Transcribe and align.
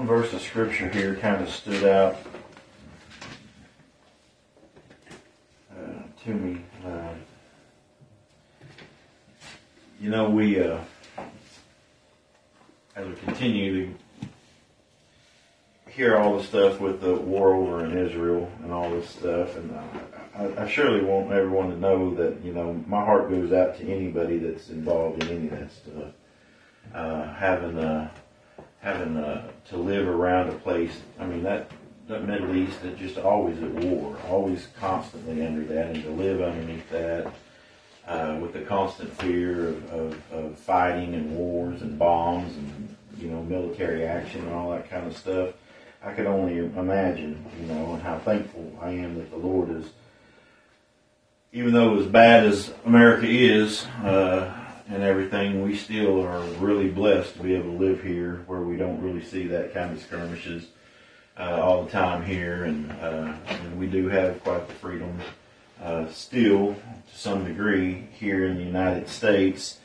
one 0.00 0.08
verse 0.08 0.32
of 0.32 0.40
scripture 0.40 0.88
here 0.88 1.14
kind 1.14 1.42
of 1.42 1.50
stood 1.50 1.84
out 1.84 2.16
uh, 5.70 6.02
to 6.24 6.30
me. 6.30 6.58
Uh, 6.82 7.12
you 10.00 10.08
know, 10.08 10.30
we, 10.30 10.58
uh, 10.58 10.78
as 12.96 13.06
we 13.08 13.14
continue 13.16 13.88
to 15.86 15.92
hear 15.92 16.16
all 16.16 16.38
the 16.38 16.44
stuff 16.44 16.80
with 16.80 17.02
the 17.02 17.14
war 17.14 17.52
over 17.52 17.84
in 17.84 17.98
Israel 17.98 18.50
and 18.62 18.72
all 18.72 18.88
this 18.88 19.10
stuff, 19.10 19.54
and 19.56 19.78
I, 20.34 20.62
I 20.62 20.66
surely 20.66 21.04
want 21.04 21.30
everyone 21.30 21.68
to 21.68 21.76
know 21.76 22.14
that, 22.14 22.42
you 22.42 22.54
know, 22.54 22.72
my 22.86 23.04
heart 23.04 23.28
goes 23.28 23.52
out 23.52 23.76
to 23.76 23.86
anybody 23.86 24.38
that's 24.38 24.70
involved 24.70 25.24
in 25.24 25.28
any 25.36 25.48
of 25.48 25.58
that 25.58 25.70
stuff. 25.70 26.14
Uh, 26.94 27.34
having, 27.34 27.78
uh, 27.78 28.10
having 28.80 29.16
uh, 29.16 29.50
to 29.68 29.76
live 29.76 30.08
around 30.08 30.48
a 30.48 30.54
place. 30.54 31.00
I 31.18 31.26
mean 31.26 31.42
that 31.42 31.70
that 32.08 32.26
Middle 32.26 32.56
East 32.56 32.82
is 32.82 32.98
just 32.98 33.18
always 33.18 33.62
at 33.62 33.70
war, 33.70 34.16
always 34.28 34.66
constantly 34.78 35.46
under 35.46 35.64
that, 35.66 35.94
and 35.94 36.02
to 36.02 36.10
live 36.10 36.40
underneath 36.42 36.88
that 36.90 37.32
uh, 38.06 38.36
with 38.40 38.52
the 38.52 38.62
constant 38.62 39.12
fear 39.20 39.68
of, 39.68 39.92
of, 39.92 40.32
of 40.32 40.58
fighting 40.58 41.14
and 41.14 41.36
wars 41.36 41.82
and 41.82 41.98
bombs 41.98 42.56
and 42.56 42.96
you 43.18 43.28
know 43.28 43.42
military 43.42 44.04
action 44.04 44.40
and 44.40 44.52
all 44.52 44.70
that 44.70 44.90
kind 44.90 45.06
of 45.06 45.16
stuff. 45.16 45.50
I 46.02 46.12
could 46.12 46.26
only 46.26 46.58
imagine, 46.58 47.44
you 47.60 47.66
know, 47.66 47.92
and 47.92 48.02
how 48.02 48.18
thankful 48.18 48.76
I 48.80 48.90
am 48.90 49.16
that 49.16 49.30
the 49.30 49.36
Lord 49.36 49.70
is. 49.70 49.84
Even 51.52 51.74
though 51.74 51.98
as 51.98 52.06
bad 52.06 52.46
as 52.46 52.72
America 52.86 53.26
is, 53.26 53.84
uh, 54.02 54.59
and 54.90 55.04
everything, 55.04 55.62
we 55.62 55.76
still 55.76 56.20
are 56.26 56.42
really 56.58 56.88
blessed 56.88 57.34
to 57.34 57.42
be 57.42 57.54
able 57.54 57.78
to 57.78 57.84
live 57.84 58.02
here 58.02 58.42
where 58.46 58.62
we 58.62 58.76
don't 58.76 59.00
really 59.00 59.22
see 59.22 59.46
that 59.46 59.72
kind 59.72 59.92
of 59.92 60.02
skirmishes 60.02 60.66
uh, 61.38 61.60
all 61.62 61.84
the 61.84 61.90
time 61.90 62.24
here, 62.24 62.64
and, 62.64 62.90
uh, 63.00 63.32
and 63.46 63.78
we 63.78 63.86
do 63.86 64.08
have 64.08 64.42
quite 64.42 64.66
the 64.66 64.74
freedom 64.74 65.16
uh, 65.80 66.06
still 66.08 66.74
to 66.74 67.16
some 67.18 67.44
degree 67.44 68.08
here 68.12 68.46
in 68.46 68.56
the 68.56 68.64
United 68.64 69.08
States, 69.08 69.78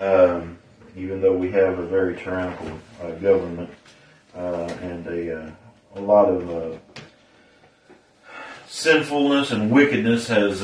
um, 0.00 0.58
even 0.96 1.20
though 1.20 1.36
we 1.36 1.52
have 1.52 1.78
a 1.78 1.86
very 1.86 2.16
tyrannical 2.16 2.78
uh, 3.00 3.12
government 3.12 3.70
uh, 4.36 4.68
and 4.82 5.06
a, 5.06 5.40
uh, 5.40 5.50
a 5.94 6.00
lot 6.00 6.26
of 6.26 6.80
sinfulness 8.66 9.52
and 9.52 9.70
wickedness 9.70 10.26
has 10.26 10.62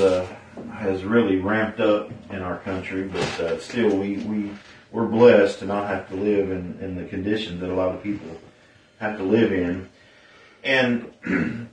has 0.73 1.05
really 1.05 1.37
ramped 1.37 1.81
up 1.81 2.11
in 2.31 2.43
our 2.43 2.59
country, 2.59 3.05
but 3.05 3.41
uh, 3.41 3.59
still 3.61 3.97
we, 3.97 4.19
we, 4.19 4.51
we're 4.91 5.07
blessed 5.07 5.61
to 5.61 5.67
not 5.67 5.89
have 5.89 6.09
to 6.09 6.17
live 6.17 6.51
in, 6.51 6.79
in 6.81 6.97
the 6.97 7.05
conditions 7.05 7.61
that 7.61 7.71
a 7.71 7.75
lot 7.75 7.95
of 7.95 8.03
people 8.03 8.29
have 9.01 9.17
to 9.19 9.25
live 9.25 9.53
in. 9.53 9.89
And, 10.63 11.13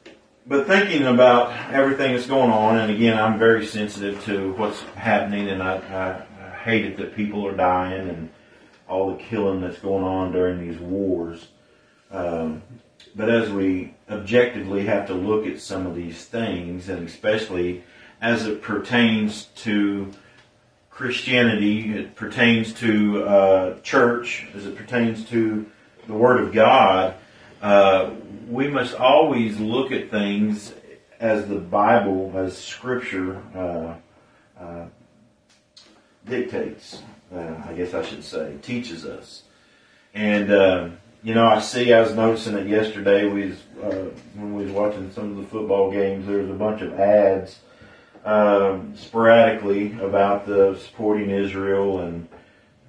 but 0.47 0.67
thinking 0.67 1.03
about 1.07 1.71
everything 1.71 2.13
that's 2.13 2.27
going 2.27 2.51
on, 2.51 2.77
and 2.77 2.91
again, 2.91 3.17
I'm 3.17 3.39
very 3.39 3.65
sensitive 3.65 4.23
to 4.25 4.53
what's 4.53 4.81
happening, 4.95 5.49
and 5.49 5.61
I, 5.61 5.77
I, 5.77 6.45
I 6.45 6.55
hate 6.57 6.85
it 6.85 6.97
that 6.97 7.15
people 7.15 7.45
are 7.47 7.55
dying 7.55 8.09
and 8.09 8.29
all 8.87 9.11
the 9.11 9.23
killing 9.23 9.61
that's 9.61 9.79
going 9.79 10.03
on 10.03 10.31
during 10.31 10.59
these 10.59 10.79
wars. 10.79 11.47
Um, 12.11 12.61
but 13.15 13.29
as 13.29 13.49
we 13.49 13.93
objectively 14.09 14.85
have 14.85 15.07
to 15.07 15.13
look 15.13 15.45
at 15.45 15.59
some 15.59 15.87
of 15.87 15.95
these 15.95 16.25
things, 16.25 16.89
and 16.89 17.07
especially 17.07 17.83
as 18.21 18.45
it 18.45 18.61
pertains 18.61 19.45
to 19.55 20.11
Christianity, 20.91 21.95
it 21.95 22.15
pertains 22.15 22.73
to 22.73 23.23
uh, 23.23 23.79
church, 23.79 24.45
as 24.53 24.67
it 24.67 24.75
pertains 24.75 25.25
to 25.29 25.65
the 26.05 26.13
Word 26.13 26.39
of 26.39 26.53
God, 26.53 27.15
uh, 27.61 28.11
we 28.47 28.67
must 28.67 28.93
always 28.93 29.59
look 29.59 29.91
at 29.91 30.11
things 30.11 30.73
as 31.19 31.47
the 31.47 31.55
Bible, 31.55 32.31
as 32.35 32.57
Scripture 32.57 33.41
uh, 33.55 33.95
uh 34.63 34.85
dictates. 36.25 37.01
Uh, 37.33 37.55
I 37.65 37.73
guess 37.73 37.93
I 37.93 38.03
should 38.03 38.23
say, 38.23 38.55
teaches 38.61 39.05
us. 39.05 39.43
And 40.13 40.51
uh, 40.51 40.89
you 41.23 41.33
know, 41.33 41.47
I 41.47 41.59
see. 41.61 41.93
I 41.93 42.01
was 42.01 42.13
noticing 42.13 42.57
it 42.57 42.67
yesterday. 42.67 43.25
We 43.25 43.47
was, 43.47 43.57
when 44.35 44.55
we 44.55 44.65
was 44.65 44.71
watching 44.71 45.11
some 45.13 45.31
of 45.31 45.37
the 45.37 45.43
football 45.43 45.91
games. 45.91 46.27
There 46.27 46.39
was 46.39 46.49
a 46.49 46.53
bunch 46.53 46.81
of 46.81 46.99
ads 46.99 47.59
um, 48.25 48.95
sporadically 48.95 49.93
about 49.99 50.45
the 50.45 50.77
supporting 50.77 51.29
Israel 51.29 52.01
and 52.01 52.27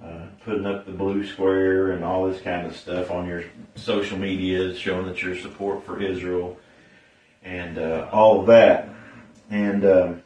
uh, 0.03 0.25
putting 0.43 0.65
up 0.65 0.85
the 0.85 0.91
blue 0.91 1.25
square 1.25 1.91
and 1.91 2.03
all 2.03 2.27
this 2.27 2.41
kind 2.41 2.67
of 2.67 2.75
stuff 2.75 3.09
on 3.09 3.27
your 3.27 3.43
social 3.75 4.17
media, 4.17 4.75
showing 4.75 5.05
that 5.07 5.21
your 5.21 5.35
support 5.37 5.85
for 5.85 6.01
Israel 6.01 6.57
and 7.43 7.77
uh, 7.77 8.09
all 8.11 8.41
of 8.41 8.47
that. 8.47 8.89
And 9.49 9.85
um, 9.85 10.23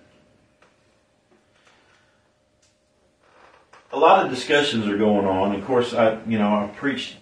a 3.91 3.97
lot 3.97 4.25
of 4.25 4.31
discussions 4.31 4.87
are 4.87 4.97
going 4.97 5.25
on. 5.25 5.55
Of 5.55 5.65
course, 5.65 5.93
I 5.93 6.21
you 6.25 6.37
know 6.37 6.55
I 6.55 6.67
preached 6.75 7.17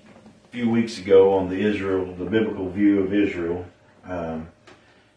a 0.46 0.52
few 0.52 0.70
weeks 0.70 0.98
ago 0.98 1.34
on 1.34 1.50
the 1.50 1.60
Israel, 1.60 2.06
the 2.16 2.26
biblical 2.26 2.70
view 2.70 3.02
of 3.02 3.14
Israel. 3.14 3.66
Um, 4.06 4.48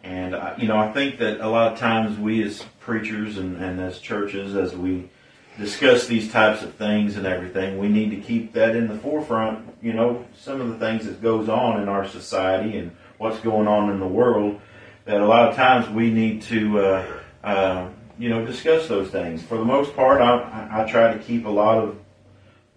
and, 0.09 0.35
I, 0.35 0.57
you 0.57 0.67
know, 0.67 0.79
I 0.79 0.91
think 0.91 1.19
that 1.19 1.41
a 1.41 1.49
lot 1.49 1.71
of 1.71 1.79
times 1.79 2.19
we 2.19 2.43
as 2.43 2.65
preachers 2.81 3.37
and, 3.37 3.63
and 3.63 3.79
as 3.79 3.99
churches, 3.99 4.57
as 4.57 4.75
we 4.75 5.11
discuss 5.59 6.07
these 6.07 6.33
types 6.33 6.63
of 6.63 6.75
things 6.77 7.17
and 7.17 7.27
everything, 7.27 7.77
we 7.77 7.89
need 7.89 8.11
to 8.13 8.17
keep 8.17 8.55
that 8.55 8.75
in 8.75 8.89
the 8.89 8.97
forefront. 8.97 9.69
You 9.83 9.93
know, 9.93 10.25
some 10.35 10.63
of 10.63 10.69
the 10.71 10.79
things 10.79 11.05
that 11.05 11.21
goes 11.21 11.51
on 11.51 11.83
in 11.83 11.91
our 11.91 12.09
society 12.09 12.79
and 12.79 12.97
what's 13.19 13.39
going 13.41 13.69
on 13.69 13.91
in 13.91 14.01
the 14.01 14.07
world, 14.07 14.59
that 15.05 15.21
a 15.21 15.27
lot 15.27 15.51
of 15.51 15.57
times 15.57 15.91
we 15.91 16.11
need 16.11 16.41
to, 16.43 16.81
uh, 16.81 17.21
uh, 17.45 17.89
you 18.19 18.31
know, 18.31 18.47
discuss 18.47 18.89
those 18.89 19.11
things. 19.11 19.43
For 19.43 19.59
the 19.59 19.65
most 19.65 19.95
part, 19.95 20.23
I, 20.23 20.85
I 20.85 20.91
try 20.91 21.13
to 21.13 21.19
keep 21.19 21.45
a 21.45 21.51
lot 21.51 21.85
of 21.85 21.99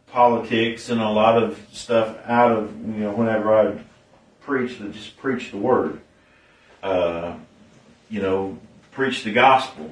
politics 0.08 0.90
and 0.90 1.00
a 1.00 1.10
lot 1.10 1.42
of 1.42 1.66
stuff 1.72 2.18
out 2.26 2.52
of, 2.52 2.76
you 2.78 3.04
know, 3.06 3.12
whenever 3.12 3.58
I 3.58 3.82
preach, 4.42 4.80
to 4.80 4.90
just 4.90 5.16
preach 5.16 5.52
the 5.52 5.58
word 5.58 6.02
uh, 6.84 7.36
you 8.10 8.22
know, 8.22 8.58
preach 8.92 9.24
the 9.24 9.32
gospel. 9.32 9.90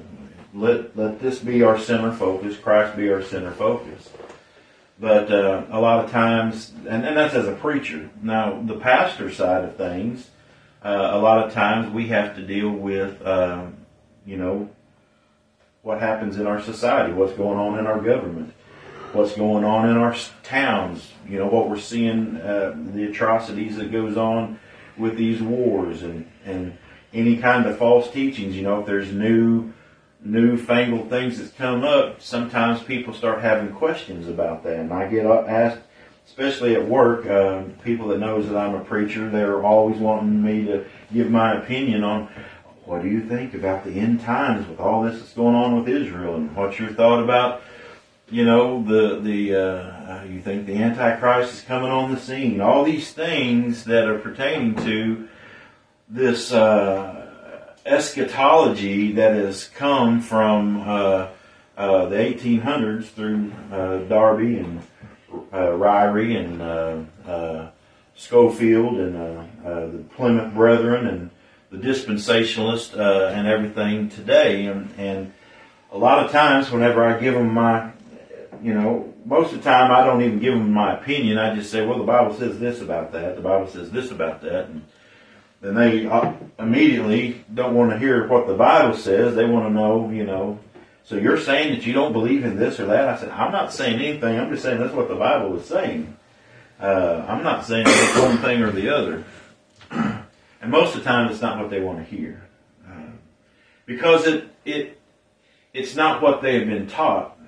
Let 0.52 0.96
let 0.96 1.20
this 1.20 1.38
be 1.38 1.62
our 1.62 1.78
center 1.78 2.12
focus. 2.12 2.56
Christ 2.56 2.96
be 2.96 3.10
our 3.10 3.22
center 3.22 3.52
focus. 3.52 4.10
But 4.98 5.32
uh, 5.32 5.64
a 5.70 5.80
lot 5.80 6.04
of 6.04 6.10
times, 6.10 6.72
and, 6.86 7.06
and 7.06 7.16
that's 7.16 7.34
as 7.34 7.48
a 7.48 7.54
preacher. 7.54 8.10
Now, 8.22 8.60
the 8.60 8.76
pastor 8.76 9.32
side 9.32 9.64
of 9.64 9.76
things, 9.76 10.28
uh, 10.84 11.10
a 11.12 11.18
lot 11.18 11.46
of 11.46 11.54
times 11.54 11.90
we 11.90 12.08
have 12.08 12.36
to 12.36 12.42
deal 12.42 12.68
with, 12.68 13.26
um, 13.26 13.76
you 14.26 14.36
know, 14.36 14.68
what 15.82 16.00
happens 16.00 16.36
in 16.36 16.46
our 16.46 16.60
society, 16.60 17.14
what's 17.14 17.32
going 17.32 17.58
on 17.58 17.78
in 17.78 17.86
our 17.86 17.98
government, 17.98 18.52
what's 19.14 19.34
going 19.34 19.64
on 19.64 19.88
in 19.88 19.96
our 19.96 20.14
towns, 20.42 21.10
you 21.26 21.38
know, 21.38 21.46
what 21.46 21.70
we're 21.70 21.78
seeing, 21.78 22.36
uh, 22.36 22.74
the 22.92 23.04
atrocities 23.04 23.76
that 23.76 23.90
goes 23.90 24.18
on 24.18 24.58
with 24.98 25.16
these 25.16 25.40
wars 25.40 26.02
and, 26.02 26.30
and 26.44 26.76
any 27.12 27.36
kind 27.36 27.66
of 27.66 27.78
false 27.78 28.10
teachings. 28.10 28.56
You 28.56 28.62
know, 28.62 28.80
if 28.80 28.86
there's 28.86 29.12
new, 29.12 29.72
newfangled 30.22 31.10
things 31.10 31.38
that's 31.38 31.52
come 31.52 31.84
up, 31.84 32.20
sometimes 32.20 32.82
people 32.82 33.14
start 33.14 33.42
having 33.42 33.72
questions 33.72 34.28
about 34.28 34.62
that. 34.64 34.78
And 34.78 34.92
I 34.92 35.08
get 35.08 35.26
asked, 35.26 35.80
especially 36.26 36.74
at 36.74 36.86
work, 36.86 37.26
uh, 37.26 37.62
people 37.84 38.08
that 38.08 38.18
knows 38.18 38.48
that 38.48 38.56
I'm 38.56 38.74
a 38.74 38.84
preacher, 38.84 39.28
they're 39.28 39.64
always 39.64 39.98
wanting 39.98 40.42
me 40.42 40.64
to 40.66 40.84
give 41.12 41.30
my 41.30 41.54
opinion 41.54 42.04
on 42.04 42.28
what 42.84 43.02
do 43.02 43.08
you 43.08 43.28
think 43.28 43.54
about 43.54 43.84
the 43.84 43.92
end 43.92 44.20
times 44.20 44.66
with 44.66 44.80
all 44.80 45.02
this 45.02 45.18
that's 45.18 45.32
going 45.32 45.54
on 45.54 45.76
with 45.76 45.88
Israel, 45.88 46.36
and 46.36 46.54
what's 46.56 46.78
your 46.78 46.92
thought 46.92 47.22
about 47.22 47.62
you 48.30 48.44
know, 48.44 48.82
the, 48.84 49.18
the, 49.20 49.54
uh, 49.56 50.24
you 50.24 50.40
think 50.40 50.66
the 50.66 50.76
Antichrist 50.76 51.52
is 51.52 51.60
coming 51.62 51.90
on 51.90 52.14
the 52.14 52.20
scene. 52.20 52.60
All 52.60 52.84
these 52.84 53.12
things 53.12 53.84
that 53.84 54.08
are 54.08 54.18
pertaining 54.18 54.76
to 54.84 55.28
this, 56.10 56.52
uh, 56.52 57.26
eschatology 57.86 59.12
that 59.12 59.34
has 59.34 59.68
come 59.68 60.20
from, 60.20 60.80
uh, 60.80 61.28
uh 61.76 62.06
the 62.06 62.16
1800s 62.16 63.10
through, 63.10 63.52
uh, 63.72 63.98
Darby 64.08 64.58
and, 64.58 64.82
uh, 65.52 65.72
Ryrie 65.72 66.36
and, 66.36 67.08
Scofield 68.16 68.98
and, 68.98 69.14
the 69.64 70.04
Plymouth 70.14 70.52
Brethren 70.52 71.06
and 71.06 71.30
the 71.70 71.78
dispensationalists, 71.78 72.92
and 72.92 73.48
everything 73.48 74.10
today. 74.10 74.66
And, 74.66 74.90
and 74.98 75.32
a 75.90 75.96
lot 75.96 76.24
of 76.24 76.30
times 76.30 76.70
whenever 76.70 77.02
I 77.02 77.18
give 77.18 77.34
them 77.34 77.54
my 77.54 77.92
you 78.62 78.74
know, 78.74 79.12
most 79.24 79.52
of 79.52 79.58
the 79.58 79.64
time 79.64 79.90
I 79.90 80.04
don't 80.04 80.22
even 80.22 80.38
give 80.38 80.54
them 80.54 80.72
my 80.72 80.98
opinion. 80.98 81.38
I 81.38 81.54
just 81.54 81.70
say, 81.70 81.86
well, 81.86 81.98
the 81.98 82.04
Bible 82.04 82.34
says 82.34 82.58
this 82.58 82.80
about 82.80 83.12
that. 83.12 83.36
The 83.36 83.42
Bible 83.42 83.68
says 83.68 83.90
this 83.90 84.10
about 84.10 84.42
that. 84.42 84.66
And 84.66 84.84
then 85.60 85.74
they 85.74 86.06
uh, 86.06 86.32
immediately 86.58 87.44
don't 87.52 87.74
want 87.74 87.90
to 87.90 87.98
hear 87.98 88.26
what 88.26 88.46
the 88.46 88.54
Bible 88.54 88.96
says. 88.96 89.34
They 89.34 89.44
want 89.44 89.66
to 89.66 89.70
know, 89.72 90.10
you 90.10 90.24
know, 90.24 90.58
so 91.04 91.16
you're 91.16 91.40
saying 91.40 91.74
that 91.74 91.86
you 91.86 91.92
don't 91.92 92.12
believe 92.12 92.44
in 92.44 92.56
this 92.56 92.78
or 92.78 92.86
that? 92.86 93.08
I 93.08 93.18
said, 93.18 93.30
I'm 93.30 93.52
not 93.52 93.72
saying 93.72 94.00
anything. 94.00 94.38
I'm 94.38 94.50
just 94.50 94.62
saying 94.62 94.78
that's 94.78 94.94
what 94.94 95.08
the 95.08 95.16
Bible 95.16 95.58
is 95.58 95.66
saying. 95.66 96.16
Uh, 96.78 97.24
I'm 97.28 97.42
not 97.42 97.66
saying 97.66 97.84
it's 97.86 98.18
one 98.18 98.38
thing 98.38 98.62
or 98.62 98.70
the 98.70 98.94
other. 98.94 99.24
And 100.62 100.70
most 100.70 100.94
of 100.94 101.02
the 101.02 101.08
time, 101.08 101.30
it's 101.30 101.40
not 101.40 101.58
what 101.58 101.70
they 101.70 101.80
want 101.80 102.00
to 102.00 102.04
hear. 102.04 102.42
Uh, 102.86 103.12
because 103.86 104.26
it, 104.26 104.46
it, 104.66 105.00
it's 105.72 105.96
not 105.96 106.20
what 106.20 106.42
they 106.42 106.58
have 106.58 106.68
been 106.68 106.86
taught 106.86 107.38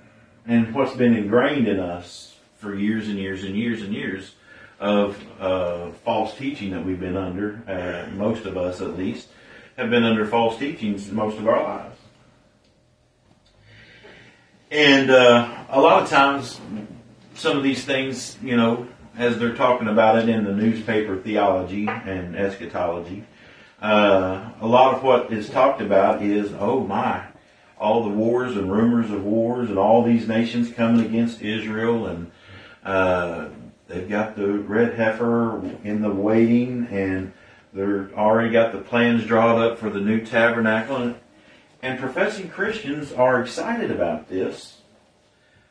and 0.47 0.75
what's 0.75 0.97
been 0.97 1.14
ingrained 1.14 1.69
in 1.69 1.79
us 1.79 2.35
for 2.56 2.75
years 2.75 3.09
and 3.09 3.19
years 3.19 3.44
and 3.44 3.55
years 3.55 3.82
and 3.82 3.93
years 3.93 4.35
of 4.82 5.17
uh, 5.40 5.93
false 6.05 6.37
teaching 6.37 6.73
that 6.73 6.84
we've 6.84 6.99
been 6.99 7.17
under, 7.17 7.62
uh, 7.69 8.11
most 8.17 8.46
of 8.46 8.56
us 8.56 8.81
at 8.81 8.99
least, 8.99 9.29
have 9.76 9.90
been 9.90 10.02
under 10.02 10.26
false 10.26 10.58
teachings 10.58 11.11
most 11.12 11.38
of 11.38 11.46
our 11.46 11.62
lives. 11.62 11.96
And 14.73 15.08
uh, 15.08 15.67
a 15.69 15.81
lot 15.81 16.02
of 16.02 16.08
times, 16.08 16.61
some 17.34 17.56
of 17.56 17.62
these 17.62 17.84
things, 17.84 18.37
you 18.43 18.56
know, 18.56 18.88
as 19.17 19.38
they're 19.38 19.55
talking 19.55 19.87
about 19.87 20.19
it 20.19 20.29
in 20.29 20.43
the 20.43 20.52
newspaper 20.52 21.17
theology 21.17 21.87
and 21.87 22.35
eschatology, 22.35 23.25
uh, 23.81 24.50
a 24.61 24.67
lot 24.67 24.94
of 24.94 25.05
what 25.05 25.32
is 25.32 25.49
talked 25.49 25.81
about 25.81 26.23
is, 26.23 26.52
oh 26.58 26.81
my, 26.81 27.25
all 27.78 28.02
the 28.02 28.11
wars 28.11 28.56
and 28.56 28.73
rumors 28.73 29.12
of 29.12 29.25
wars 29.25 29.69
and 29.69 29.78
all 29.78 30.02
these 30.02 30.26
nations 30.26 30.73
coming 30.73 31.06
against 31.06 31.40
Israel 31.40 32.06
and 32.06 32.32
uh, 32.85 33.49
they've 33.93 34.09
got 34.09 34.37
the 34.37 34.49
red 34.49 34.94
heifer 34.94 35.59
in 35.85 36.00
the 36.00 36.11
waiting 36.11 36.87
and 36.91 37.33
they're 37.73 38.11
already 38.17 38.50
got 38.50 38.73
the 38.73 38.79
plans 38.79 39.25
drawn 39.25 39.61
up 39.61 39.79
for 39.79 39.91
the 39.91 40.00
new 40.00 40.25
tabernacle 40.25 40.97
and, 40.97 41.17
and 41.83 41.99
professing 41.99 42.49
Christians 42.49 43.12
are 43.12 43.41
excited 43.43 43.91
about 43.91 44.29
this, 44.29 44.79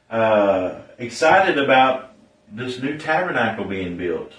uh, 0.09 0.81
excited 0.97 1.57
about 1.57 2.13
this 2.51 2.81
new 2.81 2.97
tabernacle 2.97 3.65
being 3.65 3.97
built. 3.97 4.33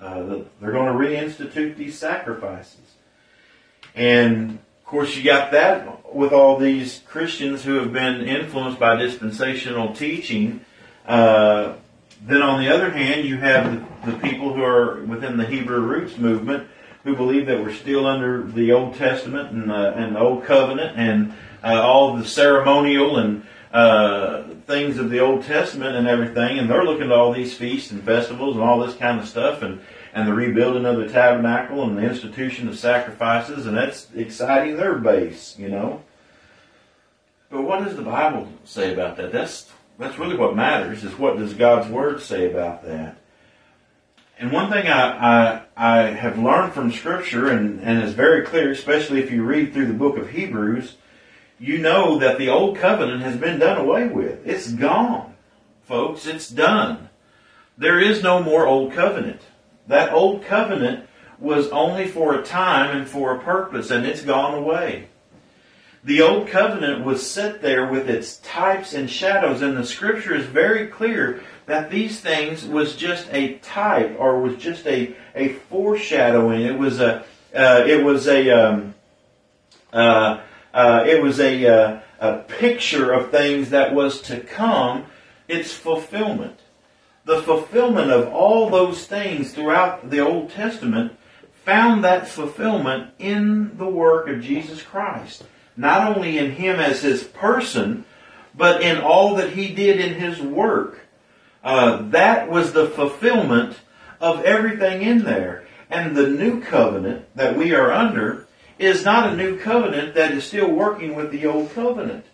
Uh, 0.00 0.22
they're 0.60 0.72
going 0.72 0.86
to 0.86 0.98
reinstitute 0.98 1.76
these 1.76 1.98
sacrifices. 1.98 2.80
And 3.94 4.52
of 4.52 4.84
course, 4.84 5.16
you 5.16 5.22
got 5.22 5.52
that 5.52 6.14
with 6.14 6.32
all 6.32 6.56
these 6.56 7.02
Christians 7.06 7.62
who 7.64 7.74
have 7.74 7.92
been 7.92 8.22
influenced 8.22 8.80
by 8.80 8.96
dispensational 8.96 9.94
teaching. 9.94 10.64
Uh, 11.06 11.74
then, 12.22 12.42
on 12.42 12.60
the 12.60 12.68
other 12.68 12.90
hand, 12.90 13.26
you 13.26 13.38
have 13.38 13.72
the, 14.04 14.12
the, 14.12 14.18
people 14.18 14.54
who 14.54 14.62
are 14.62 15.02
within 15.04 15.36
the 15.36 15.46
Hebrew 15.46 15.80
roots 15.80 16.18
movement 16.18 16.68
who 17.04 17.16
believe 17.16 17.46
that 17.46 17.60
we're 17.60 17.74
still 17.74 18.06
under 18.06 18.42
the 18.42 18.72
Old 18.72 18.94
Testament 18.94 19.52
and, 19.52 19.72
uh, 19.72 19.92
and 19.96 20.16
the 20.16 20.20
Old 20.20 20.44
Covenant 20.44 20.98
and 20.98 21.32
uh, 21.64 21.80
all 21.80 22.16
the 22.16 22.24
ceremonial 22.24 23.18
and 23.18 23.46
uh, 23.72 24.42
things 24.66 24.98
of 24.98 25.10
the 25.10 25.20
Old 25.20 25.44
Testament 25.44 25.96
and 25.96 26.06
everything, 26.06 26.58
and 26.58 26.68
they're 26.68 26.84
looking 26.84 27.06
at 27.06 27.12
all 27.12 27.32
these 27.32 27.54
feasts 27.54 27.90
and 27.90 28.02
festivals 28.02 28.56
and 28.56 28.64
all 28.64 28.80
this 28.80 28.96
kind 28.96 29.18
of 29.18 29.28
stuff, 29.28 29.62
and 29.62 29.80
and 30.12 30.26
the 30.26 30.32
rebuilding 30.32 30.86
of 30.86 30.96
the 30.96 31.08
tabernacle 31.08 31.84
and 31.84 31.96
the 31.96 32.02
institution 32.02 32.68
of 32.68 32.78
sacrifices, 32.78 33.66
and 33.66 33.76
that's 33.76 34.08
exciting 34.14 34.76
their 34.76 34.96
base, 34.96 35.56
you 35.58 35.68
know. 35.68 36.02
But 37.48 37.62
what 37.62 37.84
does 37.84 37.96
the 37.96 38.02
Bible 38.02 38.48
say 38.64 38.92
about 38.92 39.16
that? 39.16 39.32
That's 39.32 39.70
that's 40.00 40.18
really 40.18 40.36
what 40.36 40.56
matters. 40.56 41.04
Is 41.04 41.16
what 41.18 41.36
does 41.36 41.54
God's 41.54 41.88
Word 41.88 42.22
say 42.22 42.50
about 42.50 42.84
that? 42.84 43.18
And 44.38 44.50
one 44.50 44.70
thing 44.70 44.86
I, 44.86 45.58
I, 45.58 45.62
I 45.76 45.96
have 46.06 46.38
learned 46.38 46.72
from 46.72 46.90
Scripture, 46.90 47.48
and, 47.48 47.78
and 47.80 48.02
is 48.02 48.14
very 48.14 48.42
clear, 48.46 48.70
especially 48.70 49.22
if 49.22 49.30
you 49.30 49.44
read 49.44 49.74
through 49.74 49.86
the 49.86 49.92
book 49.92 50.16
of 50.16 50.30
Hebrews, 50.30 50.96
you 51.58 51.76
know 51.76 52.18
that 52.18 52.38
the 52.38 52.48
old 52.48 52.78
covenant 52.78 53.20
has 53.22 53.36
been 53.36 53.58
done 53.58 53.76
away 53.76 54.08
with. 54.08 54.46
It's 54.46 54.72
gone, 54.72 55.34
folks. 55.82 56.26
It's 56.26 56.48
done. 56.48 57.10
There 57.76 58.00
is 58.00 58.22
no 58.22 58.42
more 58.42 58.66
old 58.66 58.94
covenant. 58.94 59.42
That 59.86 60.14
old 60.14 60.42
covenant 60.44 61.06
was 61.38 61.68
only 61.68 62.06
for 62.08 62.34
a 62.34 62.42
time 62.42 62.96
and 62.96 63.06
for 63.06 63.34
a 63.34 63.40
purpose, 63.40 63.90
and 63.90 64.06
it's 64.06 64.22
gone 64.22 64.54
away. 64.54 65.09
The 66.02 66.22
old 66.22 66.48
covenant 66.48 67.04
was 67.04 67.28
set 67.28 67.60
there 67.60 67.86
with 67.86 68.08
its 68.08 68.38
types 68.38 68.94
and 68.94 69.10
shadows, 69.10 69.60
and 69.60 69.76
the 69.76 69.84
scripture 69.84 70.34
is 70.34 70.46
very 70.46 70.86
clear 70.86 71.42
that 71.66 71.90
these 71.90 72.20
things 72.20 72.64
was 72.64 72.96
just 72.96 73.28
a 73.32 73.58
type 73.58 74.16
or 74.18 74.40
was 74.40 74.56
just 74.56 74.86
a, 74.86 75.14
a 75.34 75.54
foreshadowing. 75.68 76.62
It 76.62 76.78
was 76.78 77.00
a 77.00 77.24
uh, 77.54 77.84
it 77.86 78.02
was 78.02 78.28
a 78.28 78.50
um, 78.50 78.94
uh, 79.92 80.40
uh, 80.72 81.04
it 81.06 81.22
was 81.22 81.40
a, 81.40 81.66
uh, 81.66 82.00
a 82.20 82.38
picture 82.38 83.12
of 83.12 83.30
things 83.30 83.70
that 83.70 83.94
was 83.94 84.20
to 84.22 84.40
come. 84.40 85.06
It's 85.48 85.72
fulfillment. 85.72 86.60
The 87.24 87.42
fulfillment 87.42 88.10
of 88.10 88.28
all 88.28 88.70
those 88.70 89.06
things 89.06 89.52
throughout 89.52 90.10
the 90.10 90.20
Old 90.20 90.50
Testament 90.50 91.12
found 91.64 92.04
that 92.04 92.28
fulfillment 92.28 93.12
in 93.18 93.76
the 93.76 93.86
work 93.86 94.28
of 94.28 94.40
Jesus 94.40 94.82
Christ. 94.82 95.44
Not 95.80 96.14
only 96.14 96.36
in 96.36 96.50
Him 96.52 96.78
as 96.78 97.00
His 97.00 97.24
person, 97.24 98.04
but 98.54 98.82
in 98.82 98.98
all 98.98 99.36
that 99.36 99.54
He 99.54 99.74
did 99.74 99.98
in 99.98 100.20
His 100.20 100.38
work. 100.38 101.06
Uh, 101.64 102.02
that 102.10 102.50
was 102.50 102.72
the 102.72 102.86
fulfillment 102.86 103.78
of 104.20 104.44
everything 104.44 105.00
in 105.00 105.24
there. 105.24 105.66
And 105.88 106.14
the 106.14 106.28
new 106.28 106.60
covenant 106.60 107.34
that 107.34 107.56
we 107.56 107.74
are 107.74 107.90
under 107.90 108.46
is 108.78 109.06
not 109.06 109.32
a 109.32 109.36
new 109.36 109.58
covenant 109.58 110.14
that 110.14 110.32
is 110.32 110.44
still 110.44 110.70
working 110.70 111.16
with 111.16 111.30
the 111.30 111.46
old 111.46 111.72
covenant. 111.72 112.26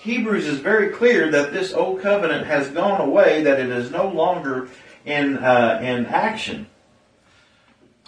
Hebrews 0.00 0.46
is 0.46 0.58
very 0.58 0.88
clear 0.88 1.30
that 1.30 1.52
this 1.52 1.74
old 1.74 2.00
covenant 2.00 2.46
has 2.46 2.68
gone 2.68 3.02
away, 3.02 3.42
that 3.42 3.60
it 3.60 3.68
is 3.68 3.90
no 3.90 4.08
longer 4.08 4.70
in, 5.04 5.36
uh, 5.36 5.78
in 5.82 6.06
action. 6.06 6.68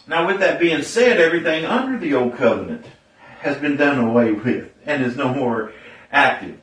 Now, 0.06 0.26
with 0.26 0.40
that 0.40 0.58
being 0.58 0.82
said, 0.82 1.20
everything 1.20 1.67
under 1.67 1.99
the 1.99 2.14
old 2.14 2.37
covenant 2.37 2.87
has 3.44 3.58
been 3.58 3.76
done 3.76 3.99
away 3.99 4.32
with 4.32 4.73
and 4.85 5.05
is 5.05 5.17
no 5.17 5.32
more 5.32 5.73
active. 6.11 6.58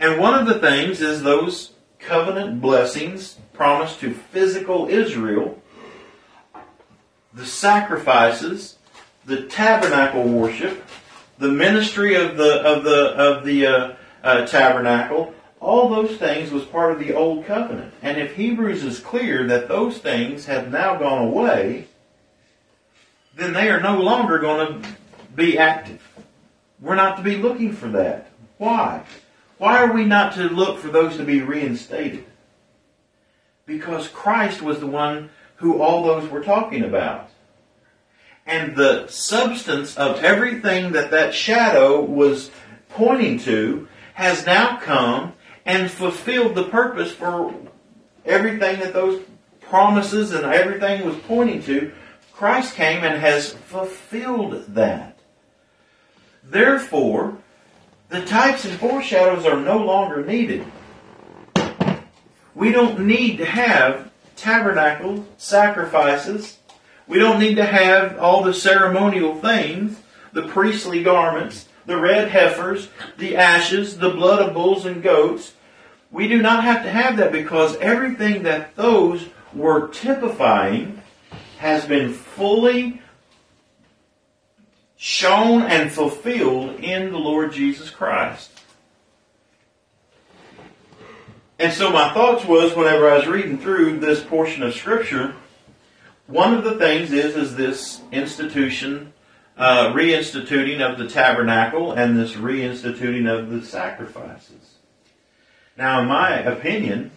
And 0.00 0.20
one 0.20 0.34
of 0.34 0.46
the 0.46 0.58
things 0.58 1.00
is 1.00 1.22
those 1.22 1.72
covenant 1.98 2.60
blessings 2.60 3.36
promised 3.52 4.00
to 4.00 4.12
physical 4.12 4.88
Israel, 4.88 5.62
the 7.32 7.46
sacrifices 7.46 8.76
the 9.26 9.42
tabernacle 9.42 10.22
worship, 10.22 10.84
the 11.38 11.48
ministry 11.48 12.14
of 12.14 12.36
the 12.36 12.62
of 12.62 12.84
the 12.84 13.06
of 13.08 13.44
the 13.44 13.66
uh, 13.66 13.94
uh, 14.22 14.46
tabernacle, 14.46 15.34
all 15.60 15.88
those 15.88 16.16
things 16.16 16.50
was 16.50 16.64
part 16.64 16.92
of 16.92 16.98
the 16.98 17.12
old 17.12 17.44
covenant. 17.44 17.92
And 18.02 18.18
if 18.18 18.36
Hebrews 18.36 18.84
is 18.84 19.00
clear 19.00 19.46
that 19.48 19.68
those 19.68 19.98
things 19.98 20.46
have 20.46 20.70
now 20.70 20.96
gone 20.96 21.26
away, 21.26 21.88
then 23.34 23.52
they 23.52 23.68
are 23.68 23.80
no 23.80 24.00
longer 24.00 24.38
going 24.38 24.82
to 24.82 24.88
be 25.36 25.58
active. 25.58 26.02
We're 26.80 26.94
not 26.94 27.16
to 27.18 27.22
be 27.22 27.36
looking 27.36 27.72
for 27.72 27.88
that. 27.88 28.30
Why? 28.58 29.04
Why 29.58 29.82
are 29.82 29.92
we 29.92 30.04
not 30.04 30.34
to 30.34 30.44
look 30.44 30.78
for 30.78 30.88
those 30.88 31.16
to 31.16 31.24
be 31.24 31.42
reinstated? 31.42 32.24
Because 33.64 34.08
Christ 34.08 34.62
was 34.62 34.80
the 34.80 34.86
one 34.86 35.30
who 35.56 35.80
all 35.80 36.02
those 36.02 36.28
were 36.28 36.42
talking 36.42 36.82
about 36.82 37.30
and 38.46 38.76
the 38.76 39.06
substance 39.08 39.96
of 39.96 40.22
everything 40.22 40.92
that 40.92 41.10
that 41.10 41.34
shadow 41.34 42.00
was 42.00 42.50
pointing 42.90 43.38
to 43.40 43.88
has 44.14 44.46
now 44.46 44.78
come 44.78 45.32
and 45.64 45.90
fulfilled 45.90 46.54
the 46.54 46.68
purpose 46.68 47.10
for 47.10 47.52
everything 48.24 48.78
that 48.80 48.94
those 48.94 49.22
promises 49.60 50.32
and 50.32 50.44
everything 50.46 51.04
was 51.04 51.16
pointing 51.26 51.60
to. 51.64 51.92
Christ 52.32 52.74
came 52.74 53.02
and 53.02 53.20
has 53.20 53.52
fulfilled 53.52 54.64
that. 54.68 55.15
Therefore, 56.48 57.38
the 58.08 58.24
types 58.24 58.64
and 58.64 58.78
foreshadows 58.78 59.44
are 59.44 59.60
no 59.60 59.78
longer 59.78 60.24
needed. 60.24 60.64
We 62.54 62.72
don't 62.72 63.00
need 63.00 63.38
to 63.38 63.44
have 63.44 64.10
tabernacles, 64.36 65.26
sacrifices, 65.36 66.58
we 67.08 67.18
don't 67.18 67.38
need 67.38 67.54
to 67.56 67.64
have 67.64 68.18
all 68.18 68.42
the 68.42 68.52
ceremonial 68.52 69.36
things, 69.36 70.00
the 70.32 70.48
priestly 70.48 71.02
garments, 71.02 71.68
the 71.86 71.96
red 71.96 72.30
heifers, 72.30 72.88
the 73.16 73.36
ashes, 73.36 73.98
the 73.98 74.10
blood 74.10 74.40
of 74.40 74.54
bulls 74.54 74.86
and 74.86 75.02
goats. 75.02 75.52
We 76.10 76.26
do 76.26 76.42
not 76.42 76.64
have 76.64 76.82
to 76.82 76.90
have 76.90 77.16
that 77.18 77.30
because 77.30 77.76
everything 77.76 78.42
that 78.42 78.74
those 78.74 79.26
were 79.52 79.88
typifying 79.88 81.00
has 81.58 81.86
been 81.86 82.12
fully 82.12 83.00
shown 85.06 85.62
and 85.62 85.92
fulfilled 85.92 86.80
in 86.80 87.12
the 87.12 87.16
Lord 87.16 87.52
Jesus 87.52 87.90
Christ. 87.90 88.50
And 91.60 91.72
so 91.72 91.90
my 91.90 92.12
thoughts 92.12 92.44
was 92.44 92.74
whenever 92.74 93.08
I 93.08 93.18
was 93.18 93.28
reading 93.28 93.56
through 93.56 94.00
this 94.00 94.20
portion 94.24 94.64
of 94.64 94.74
Scripture, 94.74 95.36
one 96.26 96.54
of 96.54 96.64
the 96.64 96.74
things 96.74 97.12
is 97.12 97.36
is 97.36 97.54
this 97.54 98.00
institution, 98.10 99.12
uh, 99.56 99.92
reinstituting 99.92 100.80
of 100.80 100.98
the 100.98 101.06
tabernacle 101.06 101.92
and 101.92 102.18
this 102.18 102.32
reinstituting 102.32 103.32
of 103.32 103.48
the 103.48 103.64
sacrifices. 103.64 104.74
Now, 105.76 106.00
in 106.00 106.08
my 106.08 106.30
opinion, 106.30 107.12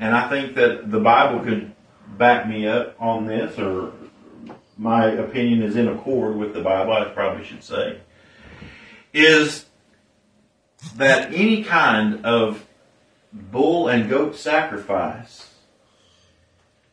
and 0.00 0.12
I 0.12 0.28
think 0.28 0.56
that 0.56 0.90
the 0.90 0.98
Bible 0.98 1.44
could 1.44 1.70
back 2.18 2.48
me 2.48 2.66
up 2.66 2.96
on 2.98 3.28
this, 3.28 3.56
or 3.60 3.92
my 4.76 5.06
opinion 5.06 5.62
is 5.62 5.76
in 5.76 5.88
accord 5.88 6.36
with 6.36 6.52
the 6.52 6.60
Bible, 6.60 6.92
I 6.92 7.04
probably 7.06 7.44
should 7.44 7.62
say, 7.62 8.00
is 9.12 9.64
that 10.96 11.32
any 11.32 11.64
kind 11.64 12.24
of 12.24 12.66
bull 13.32 13.88
and 13.88 14.08
goat 14.08 14.36
sacrifice 14.36 15.50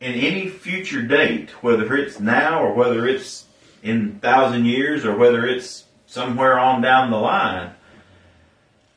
in 0.00 0.14
any 0.14 0.48
future 0.48 1.02
date, 1.02 1.50
whether 1.62 1.96
it's 1.96 2.20
now 2.20 2.62
or 2.62 2.72
whether 2.74 3.06
it's 3.06 3.46
in 3.82 4.18
thousand 4.20 4.64
years 4.64 5.04
or 5.04 5.16
whether 5.16 5.46
it's 5.46 5.84
somewhere 6.06 6.58
on 6.58 6.80
down 6.80 7.10
the 7.10 7.16
line, 7.16 7.72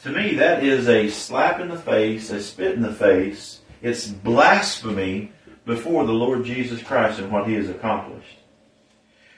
to 0.04 0.10
me 0.10 0.36
that 0.36 0.64
is 0.64 0.88
a 0.88 1.10
slap 1.10 1.60
in 1.60 1.70
the 1.70 1.78
face, 1.78 2.30
a 2.30 2.42
spit 2.42 2.76
in 2.76 2.82
the 2.82 2.94
face. 2.94 3.60
It's 3.82 4.08
blasphemy 4.08 5.32
before 5.66 6.06
the 6.06 6.14
Lord 6.14 6.46
Jesus 6.46 6.82
Christ 6.82 7.20
and 7.20 7.32
what 7.32 7.48
He 7.48 7.54
has 7.56 7.70
accomplished. 7.70 8.38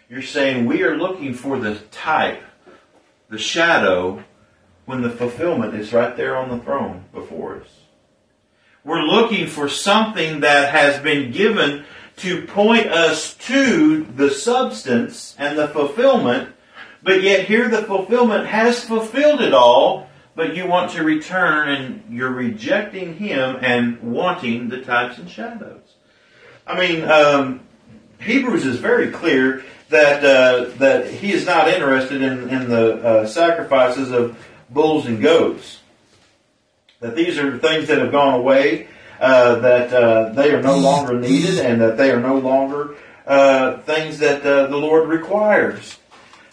You're 0.09 0.23
saying 0.23 0.65
we 0.65 0.81
are 0.81 0.97
looking 0.97 1.35
for 1.35 1.59
the 1.59 1.75
type, 1.91 2.41
the 3.29 3.37
shadow, 3.37 4.23
when 4.85 5.03
the 5.03 5.09
fulfillment 5.11 5.75
is 5.75 5.93
right 5.93 6.17
there 6.17 6.35
on 6.35 6.49
the 6.49 6.63
throne 6.63 7.05
before 7.13 7.61
us. 7.61 7.67
We're 8.83 9.03
looking 9.03 9.45
for 9.45 9.69
something 9.69 10.39
that 10.39 10.71
has 10.71 10.99
been 10.99 11.31
given 11.31 11.85
to 12.17 12.47
point 12.47 12.87
us 12.87 13.35
to 13.35 14.03
the 14.03 14.31
substance 14.31 15.35
and 15.37 15.59
the 15.59 15.67
fulfillment, 15.67 16.55
but 17.03 17.21
yet 17.21 17.45
here 17.45 17.69
the 17.69 17.83
fulfillment 17.83 18.47
has 18.47 18.83
fulfilled 18.83 19.41
it 19.41 19.53
all, 19.53 20.09
but 20.33 20.55
you 20.55 20.65
want 20.65 20.89
to 20.93 21.03
return 21.03 21.69
and 21.69 22.03
you're 22.09 22.31
rejecting 22.31 23.13
Him 23.15 23.57
and 23.61 24.01
wanting 24.01 24.69
the 24.69 24.81
types 24.81 25.19
and 25.19 25.29
shadows. 25.29 25.97
I 26.65 26.79
mean, 26.79 27.05
um, 27.05 27.59
Hebrews 28.19 28.65
is 28.65 28.79
very 28.79 29.11
clear 29.11 29.63
that 29.89 30.23
uh, 30.23 30.69
that 30.77 31.11
he 31.11 31.31
is 31.31 31.45
not 31.45 31.67
interested 31.67 32.21
in, 32.21 32.49
in 32.49 32.69
the 32.69 33.03
uh, 33.03 33.27
sacrifices 33.27 34.11
of 34.11 34.37
bulls 34.69 35.05
and 35.05 35.21
goats. 35.21 35.79
That 36.99 37.15
these 37.15 37.37
are 37.37 37.57
things 37.57 37.87
that 37.87 37.97
have 37.97 38.11
gone 38.11 38.35
away, 38.35 38.87
uh, 39.19 39.55
that 39.55 39.93
uh, 39.93 40.29
they 40.33 40.53
are 40.53 40.61
no 40.61 40.77
longer 40.77 41.19
needed, 41.19 41.59
and 41.59 41.81
that 41.81 41.97
they 41.97 42.11
are 42.11 42.19
no 42.19 42.37
longer 42.37 42.95
uh, 43.25 43.79
things 43.79 44.19
that 44.19 44.45
uh, 44.45 44.67
the 44.67 44.77
Lord 44.77 45.09
requires. 45.09 45.97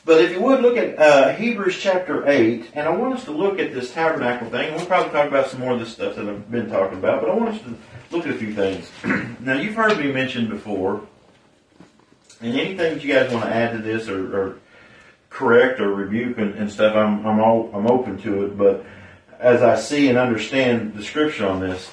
But 0.05 0.23
if 0.23 0.31
you 0.31 0.41
would 0.41 0.61
look 0.61 0.77
at 0.77 1.37
Hebrews 1.37 1.81
chapter 1.81 2.29
8, 2.29 2.71
and 2.75 2.89
I 2.89 2.91
want 2.97 3.15
us 3.15 3.25
to 3.25 3.33
look 3.33 3.59
at 3.59 3.75
this 3.75 3.93
tabernacle 3.93 4.49
thing, 4.49 4.73
we'll 4.73 4.87
probably 4.87 5.11
talk 5.11 5.27
about 5.27 5.49
some 5.49 5.59
more 5.59 5.73
of 5.73 5.81
this 5.81 5.93
stuff 5.95 6.15
that 6.15 6.29
I've 6.29 6.49
been 6.49 6.71
talking 6.71 6.99
about, 6.99 7.23
but 7.23 7.29
I 7.29 7.35
want 7.35 7.57
us 7.57 7.61
to 7.63 7.75
look 8.17 8.25
at 8.25 8.33
a 8.33 8.39
few 8.39 8.55
things. 8.55 8.89
now, 9.41 9.55
you've 9.55 9.75
heard 9.75 9.99
me 9.99 10.13
mention 10.13 10.49
before, 10.49 11.03
and 12.41 12.59
anything 12.59 12.95
that 12.95 13.05
you 13.05 13.13
guys 13.13 13.33
want 13.33 13.45
to 13.45 13.55
add 13.55 13.73
to 13.73 13.79
this 13.79 14.09
or, 14.09 14.37
or 14.37 14.57
correct 15.31 15.81
or 15.81 15.93
rebuke 15.93 16.39
and, 16.39 16.55
and, 16.55 16.71
stuff, 16.71 16.95
I'm 16.95 17.27
I'm 17.27 17.41
all 17.41 17.71
I'm 17.73 17.87
open 17.87 18.19
to 18.23 18.47
it. 18.47 18.59
But 18.59 18.85
as 19.39 19.63
I 19.63 19.77
see 19.77 20.09
and 20.09 20.19
understand 20.19 20.95
the 20.95 21.03
scripture 21.03 21.47
on 21.47 21.61
this, 21.61 21.91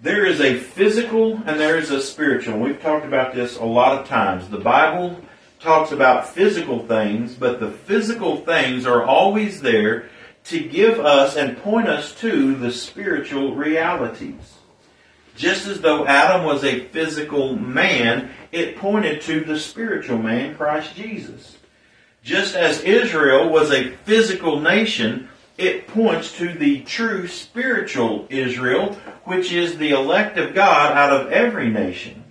there 0.00 0.24
is 0.24 0.40
a 0.40 0.58
physical 0.58 1.36
and 1.46 1.60
there 1.60 1.78
is 1.78 1.90
a 1.90 2.00
spiritual. 2.00 2.58
We've 2.58 2.80
talked 2.80 3.04
about 3.04 3.34
this 3.34 3.56
a 3.56 3.64
lot 3.64 4.00
of 4.00 4.08
times. 4.08 4.48
The 4.48 4.58
Bible 4.58 5.20
talks 5.60 5.92
about 5.92 6.28
physical 6.28 6.86
things, 6.86 7.34
but 7.34 7.60
the 7.60 7.70
physical 7.70 8.38
things 8.38 8.86
are 8.86 9.04
always 9.04 9.60
there 9.60 10.08
to 10.44 10.58
give 10.58 10.98
us 10.98 11.36
and 11.36 11.58
point 11.58 11.86
us 11.88 12.14
to 12.20 12.54
the 12.54 12.72
spiritual 12.72 13.54
realities. 13.54 14.59
Just 15.40 15.66
as 15.66 15.80
though 15.80 16.04
Adam 16.04 16.44
was 16.44 16.64
a 16.64 16.84
physical 16.88 17.56
man, 17.56 18.28
it 18.52 18.76
pointed 18.76 19.22
to 19.22 19.40
the 19.40 19.58
spiritual 19.58 20.18
man, 20.18 20.54
Christ 20.54 20.94
Jesus. 20.94 21.56
Just 22.22 22.54
as 22.54 22.82
Israel 22.82 23.48
was 23.48 23.70
a 23.70 23.92
physical 24.04 24.60
nation, 24.60 25.30
it 25.56 25.86
points 25.86 26.36
to 26.36 26.52
the 26.52 26.80
true 26.82 27.26
spiritual 27.26 28.26
Israel, 28.28 28.98
which 29.24 29.50
is 29.50 29.78
the 29.78 29.92
elect 29.92 30.36
of 30.36 30.52
God 30.52 30.92
out 30.92 31.18
of 31.18 31.32
every 31.32 31.70
nation. 31.70 32.22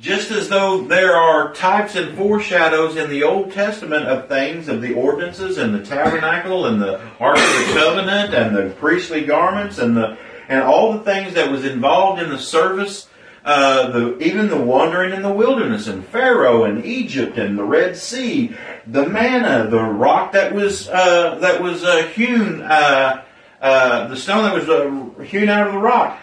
Just 0.00 0.32
as 0.32 0.48
though 0.48 0.82
there 0.82 1.14
are 1.14 1.54
types 1.54 1.94
and 1.94 2.18
foreshadows 2.18 2.96
in 2.96 3.08
the 3.08 3.22
Old 3.22 3.52
Testament 3.52 4.06
of 4.06 4.26
things, 4.26 4.66
of 4.66 4.82
the 4.82 4.92
ordinances 4.92 5.56
and 5.56 5.72
the 5.72 5.86
tabernacle 5.86 6.66
and 6.66 6.82
the 6.82 7.00
Ark 7.20 7.38
of 7.38 7.44
the 7.44 7.74
Covenant 7.74 8.34
and 8.34 8.56
the 8.56 8.74
priestly 8.74 9.24
garments 9.24 9.78
and 9.78 9.96
the 9.96 10.18
and 10.48 10.62
all 10.62 10.92
the 10.92 11.00
things 11.00 11.34
that 11.34 11.50
was 11.50 11.64
involved 11.64 12.20
in 12.20 12.30
the 12.30 12.38
service, 12.38 13.08
uh, 13.44 13.90
the 13.90 14.18
even 14.18 14.48
the 14.48 14.60
wandering 14.60 15.12
in 15.12 15.22
the 15.22 15.32
wilderness 15.32 15.86
and 15.86 16.06
Pharaoh 16.06 16.64
and 16.64 16.84
Egypt 16.84 17.38
and 17.38 17.58
the 17.58 17.64
Red 17.64 17.96
Sea, 17.96 18.56
the 18.86 19.08
manna, 19.08 19.68
the 19.70 19.82
rock 19.82 20.32
that 20.32 20.54
was 20.54 20.88
uh, 20.88 21.36
that 21.36 21.62
was 21.62 21.84
uh, 21.84 22.08
hewn, 22.14 22.62
uh, 22.62 23.24
uh, 23.60 24.08
the 24.08 24.16
stone 24.16 24.44
that 24.44 24.54
was 24.54 24.68
uh, 24.68 25.22
hewn 25.22 25.48
out 25.48 25.66
of 25.66 25.72
the 25.72 25.78
rock 25.78 26.18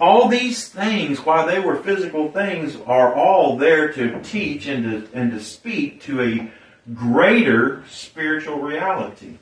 all 0.00 0.28
these 0.28 0.68
things, 0.68 1.18
while 1.20 1.46
they 1.46 1.58
were 1.58 1.76
physical 1.76 2.30
things, 2.30 2.76
are 2.86 3.14
all 3.14 3.56
there 3.56 3.92
to 3.92 4.20
teach 4.22 4.66
and 4.66 4.84
to, 4.84 5.18
and 5.18 5.32
to 5.32 5.40
speak 5.40 6.00
to 6.02 6.22
a 6.22 6.50
greater 6.94 7.84
spiritual 7.88 8.60
reality. 8.60 9.38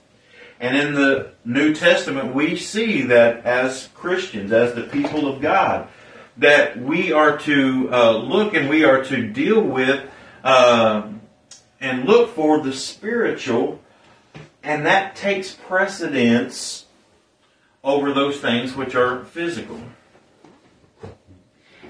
And 0.63 0.77
in 0.77 0.95
the 0.95 1.33
New 1.45 1.75
Testament, 1.75 2.37
we 2.37 2.57
see 2.57 3.03
that 3.03 3.45
as 3.45 3.89
Christians, 3.95 4.53
as 4.53 4.75
the 4.75 4.85
people 4.85 5.27
of 5.27 5.43
God, 5.43 5.89
that 6.37 6.81
we 6.81 7.11
are 7.11 7.37
to 7.39 7.89
uh, 7.93 8.17
look 8.19 8.55
and 8.55 8.69
we 8.69 8.85
are 8.85 9.03
to 9.07 9.27
deal 9.27 9.61
with 9.61 10.09
uh, 10.45 11.09
and 11.81 12.05
look 12.05 12.37
for 12.37 12.61
the 12.61 12.73
spiritual, 12.73 13.81
and 14.63 14.87
that 14.87 15.17
takes 15.17 15.53
precedence 15.53 16.87
over 17.83 18.15
those 18.15 18.39
things 18.39 18.77
which 18.77 18.95
are 18.95 19.25
physical. 19.25 19.81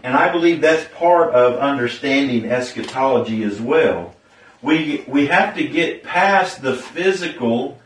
And 0.02 0.16
I 0.16 0.32
believe 0.32 0.62
that's 0.62 0.88
part 0.94 1.34
of 1.34 1.58
understanding 1.58 2.46
eschatology 2.46 3.44
as 3.44 3.60
well. 3.60 4.14
We, 4.62 5.04
we 5.06 5.26
have 5.26 5.56
to 5.56 5.68
get 5.68 6.04
past 6.04 6.62
the 6.62 6.74
physical 6.74 7.78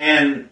and 0.00 0.48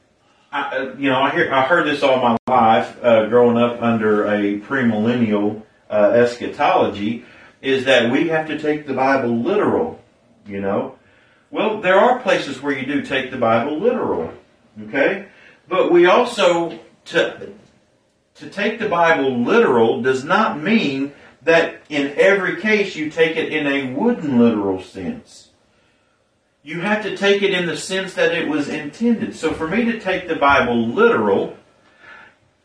I, 0.52 0.76
uh, 0.76 0.94
you 0.96 1.10
know, 1.10 1.20
I 1.20 1.30
hear 1.30 1.52
I 1.52 1.62
heard 1.62 1.86
this 1.88 2.02
all 2.02 2.20
my 2.20 2.36
life, 2.46 2.96
uh, 3.02 3.26
growing 3.26 3.56
up 3.56 3.82
under 3.82 4.26
a 4.26 4.60
premillennial 4.60 5.62
uh, 5.90 6.12
eschatology, 6.14 7.24
is 7.60 7.86
that 7.86 8.12
we 8.12 8.28
have 8.28 8.46
to 8.48 8.58
take 8.58 8.86
the 8.86 8.94
Bible 8.94 9.36
literal. 9.36 10.00
You 10.46 10.60
know, 10.60 10.96
well, 11.50 11.80
there 11.80 11.98
are 11.98 12.20
places 12.20 12.62
where 12.62 12.78
you 12.78 12.86
do 12.86 13.02
take 13.02 13.30
the 13.30 13.36
Bible 13.36 13.78
literal, 13.78 14.32
okay, 14.84 15.26
but 15.66 15.90
we 15.90 16.06
also 16.06 16.78
to 17.06 17.52
to 18.36 18.50
take 18.50 18.78
the 18.78 18.88
Bible 18.88 19.42
literal 19.42 20.02
does 20.02 20.24
not 20.24 20.60
mean 20.60 21.12
that 21.42 21.82
in 21.88 22.14
every 22.16 22.60
case 22.60 22.96
you 22.96 23.10
take 23.10 23.36
it 23.36 23.52
in 23.52 23.66
a 23.66 23.92
wooden 23.94 24.38
literal 24.38 24.82
sense. 24.82 25.47
You 26.68 26.82
have 26.82 27.02
to 27.04 27.16
take 27.16 27.40
it 27.40 27.54
in 27.54 27.64
the 27.64 27.78
sense 27.78 28.12
that 28.12 28.34
it 28.34 28.46
was 28.46 28.68
intended. 28.68 29.34
So 29.34 29.54
for 29.54 29.66
me 29.66 29.86
to 29.86 29.98
take 29.98 30.28
the 30.28 30.36
Bible 30.36 30.86
literal, 30.86 31.56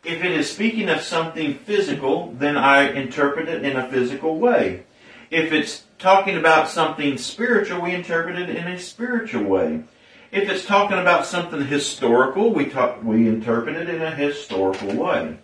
if 0.03 0.21
it 0.21 0.31
is 0.33 0.51
speaking 0.51 0.89
of 0.89 0.99
something 0.99 1.53
physical, 1.59 2.33
then 2.37 2.57
I 2.57 2.91
interpret 2.91 3.47
it 3.47 3.63
in 3.63 3.77
a 3.77 3.89
physical 3.89 4.37
way. 4.39 4.83
If 5.31 5.53
it's 5.53 5.85
talking 5.99 6.35
about 6.35 6.67
something 6.67 7.17
spiritual, 7.17 7.79
we 7.79 7.95
interpret 7.95 8.37
it 8.37 8.49
in 8.49 8.67
a 8.67 8.77
spiritual 8.77 9.45
way. 9.45 9.85
If 10.33 10.49
it's 10.49 10.65
talking 10.65 10.97
about 10.97 11.25
something 11.25 11.65
historical, 11.65 12.53
we 12.53 12.65
talk, 12.65 13.01
we 13.05 13.29
interpret 13.29 13.77
it 13.77 13.87
in 13.87 14.01
a 14.01 14.13
historical 14.13 14.93
way. 14.97 15.37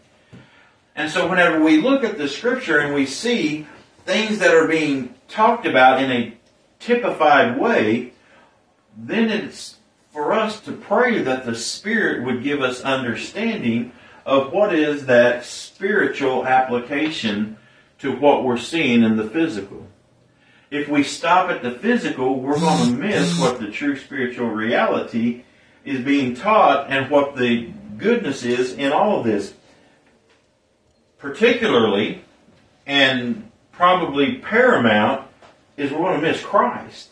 And 0.98 1.10
so 1.10 1.30
whenever 1.30 1.64
we 1.64 1.80
look 1.80 2.04
at 2.04 2.18
the 2.18 2.28
scripture 2.28 2.80
and 2.80 2.94
we 2.94 3.06
see 3.06 3.68
things 4.06 4.40
that 4.40 4.54
are 4.54 4.68
being 4.68 5.16
talked 5.30 5.66
about 5.66 6.04
in 6.04 6.12
a 6.12 6.34
typified 6.80 7.58
way, 7.58 8.12
then 9.08 9.30
it's 9.30 9.78
for 10.12 10.34
us 10.34 10.60
to 10.62 10.72
pray 10.72 11.22
that 11.24 11.46
the 11.46 11.56
Spirit 11.56 12.24
would 12.26 12.44
give 12.44 12.62
us 12.62 12.82
understanding 12.82 13.92
of 14.26 14.52
what 14.52 14.74
is 14.74 15.06
that 15.06 15.46
spiritual 15.46 16.46
application 16.46 17.58
to 18.00 18.12
what 18.12 18.44
we're 18.44 18.58
seeing 18.58 19.04
in 19.04 19.18
the 19.18 19.30
physical. 19.30 19.88
If 20.72 20.88
we 20.88 21.04
stop 21.04 21.50
at 21.50 21.64
the 21.64 21.72
physical, 21.72 22.40
we're 22.40 22.60
going 22.60 22.92
to 22.92 22.96
miss 22.96 23.40
what 23.40 23.60
the 23.60 23.72
true 23.72 23.98
spiritual 23.98 24.48
reality 24.48 25.44
is 25.84 26.04
being 26.04 26.36
taught 26.36 26.92
and 26.92 27.10
what 27.10 27.36
the 27.36 27.72
goodness 27.98 28.44
is 28.44 28.74
in 28.74 28.92
all 28.92 29.20
of 29.20 29.26
this 29.26 29.54
particularly 31.20 32.22
and 32.88 33.52
probably 33.72 34.38
paramount 34.38 35.28
is 35.78 35.92
we're 35.92 36.00
going 36.00 36.20
to 36.20 36.28
miss 36.28 36.42
Christ. 36.42 37.09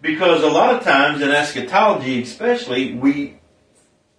Because 0.00 0.42
a 0.42 0.48
lot 0.48 0.74
of 0.74 0.84
times 0.84 1.20
in 1.22 1.30
eschatology 1.30 2.22
especially, 2.22 2.94
we 2.94 3.38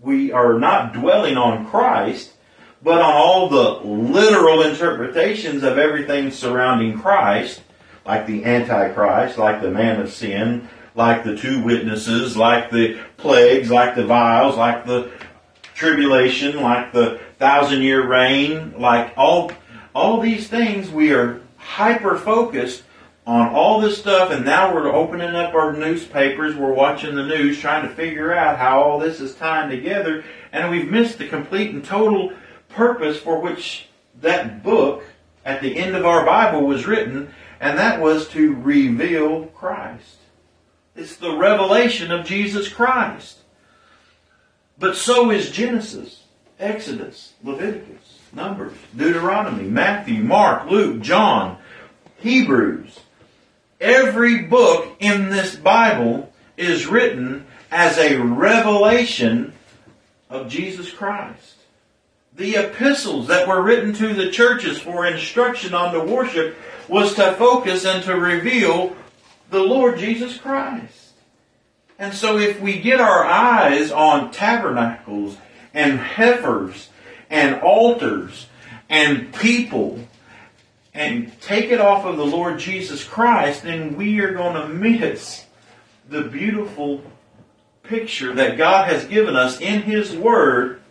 we 0.01 0.31
are 0.31 0.57
not 0.59 0.93
dwelling 0.93 1.37
on 1.37 1.67
Christ, 1.67 2.33
but 2.81 3.01
on 3.01 3.13
all 3.13 3.49
the 3.49 3.87
literal 3.87 4.61
interpretations 4.61 5.63
of 5.63 5.77
everything 5.77 6.31
surrounding 6.31 6.99
Christ, 6.99 7.61
like 8.05 8.25
the 8.25 8.45
Antichrist, 8.45 9.37
like 9.37 9.61
the 9.61 9.71
man 9.71 10.01
of 10.01 10.11
sin, 10.11 10.69
like 10.95 11.23
the 11.23 11.35
two 11.35 11.61
witnesses, 11.63 12.35
like 12.35 12.71
the 12.71 12.99
plagues, 13.17 13.69
like 13.69 13.95
the 13.95 14.05
vials, 14.05 14.55
like 14.55 14.85
the 14.85 15.11
tribulation, 15.75 16.61
like 16.61 16.91
the 16.91 17.19
thousand 17.37 17.83
year 17.83 18.05
reign, 18.05 18.73
like 18.77 19.13
all 19.15 19.51
all 19.95 20.19
these 20.19 20.47
things 20.47 20.89
we 20.89 21.13
are 21.13 21.41
hyper 21.57 22.17
focused 22.17 22.83
on 23.29 23.49
all 23.49 23.79
this 23.79 23.99
stuff 23.99 24.31
and 24.31 24.43
now 24.43 24.73
we're 24.73 24.91
opening 24.91 25.35
up 25.35 25.53
our 25.53 25.71
newspapers, 25.71 26.55
we're 26.55 26.73
watching 26.73 27.13
the 27.13 27.27
news 27.27 27.59
trying 27.59 27.87
to 27.87 27.93
figure 27.93 28.33
out 28.33 28.57
how 28.57 28.81
all 28.81 28.97
this 28.97 29.21
is 29.21 29.35
tying 29.35 29.69
together 29.69 30.23
and 30.51 30.71
we've 30.71 30.89
missed 30.89 31.19
the 31.19 31.27
complete 31.27 31.69
and 31.69 31.85
total 31.85 32.33
purpose 32.69 33.19
for 33.19 33.39
which 33.39 33.87
that 34.19 34.63
book 34.63 35.03
at 35.45 35.61
the 35.61 35.77
end 35.77 35.95
of 35.95 36.07
our 36.07 36.25
Bible 36.25 36.65
was 36.65 36.87
written 36.87 37.31
and 37.59 37.77
that 37.77 38.01
was 38.01 38.27
to 38.29 38.55
reveal 38.55 39.45
Christ. 39.45 40.17
It's 40.95 41.17
the 41.17 41.37
revelation 41.37 42.11
of 42.11 42.25
Jesus 42.25 42.67
Christ. 42.67 43.37
But 44.79 44.95
so 44.95 45.29
is 45.29 45.51
Genesis, 45.51 46.23
Exodus, 46.57 47.33
Leviticus, 47.43 48.21
Numbers, 48.33 48.73
Deuteronomy, 48.97 49.65
Matthew, 49.65 50.23
Mark, 50.23 50.67
Luke, 50.71 51.01
John, 51.01 51.59
Hebrews. 52.17 53.01
Every 53.79 54.41
book 54.41 54.97
in 54.99 55.29
this 55.29 55.55
Bible 55.55 56.31
is 56.57 56.87
written 56.87 57.45
as 57.71 57.97
a 57.97 58.17
revelation 58.17 59.53
of 60.29 60.49
Jesus 60.49 60.91
Christ. 60.91 61.55
The 62.35 62.55
epistles 62.55 63.27
that 63.27 63.47
were 63.47 63.61
written 63.61 63.93
to 63.93 64.13
the 64.13 64.31
churches 64.31 64.79
for 64.79 65.05
instruction 65.05 65.73
on 65.73 65.93
the 65.93 66.03
worship 66.03 66.57
was 66.87 67.13
to 67.15 67.33
focus 67.33 67.85
and 67.85 68.03
to 68.03 68.15
reveal 68.15 68.95
the 69.49 69.63
Lord 69.63 69.97
Jesus 69.97 70.37
Christ. 70.37 71.11
And 71.97 72.13
so 72.13 72.37
if 72.37 72.59
we 72.59 72.79
get 72.79 72.99
our 72.99 73.25
eyes 73.25 73.91
on 73.91 74.31
tabernacles 74.31 75.37
and 75.73 75.99
heifers 75.99 76.89
and 77.29 77.61
altars 77.61 78.47
and 78.89 79.33
people 79.33 79.99
and 80.93 81.39
take 81.41 81.71
it 81.71 81.79
off 81.79 82.05
of 82.05 82.17
the 82.17 82.25
Lord 82.25 82.59
Jesus 82.59 83.03
Christ, 83.03 83.63
then 83.63 83.95
we 83.95 84.19
are 84.19 84.33
going 84.33 84.55
to 84.55 84.67
miss 84.67 85.45
the 86.07 86.23
beautiful 86.23 87.01
picture 87.83 88.33
that 88.33 88.57
God 88.57 88.89
has 88.89 89.05
given 89.05 89.35
us 89.35 89.59
in 89.59 89.83
His 89.83 90.15
Word 90.15 90.81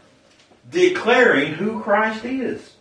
declaring 0.70 1.54
who 1.54 1.80
Christ 1.80 2.24
is. 2.24 2.74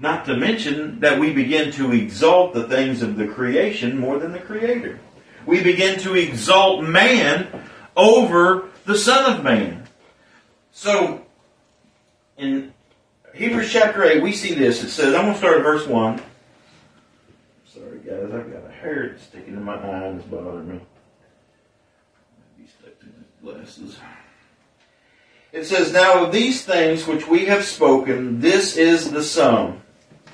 Not 0.00 0.24
to 0.26 0.36
mention 0.36 1.00
that 1.00 1.20
we 1.20 1.32
begin 1.32 1.70
to 1.72 1.92
exalt 1.92 2.54
the 2.54 2.66
things 2.66 3.02
of 3.02 3.16
the 3.16 3.28
creation 3.28 3.98
more 3.98 4.18
than 4.18 4.32
the 4.32 4.40
Creator. 4.40 4.98
We 5.46 5.62
begin 5.62 5.98
to 6.00 6.14
exalt 6.14 6.84
man 6.84 7.46
over 7.96 8.68
the 8.84 8.96
Son 8.96 9.32
of 9.32 9.44
Man. 9.44 9.86
So, 10.72 11.24
in 12.36 12.72
Hebrews 13.34 13.72
chapter 13.72 14.04
8, 14.04 14.22
we 14.22 14.32
see 14.32 14.54
this. 14.54 14.84
It 14.84 14.90
says, 14.90 15.14
I'm 15.14 15.22
going 15.22 15.32
to 15.32 15.38
start 15.38 15.56
at 15.56 15.62
verse 15.62 15.86
1. 15.86 16.20
Sorry, 17.66 17.98
guys, 18.00 18.24
I've 18.24 18.52
got 18.52 18.66
a 18.68 18.72
hair 18.72 19.16
sticking 19.18 19.54
in 19.54 19.62
my 19.62 19.76
eye 19.76 20.06
and 20.06 20.20
it's 20.20 20.28
bothering 20.28 20.68
me. 20.68 20.80
Maybe 22.58 22.68
stuck 22.68 22.98
to 23.00 23.06
my 23.06 23.52
glasses. 23.52 23.98
It 25.50 25.64
says, 25.64 25.92
Now 25.92 26.24
of 26.24 26.32
these 26.32 26.64
things 26.64 27.06
which 27.06 27.26
we 27.26 27.46
have 27.46 27.64
spoken, 27.64 28.40
this 28.40 28.76
is 28.76 29.10
the 29.10 29.22
sum. 29.22 29.80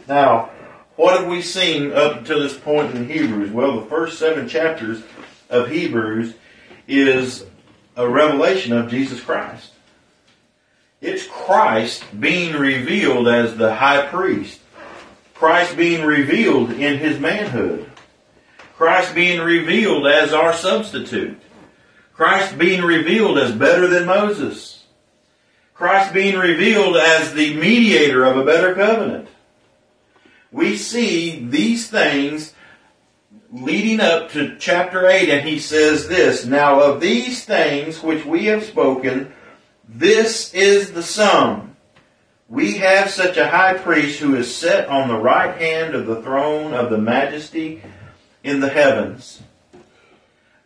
Now, 0.09 0.51
what 0.96 1.20
have 1.20 1.29
we 1.29 1.42
seen 1.42 1.92
up 1.92 2.25
to 2.25 2.35
this 2.35 2.59
point 2.59 2.96
in 2.96 3.09
Hebrews? 3.09 3.53
Well, 3.53 3.81
the 3.81 3.87
first 3.87 4.18
seven 4.18 4.49
chapters 4.49 5.03
of 5.49 5.68
Hebrews 5.68 6.35
is 6.88 7.44
a 7.94 8.09
revelation 8.09 8.73
of 8.73 8.90
Jesus 8.90 9.20
Christ. 9.20 9.73
It's 11.01 11.27
Christ 11.27 12.05
being 12.19 12.57
revealed 12.57 13.29
as 13.29 13.57
the 13.57 13.75
high 13.75 14.07
priest. 14.07 14.61
Christ 15.35 15.77
being 15.77 16.05
revealed 16.05 16.71
in 16.71 16.99
his 16.99 17.21
manhood. 17.21 17.89
Christ 18.77 19.15
being 19.15 19.41
revealed 19.41 20.07
as 20.07 20.33
our 20.33 20.53
substitute. 20.53 21.41
Christ 22.13 22.59
being 22.59 22.83
revealed 22.83 23.39
as 23.39 23.53
better 23.53 23.87
than 23.87 24.07
Moses. 24.07 24.85
Christ 25.75 26.13
being 26.13 26.37
revealed 26.37 26.97
as 26.97 27.33
the 27.33 27.55
mediator 27.55 28.25
of 28.25 28.37
a 28.37 28.45
better 28.45 28.75
covenant. 28.75 29.29
We 30.51 30.77
see 30.77 31.45
these 31.45 31.89
things 31.89 32.55
leading 33.53 34.01
up 34.01 34.33
to 34.33 34.57
chapter 34.59 35.07
8, 35.07 35.29
and 35.29 35.49
he 35.49 35.61
says 35.61 36.09
this 36.09 36.45
Now 36.45 36.81
of 36.81 37.01
these 37.01 37.45
things 37.45 38.03
which 38.03 38.25
we 38.25 38.47
have 38.47 38.65
spoken, 38.65 39.33
this 39.88 40.53
is 40.53 40.92
the 40.92 41.03
sum. 41.03 41.77
We 42.48 42.74
have 42.74 43.11
such 43.11 43.37
a 43.37 43.48
high 43.48 43.74
priest 43.74 44.20
who 44.20 44.37
is 44.37 44.55
set 44.55 44.88
on 44.88 45.09
the 45.09 45.18
right 45.18 45.59
hand 45.59 45.94
of 45.94 46.07
the 46.07 46.20
throne 46.22 46.74
of 46.74 46.90
the 46.90 46.98
majesty 46.98 47.83
in 48.44 48.61
the 48.61 48.68
heavens. 48.68 49.42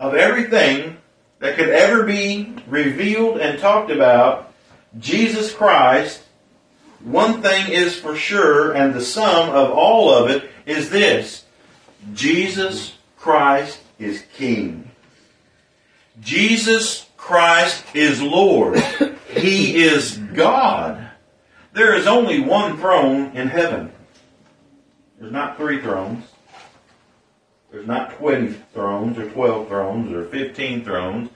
Of 0.00 0.14
everything 0.14 0.96
that 1.38 1.56
could 1.56 1.68
ever 1.68 2.04
be 2.04 2.54
revealed 2.66 3.38
and 3.38 3.58
talked 3.58 3.90
about, 3.90 4.52
Jesus 4.98 5.52
Christ, 5.52 6.22
one 7.00 7.42
thing 7.42 7.72
is 7.72 7.98
for 7.98 8.16
sure, 8.16 8.72
and 8.72 8.92
the 8.94 9.00
sum 9.00 9.50
of 9.50 9.70
all 9.70 10.12
of 10.12 10.30
it 10.30 10.50
is 10.66 10.90
this 10.90 11.44
Jesus 12.12 12.94
Christ 13.16 13.80
is 13.98 14.24
King. 14.34 14.90
Jesus 16.20 17.06
Christ 17.22 17.84
is 17.94 18.20
Lord. 18.20 18.82
He 19.32 19.82
is 19.82 20.18
God. 20.18 21.08
There 21.72 21.96
is 21.96 22.06
only 22.06 22.38
one 22.40 22.76
throne 22.76 23.34
in 23.34 23.48
heaven. 23.48 23.90
There's 25.18 25.32
not 25.32 25.56
three 25.56 25.80
thrones. 25.80 26.26
There's 27.70 27.86
not 27.86 28.18
20 28.18 28.52
thrones 28.74 29.16
or 29.16 29.30
12 29.30 29.68
thrones 29.68 30.12
or 30.12 30.26
15 30.26 30.84
thrones. 30.84 31.30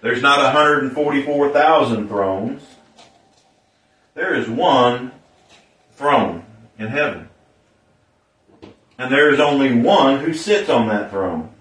There's 0.00 0.20
not 0.20 0.40
144,000 0.40 2.08
thrones. 2.08 2.62
There 4.14 4.34
is 4.34 4.48
one 4.48 5.12
throne 5.92 6.44
in 6.80 6.88
heaven. 6.88 7.28
And 8.98 9.12
there 9.12 9.32
is 9.32 9.38
only 9.38 9.72
one 9.72 10.18
who 10.18 10.34
sits 10.34 10.68
on 10.68 10.88
that 10.88 11.12
throne. 11.12 11.54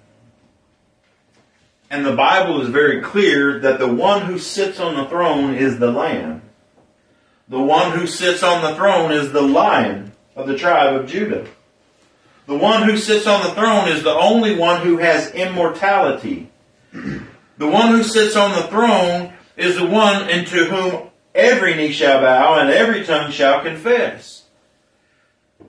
And 1.90 2.06
the 2.06 2.16
Bible 2.16 2.62
is 2.62 2.70
very 2.70 3.02
clear 3.02 3.60
that 3.60 3.80
the 3.80 3.94
one 3.94 4.26
who 4.26 4.40
sits 4.40 4.80
on 4.80 4.96
the 4.96 5.06
throne 5.06 5.56
is 5.56 5.78
the 5.78 5.92
Lamb. 5.92 6.42
The 7.48 7.62
one 7.62 7.98
who 7.98 8.08
sits 8.08 8.42
on 8.42 8.64
the 8.64 8.76
throne 8.76 9.12
is 9.12 9.32
the 9.32 9.42
Lion 9.42 10.12
of 10.36 10.48
the 10.48 10.58
tribe 10.58 10.96
of 11.00 11.08
Judah. 11.08 11.48
The 12.48 12.58
one 12.58 12.84
who 12.84 12.98
sits 12.98 13.28
on 13.28 13.44
the 13.44 13.54
throne 13.54 13.88
is 13.88 14.04
the 14.04 14.14
only 14.14 14.56
one 14.56 14.82
who 14.82 14.98
has 14.98 15.32
immortality. 15.32 16.50
The 16.92 17.68
one 17.68 17.90
who 17.90 18.04
sits 18.04 18.36
on 18.36 18.52
the 18.52 18.68
throne 18.68 19.34
is 19.58 19.76
the 19.76 19.86
one 19.86 20.30
into 20.30 20.66
whom 20.66 21.10
every 21.34 21.76
knee 21.76 21.92
shall 21.92 22.22
bow 22.22 22.60
and 22.60 22.70
every 22.70 23.06
tongue 23.06 23.32
shall 23.32 23.62
confess. 23.62 24.44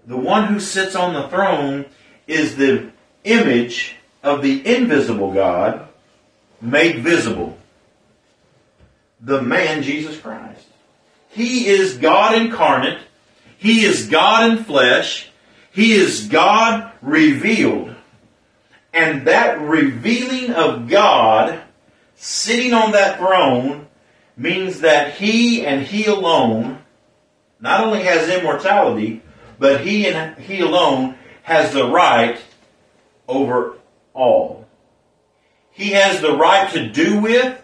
The 0.06 0.16
one 0.16 0.46
who 0.46 0.60
sits 0.60 0.94
on 0.94 1.14
the 1.14 1.28
throne 1.28 1.86
is 2.26 2.56
the 2.56 2.90
image 3.24 3.96
of 4.22 4.42
the 4.42 4.66
invisible 4.66 5.32
God 5.32 5.85
made 6.60 7.00
visible. 7.00 7.56
The 9.20 9.42
man 9.42 9.82
Jesus 9.82 10.18
Christ. 10.20 10.66
He 11.30 11.66
is 11.66 11.96
God 11.98 12.34
incarnate. 12.34 12.98
He 13.58 13.84
is 13.84 14.08
God 14.08 14.50
in 14.50 14.64
flesh. 14.64 15.30
He 15.72 15.92
is 15.92 16.28
God 16.28 16.92
revealed. 17.02 17.94
And 18.92 19.26
that 19.26 19.60
revealing 19.60 20.52
of 20.52 20.88
God 20.88 21.60
sitting 22.14 22.72
on 22.72 22.92
that 22.92 23.18
throne 23.18 23.86
means 24.36 24.80
that 24.80 25.14
He 25.14 25.66
and 25.66 25.82
He 25.82 26.06
alone 26.06 26.78
not 27.60 27.84
only 27.84 28.02
has 28.02 28.28
immortality, 28.28 29.22
but 29.58 29.82
He 29.82 30.06
and 30.06 30.38
He 30.38 30.60
alone 30.60 31.16
has 31.42 31.72
the 31.72 31.88
right 31.88 32.38
over 33.28 33.76
all. 34.14 34.65
He 35.76 35.90
has 35.90 36.22
the 36.22 36.34
right 36.34 36.72
to 36.72 36.88
do 36.88 37.20
with, 37.20 37.62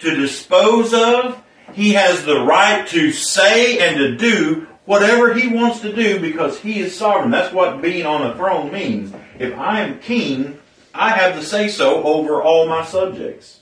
to 0.00 0.16
dispose 0.16 0.92
of. 0.92 1.40
He 1.74 1.92
has 1.92 2.24
the 2.24 2.40
right 2.40 2.84
to 2.88 3.12
say 3.12 3.78
and 3.78 3.98
to 3.98 4.16
do 4.16 4.66
whatever 4.84 5.32
he 5.32 5.46
wants 5.46 5.78
to 5.82 5.94
do 5.94 6.18
because 6.18 6.58
he 6.58 6.80
is 6.80 6.98
sovereign. 6.98 7.30
That's 7.30 7.54
what 7.54 7.80
being 7.80 8.04
on 8.04 8.26
a 8.26 8.34
throne 8.34 8.72
means. 8.72 9.14
If 9.38 9.56
I 9.56 9.82
am 9.82 10.00
king, 10.00 10.58
I 10.92 11.10
have 11.10 11.36
the 11.36 11.44
say 11.44 11.68
so 11.68 12.02
over 12.02 12.42
all 12.42 12.66
my 12.66 12.84
subjects. 12.84 13.60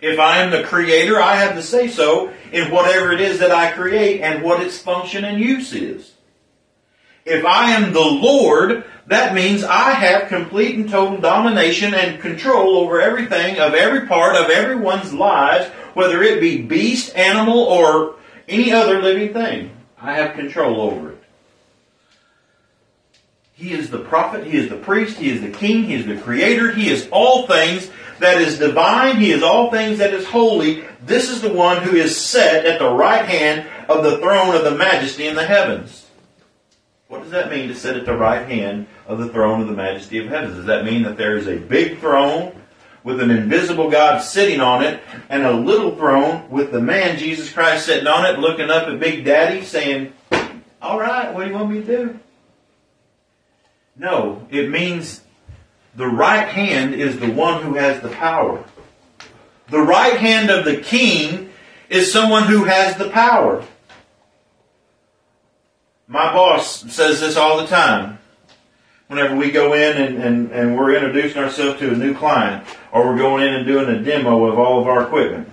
If 0.00 0.18
I 0.18 0.38
am 0.38 0.50
the 0.50 0.64
creator, 0.64 1.20
I 1.20 1.36
have 1.36 1.54
the 1.54 1.62
say 1.62 1.88
so 1.88 2.32
in 2.50 2.70
whatever 2.70 3.12
it 3.12 3.20
is 3.20 3.40
that 3.40 3.50
I 3.50 3.72
create 3.72 4.22
and 4.22 4.42
what 4.42 4.62
its 4.62 4.78
function 4.78 5.26
and 5.26 5.38
use 5.38 5.74
is. 5.74 6.14
If 7.26 7.44
I 7.44 7.72
am 7.72 7.92
the 7.92 8.00
Lord, 8.00 8.84
that 9.06 9.34
means 9.34 9.64
I 9.64 9.92
have 9.92 10.28
complete 10.28 10.76
and 10.76 10.88
total 10.88 11.18
domination 11.18 11.92
and 11.94 12.20
control 12.20 12.76
over 12.76 13.00
everything 13.00 13.58
of 13.58 13.74
every 13.74 14.06
part 14.06 14.36
of 14.36 14.48
everyone's 14.48 15.12
lives, 15.12 15.68
whether 15.94 16.22
it 16.22 16.40
be 16.40 16.62
beast, 16.62 17.14
animal, 17.16 17.58
or 17.58 18.16
any 18.48 18.72
other 18.72 19.02
living 19.02 19.32
thing. 19.32 19.76
I 20.00 20.14
have 20.14 20.34
control 20.34 20.80
over 20.80 21.10
it. 21.10 21.22
He 23.54 23.72
is 23.72 23.90
the 23.90 23.98
prophet, 23.98 24.46
he 24.46 24.56
is 24.56 24.68
the 24.68 24.76
priest, 24.76 25.18
he 25.18 25.30
is 25.30 25.40
the 25.40 25.50
king, 25.50 25.84
he 25.84 25.94
is 25.94 26.06
the 26.06 26.16
creator, 26.16 26.72
he 26.72 26.88
is 26.88 27.08
all 27.12 27.46
things 27.46 27.90
that 28.18 28.40
is 28.40 28.58
divine, 28.58 29.16
he 29.16 29.30
is 29.30 29.42
all 29.42 29.70
things 29.70 29.98
that 29.98 30.14
is 30.14 30.26
holy. 30.26 30.84
This 31.04 31.28
is 31.28 31.42
the 31.42 31.52
one 31.52 31.82
who 31.82 31.94
is 31.94 32.16
set 32.16 32.66
at 32.66 32.78
the 32.78 32.90
right 32.90 33.24
hand 33.24 33.68
of 33.88 34.02
the 34.02 34.18
throne 34.18 34.54
of 34.54 34.64
the 34.64 34.76
majesty 34.76 35.26
in 35.26 35.36
the 35.36 35.44
heavens. 35.44 36.01
What 37.12 37.20
does 37.20 37.32
that 37.32 37.50
mean 37.50 37.68
to 37.68 37.74
sit 37.74 37.94
at 37.94 38.06
the 38.06 38.16
right 38.16 38.48
hand 38.48 38.86
of 39.06 39.18
the 39.18 39.28
throne 39.28 39.60
of 39.60 39.66
the 39.66 39.74
majesty 39.74 40.16
of 40.16 40.28
heavens? 40.28 40.54
Does 40.54 40.64
that 40.64 40.86
mean 40.86 41.02
that 41.02 41.18
there 41.18 41.36
is 41.36 41.46
a 41.46 41.58
big 41.58 41.98
throne 41.98 42.58
with 43.04 43.20
an 43.20 43.30
invisible 43.30 43.90
God 43.90 44.20
sitting 44.22 44.62
on 44.62 44.82
it 44.82 44.98
and 45.28 45.44
a 45.44 45.52
little 45.52 45.94
throne 45.94 46.48
with 46.48 46.72
the 46.72 46.80
man 46.80 47.18
Jesus 47.18 47.52
Christ 47.52 47.84
sitting 47.84 48.06
on 48.06 48.24
it 48.24 48.38
looking 48.38 48.70
up 48.70 48.88
at 48.88 48.98
Big 48.98 49.26
Daddy 49.26 49.62
saying, 49.62 50.14
All 50.80 50.98
right, 50.98 51.34
what 51.34 51.44
do 51.44 51.50
you 51.50 51.54
want 51.54 51.70
me 51.70 51.82
to 51.82 51.86
do? 51.86 52.20
No, 53.94 54.46
it 54.50 54.70
means 54.70 55.20
the 55.94 56.08
right 56.08 56.48
hand 56.48 56.94
is 56.94 57.20
the 57.20 57.30
one 57.30 57.62
who 57.62 57.74
has 57.74 58.00
the 58.00 58.08
power. 58.08 58.64
The 59.68 59.82
right 59.82 60.16
hand 60.16 60.48
of 60.48 60.64
the 60.64 60.78
king 60.78 61.50
is 61.90 62.10
someone 62.10 62.44
who 62.44 62.64
has 62.64 62.96
the 62.96 63.10
power. 63.10 63.62
My 66.12 66.30
boss 66.30 66.82
says 66.92 67.20
this 67.20 67.38
all 67.38 67.56
the 67.56 67.66
time. 67.66 68.18
Whenever 69.06 69.34
we 69.34 69.50
go 69.50 69.72
in 69.72 69.96
and, 69.96 70.22
and, 70.22 70.50
and 70.52 70.76
we're 70.76 70.94
introducing 70.94 71.42
ourselves 71.42 71.80
to 71.80 71.90
a 71.90 71.96
new 71.96 72.14
client, 72.14 72.66
or 72.92 73.06
we're 73.06 73.16
going 73.16 73.48
in 73.48 73.54
and 73.54 73.66
doing 73.66 73.88
a 73.88 73.98
demo 73.98 74.44
of 74.44 74.58
all 74.58 74.78
of 74.78 74.86
our 74.86 75.04
equipment. 75.04 75.48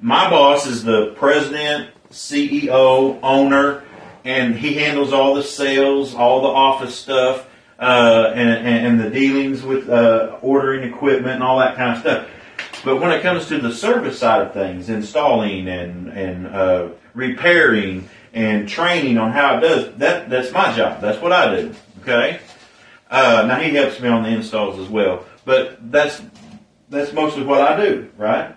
My 0.00 0.30
boss 0.30 0.66
is 0.66 0.84
the 0.84 1.12
president, 1.16 1.90
CEO, 2.10 3.18
owner, 3.22 3.84
and 4.24 4.56
he 4.56 4.72
handles 4.72 5.12
all 5.12 5.34
the 5.34 5.42
sales, 5.42 6.14
all 6.14 6.40
the 6.40 6.48
office 6.48 6.94
stuff, 6.94 7.46
uh, 7.78 8.32
and, 8.34 8.86
and, 8.86 9.00
the 9.00 9.10
dealings 9.10 9.62
with 9.62 9.90
uh, 9.90 10.38
ordering 10.40 10.90
equipment 10.90 11.34
and 11.34 11.42
all 11.42 11.58
that 11.58 11.76
kind 11.76 11.92
of 11.92 11.98
stuff. 11.98 12.28
But 12.86 13.02
when 13.02 13.10
it 13.10 13.20
comes 13.20 13.48
to 13.48 13.58
the 13.58 13.74
service 13.74 14.18
side 14.18 14.46
of 14.46 14.54
things, 14.54 14.88
installing 14.88 15.68
and 15.68 16.08
and 16.08 16.46
uh, 16.46 16.88
repairing 17.12 18.08
and 18.34 18.68
training 18.68 19.16
on 19.16 19.30
how 19.30 19.56
it 19.56 19.60
does, 19.60 19.94
that 19.96 20.28
that's 20.28 20.52
my 20.52 20.76
job. 20.76 21.00
That's 21.00 21.22
what 21.22 21.32
I 21.32 21.56
do. 21.56 21.74
Okay. 22.02 22.40
Uh, 23.08 23.44
now 23.46 23.60
he 23.60 23.70
helps 23.70 24.00
me 24.00 24.08
on 24.08 24.24
the 24.24 24.28
installs 24.28 24.78
as 24.78 24.88
well, 24.88 25.24
but 25.44 25.78
that's 25.90 26.20
that's 26.90 27.12
mostly 27.12 27.44
what 27.44 27.60
I 27.60 27.82
do. 27.82 28.10
Right. 28.18 28.54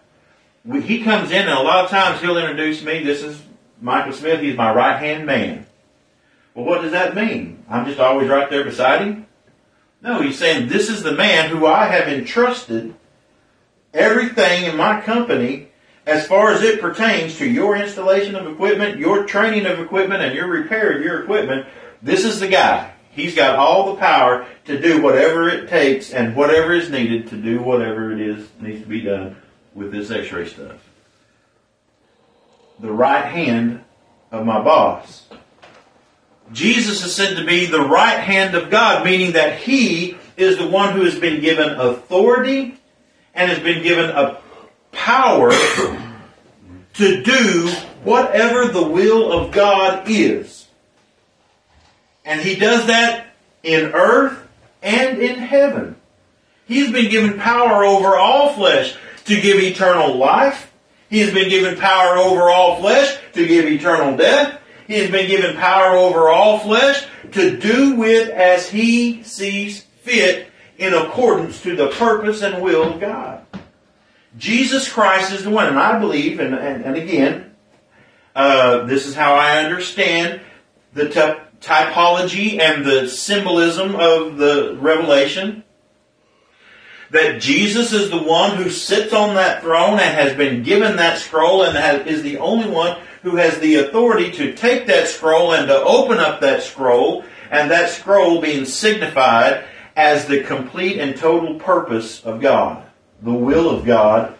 He 0.83 1.03
comes 1.03 1.31
in 1.31 1.43
and 1.43 1.49
a 1.49 1.61
lot 1.61 1.85
of 1.85 1.89
times 1.89 2.19
he'll 2.19 2.37
introduce 2.37 2.83
me. 2.83 3.01
This 3.01 3.23
is 3.23 3.41
Michael 3.79 4.11
Smith. 4.11 4.41
He's 4.41 4.57
my 4.57 4.73
right 4.73 4.99
hand 4.99 5.25
man. 5.25 5.65
Well, 6.53 6.65
what 6.65 6.81
does 6.81 6.91
that 6.91 7.15
mean? 7.15 7.63
I'm 7.69 7.85
just 7.85 7.99
always 7.99 8.27
right 8.27 8.49
there 8.49 8.65
beside 8.65 9.01
him? 9.01 9.27
No, 10.01 10.21
he's 10.21 10.37
saying 10.37 10.67
this 10.67 10.89
is 10.89 11.03
the 11.03 11.13
man 11.13 11.49
who 11.49 11.65
I 11.65 11.85
have 11.85 12.07
entrusted 12.07 12.95
everything 13.93 14.65
in 14.65 14.75
my 14.75 15.01
company 15.01 15.66
as 16.07 16.25
far 16.25 16.51
as 16.51 16.63
it 16.63 16.81
pertains 16.81 17.37
to 17.37 17.47
your 17.47 17.75
installation 17.75 18.35
of 18.35 18.47
equipment, 18.47 18.97
your 18.97 19.25
training 19.25 19.65
of 19.65 19.79
equipment, 19.79 20.23
and 20.23 20.33
your 20.33 20.47
repair 20.47 20.97
of 20.97 21.03
your 21.03 21.21
equipment. 21.21 21.67
This 22.01 22.25
is 22.25 22.39
the 22.39 22.47
guy. 22.47 22.93
He's 23.11 23.35
got 23.35 23.57
all 23.57 23.93
the 23.93 23.99
power 23.99 24.47
to 24.65 24.81
do 24.81 25.01
whatever 25.01 25.49
it 25.49 25.69
takes 25.69 26.11
and 26.11 26.35
whatever 26.35 26.73
is 26.73 26.89
needed 26.89 27.27
to 27.29 27.37
do 27.37 27.61
whatever 27.61 28.11
it 28.11 28.21
is 28.21 28.47
needs 28.59 28.81
to 28.81 28.87
be 28.87 29.01
done 29.01 29.35
with 29.75 29.91
this 29.91 30.09
x-ray 30.09 30.47
stuff. 30.47 30.77
The 32.79 32.91
right 32.91 33.25
hand 33.25 33.83
of 34.31 34.45
my 34.45 34.61
boss 34.61 35.27
Jesus 36.51 37.03
is 37.03 37.13
said 37.13 37.35
to 37.35 37.45
be 37.45 37.65
the 37.65 37.81
right 37.81 38.19
hand 38.19 38.55
of 38.55 38.69
God, 38.69 39.03
meaning 39.03 39.33
that 39.33 39.59
he 39.59 40.17
is 40.37 40.57
the 40.57 40.67
one 40.67 40.93
who 40.93 41.03
has 41.03 41.19
been 41.19 41.41
given 41.41 41.69
authority 41.79 42.77
and 43.33 43.51
has 43.51 43.59
been 43.59 43.83
given 43.83 44.09
a 44.09 44.39
power 45.07 45.51
to 46.95 47.23
do 47.23 47.69
whatever 48.03 48.67
the 48.67 48.83
will 48.83 49.31
of 49.31 49.53
God 49.53 50.03
is. 50.09 50.67
And 52.25 52.41
he 52.41 52.57
does 52.57 52.87
that 52.87 53.27
in 53.63 53.93
earth 53.93 54.37
and 54.83 55.19
in 55.19 55.39
heaven. 55.39 55.95
He's 56.65 56.91
been 56.91 57.09
given 57.09 57.39
power 57.39 57.85
over 57.85 58.17
all 58.17 58.51
flesh 58.51 58.97
to 59.23 59.39
give 59.39 59.61
eternal 59.61 60.17
life. 60.17 60.73
He 61.09 61.19
has 61.19 61.33
been 61.33 61.47
given 61.47 61.79
power 61.79 62.17
over 62.17 62.49
all 62.49 62.81
flesh 62.81 63.17
to 63.31 63.47
give 63.47 63.65
eternal 63.65 64.17
death. 64.17 64.59
He 64.87 64.95
has 64.95 65.09
been 65.09 65.29
given 65.29 65.55
power 65.55 65.95
over 65.95 66.27
all 66.27 66.59
flesh 66.59 67.07
to 67.31 67.57
do 67.57 67.95
with 67.95 68.27
as 68.27 68.69
he 68.69 69.23
sees 69.23 69.83
fit 70.01 70.49
in 70.77 70.93
accordance 70.93 71.61
to 71.61 71.77
the 71.77 71.87
purpose 71.91 72.41
and 72.41 72.61
will 72.61 72.95
of 72.95 72.99
God. 72.99 73.46
Jesus 74.35 74.91
Christ 74.91 75.31
is 75.31 75.43
the 75.43 75.49
one, 75.49 75.67
and 75.67 75.79
I 75.79 75.99
believe, 75.99 76.39
and, 76.39 76.53
and, 76.53 76.83
and 76.83 76.95
again, 76.95 77.55
uh, 78.35 78.85
this 78.85 79.05
is 79.05 79.15
how 79.15 79.33
I 79.33 79.63
understand 79.63 80.41
the 80.93 81.09
t- 81.09 81.67
typology 81.67 82.59
and 82.59 82.85
the 82.85 83.07
symbolism 83.07 83.95
of 83.95 84.37
the 84.37 84.77
revelation. 84.79 85.63
That 87.11 87.39
Jesus 87.39 87.93
is 87.93 88.09
the 88.09 88.21
one 88.21 88.57
who 88.57 88.69
sits 88.69 89.13
on 89.13 89.35
that 89.35 89.61
throne 89.61 89.93
and 89.93 90.13
has 90.13 90.35
been 90.35 90.61
given 90.61 90.97
that 90.97 91.19
scroll 91.19 91.63
and 91.63 91.77
has, 91.77 92.05
is 92.05 92.21
the 92.21 92.37
only 92.37 92.69
one 92.69 92.99
who 93.23 93.37
has 93.37 93.59
the 93.59 93.75
authority 93.75 94.31
to 94.31 94.53
take 94.53 94.87
that 94.87 95.07
scroll 95.07 95.53
and 95.53 95.67
to 95.67 95.83
open 95.83 96.17
up 96.17 96.41
that 96.41 96.63
scroll, 96.63 97.23
and 97.49 97.71
that 97.71 97.89
scroll 97.89 98.41
being 98.41 98.65
signified 98.65 99.65
as 99.95 100.27
the 100.27 100.43
complete 100.43 100.99
and 100.99 101.17
total 101.17 101.55
purpose 101.55 102.23
of 102.23 102.39
God, 102.39 102.85
the 103.21 103.33
will 103.33 103.69
of 103.69 103.85
God, 103.85 104.35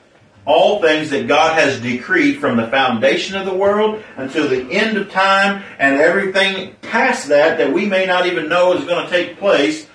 all 0.46 0.82
things 0.82 1.10
that 1.10 1.28
God 1.28 1.60
has 1.60 1.82
decreed 1.82 2.40
from 2.40 2.58
the 2.58 2.68
foundation 2.68 3.36
of 3.36 3.46
the 3.46 3.54
world 3.54 4.02
until 4.16 4.48
the 4.48 4.72
end 4.72 4.98
of 4.98 5.12
time, 5.12 5.64
and 5.78 6.00
everything 6.00 6.76
past 6.82 7.28
that 7.30 7.58
that 7.58 7.74
we 7.74 7.86
may 7.86 8.06
not 8.06 8.26
even 8.26 8.48
know 8.48 8.74
is 8.74 8.86
going 8.86 9.04
to 9.04 9.12
take 9.12 9.38
place. 9.38 9.88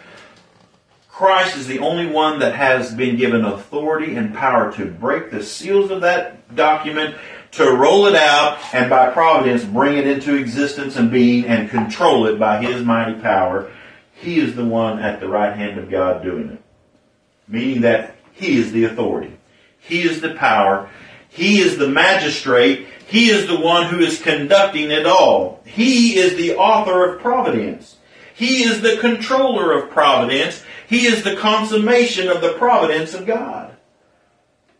Christ 1.09 1.57
is 1.57 1.67
the 1.67 1.79
only 1.79 2.07
one 2.07 2.41
that 2.41 2.55
has 2.55 2.93
been 2.95 3.17
given 3.17 3.45
authority 3.45 4.17
and 4.17 4.35
power 4.35 4.73
to 4.73 4.87
break 4.87 5.31
the 5.31 5.43
seals 5.43 5.91
of 5.91 6.01
that 6.01 6.55
document 6.55 7.17
to 7.53 7.71
roll 7.71 8.07
it 8.07 8.15
out 8.15 8.59
and 8.75 8.89
by 8.89 9.11
providence 9.11 9.63
bring 9.63 9.99
it 9.99 10.07
into 10.07 10.37
existence 10.37 10.97
and 10.97 11.11
being 11.11 11.45
and 11.45 11.71
control 11.71 12.27
it 12.27 12.39
by 12.39 12.63
his 12.63 12.83
mighty 12.83 13.21
power. 13.21 13.71
He 14.15 14.41
is 14.41 14.57
the 14.57 14.65
one 14.65 15.01
at 15.01 15.21
the 15.21 15.29
right 15.29 15.55
hand 15.55 15.79
of 15.79 15.91
God 15.91 16.23
doing 16.23 16.51
it. 16.51 16.63
Meaning 17.47 17.83
that 17.83 18.17
he 18.33 18.59
is 18.59 18.73
the 18.73 18.85
authority. 18.85 19.37
He 19.79 20.03
is 20.03 20.21
the 20.21 20.35
power. 20.35 20.89
He 21.29 21.61
is 21.61 21.79
the 21.79 21.89
magistrate. 21.89 22.87
He 23.07 23.31
is 23.31 23.47
the 23.47 23.61
one 23.61 23.87
who 23.87 23.99
is 23.99 24.21
conducting 24.21 24.91
it 24.91 25.07
all. 25.07 25.61
He 25.65 26.17
is 26.17 26.37
the 26.37 26.57
author 26.57 27.05
of 27.05 27.21
providence. 27.21 27.97
He 28.35 28.65
is 28.65 28.81
the 28.81 28.97
controller 28.99 29.73
of 29.73 29.91
providence. 29.91 30.63
He 30.89 31.07
is 31.07 31.23
the 31.23 31.37
consummation 31.37 32.29
of 32.29 32.41
the 32.41 32.55
providence 32.55 33.15
of 33.15 33.27
God. 33.27 33.75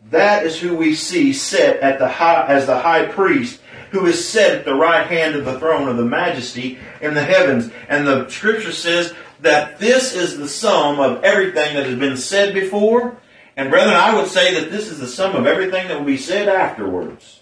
That 0.09 0.45
is 0.45 0.59
who 0.59 0.75
we 0.75 0.95
see 0.95 1.33
set 1.33 1.79
at 1.79 1.99
the 1.99 2.07
high, 2.07 2.45
as 2.47 2.65
the 2.65 2.79
high 2.79 3.05
priest 3.05 3.59
who 3.91 4.05
is 4.07 4.27
set 4.27 4.57
at 4.57 4.65
the 4.65 4.75
right 4.75 5.05
hand 5.07 5.35
of 5.35 5.45
the 5.45 5.59
throne 5.59 5.87
of 5.87 5.97
the 5.97 6.05
majesty 6.05 6.79
in 7.01 7.13
the 7.13 7.23
heavens. 7.23 7.71
And 7.87 8.07
the 8.07 8.27
scripture 8.27 8.71
says 8.71 9.13
that 9.41 9.79
this 9.79 10.15
is 10.15 10.37
the 10.37 10.47
sum 10.47 10.99
of 10.99 11.23
everything 11.23 11.75
that 11.75 11.85
has 11.85 11.97
been 11.97 12.17
said 12.17 12.53
before. 12.53 13.17
And 13.55 13.69
brethren, 13.69 13.95
I 13.95 14.15
would 14.15 14.29
say 14.29 14.59
that 14.59 14.71
this 14.71 14.89
is 14.89 14.99
the 14.99 15.07
sum 15.07 15.35
of 15.35 15.45
everything 15.45 15.87
that 15.87 15.97
will 15.97 16.05
be 16.05 16.17
said 16.17 16.49
afterwards. 16.49 17.41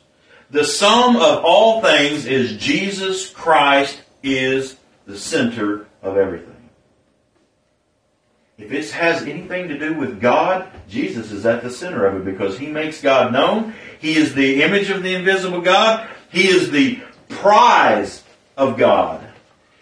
The 0.50 0.66
sum 0.66 1.16
of 1.16 1.46
all 1.46 1.82
things 1.82 2.26
is 2.26 2.58
Jesus 2.58 3.30
Christ 3.30 4.02
is 4.22 4.76
the 5.06 5.18
center 5.18 5.88
of 6.02 6.18
everything. 6.18 6.52
If 8.58 8.72
it 8.72 8.92
has 8.92 9.24
anything 9.24 9.70
to 9.70 9.80
do 9.80 9.96
with 9.96 10.22
God, 10.22 10.70
Jesus 10.88 11.32
is 11.32 11.46
at 11.46 11.64
the 11.64 11.72
center 11.72 12.06
of 12.06 12.16
it 12.16 12.26
because 12.26 12.58
He 12.58 12.68
makes 12.68 13.02
God 13.02 13.34
known. 13.34 13.74
He 14.00 14.16
is 14.16 14.36
the 14.36 14.62
image 14.62 14.90
of 14.90 15.02
the 15.02 15.16
invisible 15.16 15.62
God. 15.62 16.08
He 16.30 16.48
is 16.48 16.70
the 16.70 17.02
prize 17.30 18.24
of 18.56 18.78
God. 18.78 19.28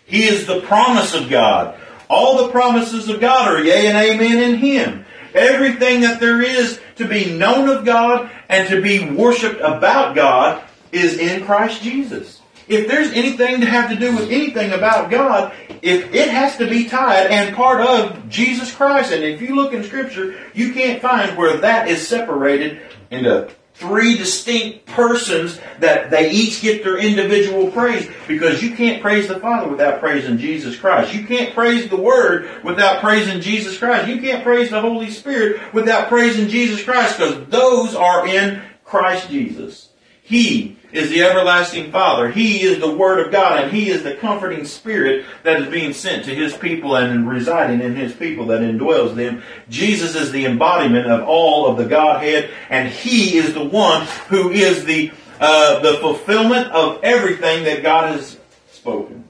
He 0.06 0.24
is 0.24 0.46
the 0.46 0.62
promise 0.62 1.14
of 1.14 1.30
God. 1.30 1.80
All 2.10 2.46
the 2.46 2.52
promises 2.52 3.10
of 3.10 3.20
God 3.20 3.48
are 3.48 3.64
yea 3.64 3.88
and 3.88 3.98
amen 3.98 4.42
in 4.42 4.56
Him. 4.58 5.06
Everything 5.34 6.02
that 6.02 6.20
there 6.20 6.42
is 6.42 6.80
to 6.96 7.08
be 7.08 7.38
known 7.38 7.70
of 7.70 7.86
God 7.86 8.30
and 8.48 8.68
to 8.70 8.82
be 8.82 9.10
worshiped 9.10 9.62
about 9.62 10.16
God 10.16 10.64
is 10.92 11.18
in 11.18 11.46
Christ 11.46 11.82
Jesus. 11.82 12.42
If 12.68 12.88
there's 12.88 13.12
anything 13.14 13.62
to 13.62 13.66
have 13.66 13.90
to 13.90 13.96
do 13.96 14.16
with 14.16 14.30
anything 14.30 14.72
about 14.72 15.10
God, 15.10 15.54
if 15.82 16.14
it 16.14 16.30
has 16.30 16.58
to 16.58 16.70
be 16.70 16.86
tied 16.86 17.28
and 17.28 17.56
part 17.56 17.82
of 17.82 18.30
Jesus 18.30 18.74
Christ. 18.74 19.12
And 19.12 19.24
if 19.24 19.42
you 19.42 19.56
look 19.56 19.74
in 19.74 19.84
Scripture, 19.84 20.40
you 20.54 20.74
can't 20.74 21.02
find 21.02 21.36
where 21.38 21.58
that 21.58 21.88
is 21.88 22.08
separated 22.08 22.80
into 23.10 23.50
three 23.80 24.18
distinct 24.18 24.86
persons 24.88 25.60
that 25.80 26.12
they 26.12 26.30
each 26.32 26.62
get 26.62 26.84
their 26.84 26.98
individual 26.98 27.72
praise 27.72 28.10
because 28.28 28.62
you 28.62 28.76
can't 28.76 29.02
praise 29.02 29.30
the 29.30 29.40
Father 29.40 29.70
without 29.70 30.02
praising 30.02 30.38
Jesus 30.38 30.78
Christ. 30.78 31.14
You 31.14 31.26
can't 31.26 31.54
praise 31.54 31.90
the 31.90 31.96
Word 31.96 32.64
without 32.64 33.02
praising 33.02 33.40
Jesus 33.40 33.78
Christ. 33.78 34.10
You 34.10 34.20
can't 34.22 34.44
praise 34.44 34.70
the 34.70 34.82
Holy 34.82 35.10
Spirit 35.10 35.74
without 35.74 36.10
praising 36.10 36.50
Jesus 36.50 36.84
Christ 36.84 37.18
because 37.18 37.48
those 37.48 37.96
are 37.96 38.28
in 38.28 38.62
Christ 38.84 39.30
Jesus. 39.30 39.90
He 40.22 40.78
is 40.92 41.10
the 41.10 41.22
everlasting 41.22 41.92
Father. 41.92 42.30
He 42.32 42.62
is 42.62 42.80
the 42.80 42.92
Word 42.92 43.26
of 43.26 43.32
God, 43.32 43.64
and 43.64 43.72
He 43.72 43.90
is 43.90 44.04
the 44.04 44.16
comforting 44.16 44.66
Spirit 44.66 45.26
that 45.44 45.62
is 45.62 45.68
being 45.68 45.94
sent 45.94 46.26
to 46.26 46.36
His 46.36 46.56
people 46.56 46.96
and 46.96 47.30
residing 47.30 47.82
in 47.82 47.96
His 47.96 48.14
people 48.14 48.48
that 48.48 48.62
indwells 48.62 49.16
them. 49.16 49.44
Jesus 49.70 50.16
is 50.16 50.32
the 50.32 50.46
embodiment 50.46 51.08
of 51.08 51.28
all 51.28 51.68
of 51.68 51.78
the 51.78 51.86
Godhead, 51.86 52.50
and 52.70 52.90
He 52.90 53.38
is 53.38 53.54
the 53.54 53.66
one 53.66 54.06
who 54.28 54.52
is 54.52 54.86
the 54.86 55.12
uh, 55.40 55.80
the 55.80 55.94
fulfillment 56.00 56.70
of 56.72 57.02
everything 57.02 57.64
that 57.64 57.82
God 57.82 58.14
has 58.14 58.38
spoken. 58.72 59.24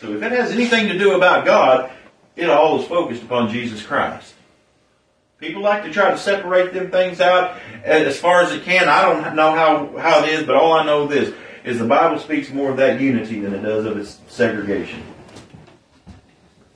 So 0.00 0.12
if 0.12 0.22
it 0.22 0.30
has 0.30 0.52
anything 0.52 0.86
to 0.88 0.96
do 0.96 1.16
about 1.16 1.44
God, 1.44 1.90
it 2.36 2.48
all 2.48 2.80
is 2.80 2.86
focused 2.86 3.24
upon 3.24 3.50
Jesus 3.50 3.82
Christ. 3.82 4.34
People 5.38 5.62
like 5.62 5.84
to 5.84 5.92
try 5.92 6.10
to 6.10 6.18
separate 6.18 6.74
them 6.74 6.90
things 6.90 7.20
out 7.20 7.56
eh, 7.84 8.04
as 8.04 8.18
far 8.18 8.42
as 8.42 8.52
it 8.52 8.64
can. 8.64 8.88
I 8.88 9.02
don't 9.02 9.36
know 9.36 9.54
how, 9.54 9.96
how 9.96 10.24
it 10.24 10.30
is, 10.30 10.44
but 10.44 10.56
all 10.56 10.72
I 10.72 10.84
know 10.84 11.06
this 11.06 11.32
is 11.64 11.78
the 11.78 11.86
Bible 11.86 12.18
speaks 12.18 12.50
more 12.50 12.70
of 12.70 12.76
that 12.78 13.00
unity 13.00 13.40
than 13.40 13.54
it 13.54 13.62
does 13.62 13.84
of 13.84 13.96
its 13.96 14.18
segregation. 14.26 15.02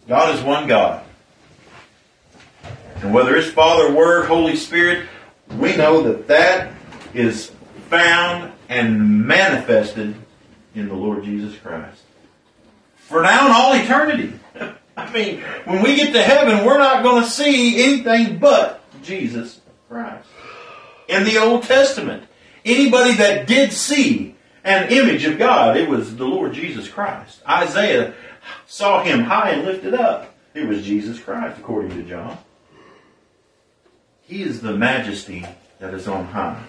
God 0.07 0.35
is 0.35 0.43
one 0.45 0.69
God. 0.69 1.05
And 2.97 3.13
whether 3.13 3.35
it's 3.35 3.51
Father, 3.51 3.93
Word, 3.93 4.27
Holy 4.27 4.55
Spirit, 4.55 5.09
we 5.59 5.77
know 5.77 6.03
that 6.03 6.29
that 6.29 6.73
is 7.15 7.51
found 7.91 8.53
and 8.69 9.27
manifested 9.27 10.15
in 10.75 10.89
the 10.89 10.95
Lord 10.95 11.25
Jesus 11.25 11.59
Christ. 11.59 12.03
For 12.95 13.23
now 13.23 13.47
and 13.47 13.53
all 13.53 13.75
eternity. 13.75 14.39
I 14.97 15.11
mean, 15.13 15.41
when 15.65 15.83
we 15.83 15.97
get 15.97 16.13
to 16.13 16.23
heaven, 16.23 16.67
we're 16.67 16.79
not 16.79 17.03
going 17.03 17.23
to 17.23 17.31
see 17.31 17.83
anything 17.83 18.39
but 18.39 18.81
Jesus 19.03 19.61
Christ. 19.89 20.29
In 21.09 21.25
the 21.25 21.39
Old 21.39 21.65
Testament, 21.65 22.25
anybody 22.65 23.15
that 23.15 23.47
did 23.47 23.73
see 23.73 24.35
an 24.65 24.91
image 24.93 25.25
of 25.25 25.39
God, 25.39 25.77
it 25.77 25.89
was 25.89 26.17
the 26.17 26.25
Lord 26.25 26.53
Jesus 26.53 26.89
Christ. 26.89 27.41
Isaiah 27.49 28.15
saw 28.67 29.03
him 29.03 29.21
high 29.21 29.51
and 29.51 29.65
lifted 29.65 29.95
up. 29.95 30.35
It 30.55 30.69
was 30.69 30.85
Jesus 30.85 31.19
Christ, 31.19 31.59
according 31.59 31.91
to 31.91 32.03
John. 32.03 32.39
He 34.23 34.43
is 34.43 34.61
the 34.61 34.73
majesty 34.73 35.47
that 35.79 35.95
is 35.95 36.07
on 36.07 36.27
high. 36.27 36.63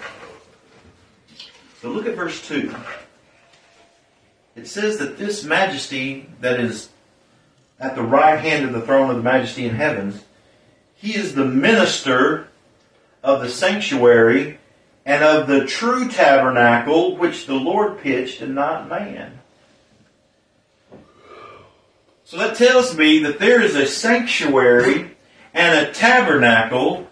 So 1.82 1.90
look 1.90 2.06
at 2.06 2.16
verse 2.16 2.46
2. 2.48 2.74
It 4.56 4.68
says 4.68 4.98
that 5.00 5.18
this 5.18 5.44
majesty 5.44 6.30
that 6.40 6.60
is 6.60 6.90
at 7.84 7.96
the 7.96 8.02
right 8.02 8.40
hand 8.40 8.64
of 8.64 8.72
the 8.72 8.82
throne 8.82 9.10
of 9.10 9.18
the 9.18 9.22
majesty 9.22 9.66
in 9.66 9.76
heavens. 9.76 10.24
He 10.96 11.16
is 11.16 11.36
the 11.36 11.44
minister 11.44 12.48
of 13.22 13.42
the 13.42 13.50
sanctuary 13.50 14.58
and 15.06 15.22
of 15.22 15.48
the 15.48 15.66
true 15.66 16.08
tabernacle 16.08 17.18
which 17.18 17.46
the 17.46 17.56
Lord 17.56 18.00
pitched 18.00 18.40
and 18.40 18.56
not 18.56 18.88
man. 18.88 19.38
So 22.24 22.38
that 22.38 22.56
tells 22.56 22.98
me 22.98 23.20
that 23.20 23.38
there 23.38 23.62
is 23.62 23.76
a 23.76 23.86
sanctuary 23.86 25.12
and 25.54 25.86
a 25.86 25.92
tabernacle 25.92 27.10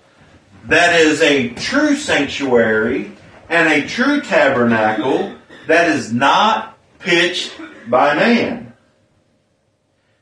that 0.68 0.98
is 1.02 1.22
a 1.22 1.50
true 1.50 1.98
sanctuary 1.98 3.12
and 3.50 3.68
a 3.68 3.88
true 3.90 4.22
tabernacle 4.22 5.36
that 5.68 5.90
is 5.90 6.14
not 6.14 6.78
pitched 7.00 7.52
by 7.90 8.16
man. 8.16 8.71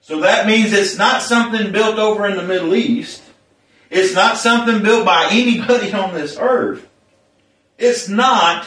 So 0.09 0.21
that 0.21 0.47
means 0.47 0.73
it's 0.73 0.97
not 0.97 1.21
something 1.21 1.71
built 1.71 1.99
over 1.99 2.25
in 2.25 2.35
the 2.35 2.41
Middle 2.41 2.73
East. 2.73 3.21
It's 3.91 4.15
not 4.15 4.37
something 4.37 4.81
built 4.81 5.05
by 5.05 5.27
anybody 5.31 5.93
on 5.93 6.15
this 6.15 6.35
earth. 6.35 6.89
It's 7.77 8.09
not 8.09 8.65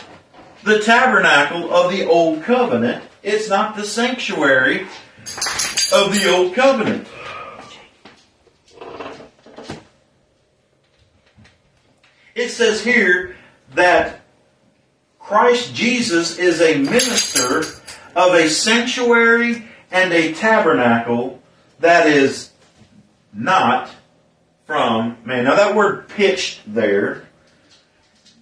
the 0.62 0.78
tabernacle 0.78 1.74
of 1.74 1.90
the 1.90 2.06
Old 2.06 2.44
Covenant. 2.44 3.02
It's 3.24 3.48
not 3.48 3.74
the 3.74 3.82
sanctuary 3.82 4.82
of 5.92 6.14
the 6.14 6.32
Old 6.32 6.54
Covenant. 6.54 7.08
It 12.36 12.50
says 12.50 12.84
here 12.84 13.34
that 13.74 14.20
Christ 15.18 15.74
Jesus 15.74 16.38
is 16.38 16.60
a 16.60 16.78
minister 16.78 17.64
of 18.14 18.32
a 18.32 18.48
sanctuary 18.48 19.70
and 19.92 20.12
a 20.12 20.32
tabernacle 20.32 21.40
that 21.80 22.06
is 22.06 22.50
not 23.32 23.90
from 24.66 25.18
man. 25.24 25.44
Now 25.44 25.54
that 25.54 25.76
word 25.76 26.08
pitched 26.08 26.60
there, 26.66 27.28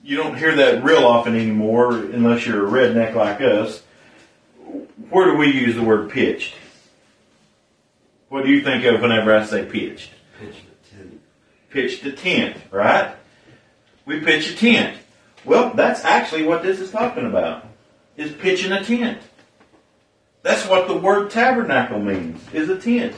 you 0.03 0.17
don't 0.17 0.37
hear 0.37 0.55
that 0.57 0.83
real 0.83 1.05
often 1.05 1.35
anymore 1.35 1.93
unless 1.93 2.47
you're 2.47 2.67
a 2.67 2.71
redneck 2.71 3.15
like 3.15 3.41
us. 3.41 3.83
Where 5.11 5.33
do 5.33 5.37
we 5.37 5.51
use 5.51 5.75
the 5.75 5.83
word 5.83 6.11
pitched? 6.11 6.55
What 8.29 8.45
do 8.45 8.51
you 8.51 8.63
think 8.63 8.85
of 8.85 9.01
whenever 9.01 9.37
I 9.37 9.45
say 9.45 9.65
pitched? 9.65 10.11
Pitched 10.39 10.63
a 10.63 10.97
tent. 10.97 11.21
Pitched 11.71 12.05
a 12.07 12.13
tent, 12.13 12.57
right? 12.71 13.15
We 14.07 14.21
pitch 14.21 14.51
a 14.51 14.57
tent. 14.57 14.97
Well, 15.45 15.75
that's 15.75 16.05
actually 16.05 16.45
what 16.45 16.63
this 16.63 16.79
is 16.79 16.93
talking 16.93 17.27
about. 17.27 17.67
Is 18.17 18.33
pitching 18.33 18.71
a 18.71 18.85
tent. 18.85 19.21
That's 20.43 20.67
what 20.67 20.89
the 20.89 20.97
word 20.97 21.31
tabernacle 21.31 22.01
means, 22.01 22.41
is 22.53 22.69
a 22.69 22.79
tent. 22.79 23.15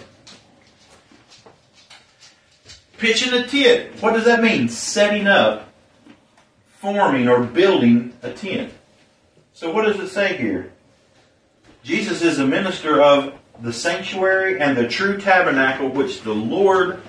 Pitching 2.99 3.33
a 3.33 3.47
tent. 3.47 4.01
What 4.03 4.13
does 4.13 4.25
that 4.25 4.43
mean? 4.43 4.69
Setting 4.69 5.27
up, 5.27 5.73
forming, 6.79 7.29
or 7.29 7.43
building 7.45 8.13
a 8.23 8.33
tent. 8.33 8.73
So 9.53 9.73
what 9.73 9.85
does 9.85 10.01
it 10.01 10.09
say 10.09 10.37
here? 10.37 10.73
Jesus 11.85 12.23
is 12.23 12.39
a 12.39 12.47
minister 12.47 13.01
of 13.01 13.35
the 13.61 13.73
sanctuary 13.73 14.61
and 14.61 14.77
the 14.77 14.89
true 14.89 15.21
tabernacle 15.21 15.89
which 15.89 16.23
the 16.23 16.35
Lord 16.35 17.03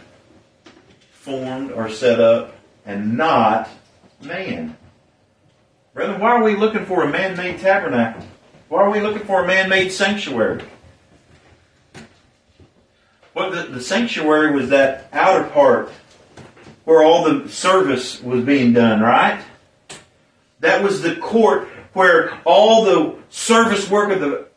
formed 1.11 1.71
or 1.71 1.89
set 1.89 2.19
up, 2.19 2.55
and 2.85 3.17
not 3.17 3.69
man. 4.21 4.75
Brethren, 5.93 6.19
why 6.19 6.31
are 6.31 6.43
we 6.43 6.55
looking 6.55 6.85
for 6.85 7.03
a 7.03 7.09
man 7.09 7.37
made 7.37 7.59
tabernacle? 7.59 8.25
Why 8.73 8.81
are 8.81 8.89
we 8.89 9.01
looking 9.01 9.27
for 9.27 9.43
a 9.43 9.45
man-made 9.45 9.91
sanctuary? 9.91 10.63
Well, 13.35 13.51
the, 13.51 13.65
the 13.65 13.79
sanctuary 13.79 14.51
was 14.51 14.69
that 14.69 15.09
outer 15.13 15.47
part 15.49 15.91
where 16.83 17.03
all 17.03 17.23
the 17.23 17.47
service 17.49 18.19
was 18.19 18.43
being 18.43 18.73
done, 18.73 18.99
right? 18.99 19.39
That 20.61 20.81
was 20.81 21.03
the 21.03 21.17
court 21.17 21.67
where 21.93 22.35
all 22.45 22.83
the 22.83 23.15
service 23.29 23.87
work 23.91 24.11
of 24.11 24.21
the 24.21 24.47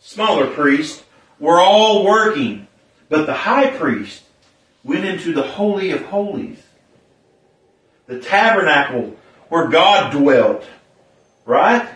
smaller 0.00 0.48
priests 0.48 1.04
were 1.38 1.60
all 1.60 2.04
working. 2.04 2.66
But 3.08 3.26
the 3.26 3.34
high 3.34 3.70
priest 3.70 4.24
went 4.82 5.04
into 5.04 5.32
the 5.32 5.44
Holy 5.44 5.92
of 5.92 6.04
Holies. 6.06 6.60
The 8.08 8.18
tabernacle 8.18 9.16
where 9.48 9.68
God 9.68 10.10
dwelt. 10.10 10.64
Right? 11.44 11.88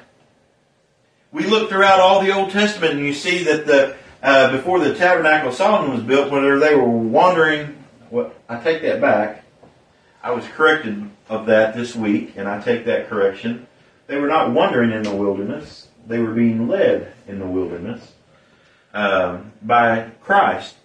We 1.35 1.45
look 1.47 1.69
throughout 1.69 1.99
all 1.99 2.23
the 2.23 2.33
Old 2.33 2.51
Testament 2.51 2.95
and 2.95 3.05
you 3.05 3.13
see 3.13 3.43
that 3.43 3.67
the 3.67 3.97
uh, 4.23 4.53
before 4.53 4.79
the 4.79 4.95
tabernacle 4.95 5.51
of 5.51 5.55
Solomon 5.55 5.91
was 5.91 6.03
built, 6.03 6.31
whether 6.31 6.59
they 6.59 6.75
were 6.75 6.89
wandering, 6.89 7.85
well, 8.09 8.33
I 8.49 8.59
take 8.59 8.81
that 8.81 8.99
back. 8.99 9.45
I 10.23 10.31
was 10.31 10.47
corrected 10.47 11.11
of 11.29 11.45
that 11.47 11.75
this 11.75 11.95
week, 11.95 12.33
and 12.37 12.49
I 12.49 12.59
take 12.63 12.87
that 12.87 13.11
correction. 13.11 13.67
They 14.07 14.19
were 14.19 14.29
not 14.29 14.53
wandering 14.53 14.93
in 14.93 15.03
the 15.03 15.15
wilderness; 15.15 15.89
they 16.07 16.21
were 16.21 16.33
being 16.33 16.69
led 16.69 17.13
in 17.27 17.39
the 17.39 17.47
wilderness 17.47 18.13
um, 18.95 19.53
by 19.61 20.11
Christ. 20.23 20.77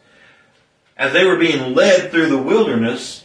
As 0.97 1.13
they 1.13 1.25
were 1.25 1.37
being 1.37 1.75
led 1.75 2.11
through 2.11 2.27
the 2.27 2.41
wilderness, 2.41 3.23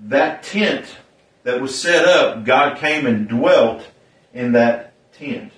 that 0.00 0.44
tent 0.44 0.96
that 1.42 1.60
was 1.60 1.78
set 1.78 2.06
up, 2.06 2.44
God 2.44 2.78
came 2.78 3.04
and 3.04 3.28
dwelt 3.28 3.86
in 4.32 4.52
that 4.52 4.94
tent. 5.12 5.52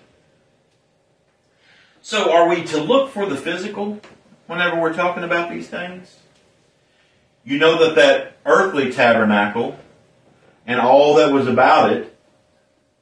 So, 2.09 2.33
are 2.33 2.49
we 2.49 2.65
to 2.65 2.83
look 2.83 3.11
for 3.11 3.27
the 3.27 3.37
physical 3.37 4.01
whenever 4.47 4.81
we're 4.81 4.95
talking 4.95 5.25
about 5.25 5.51
these 5.51 5.69
things? 5.69 6.17
You 7.45 7.59
know 7.59 7.85
that 7.85 7.97
that 7.97 8.39
earthly 8.47 8.91
tabernacle 8.91 9.79
and 10.67 10.81
all 10.81 11.17
that 11.17 11.35
was 11.35 11.47
about 11.47 11.93
it 11.93 12.17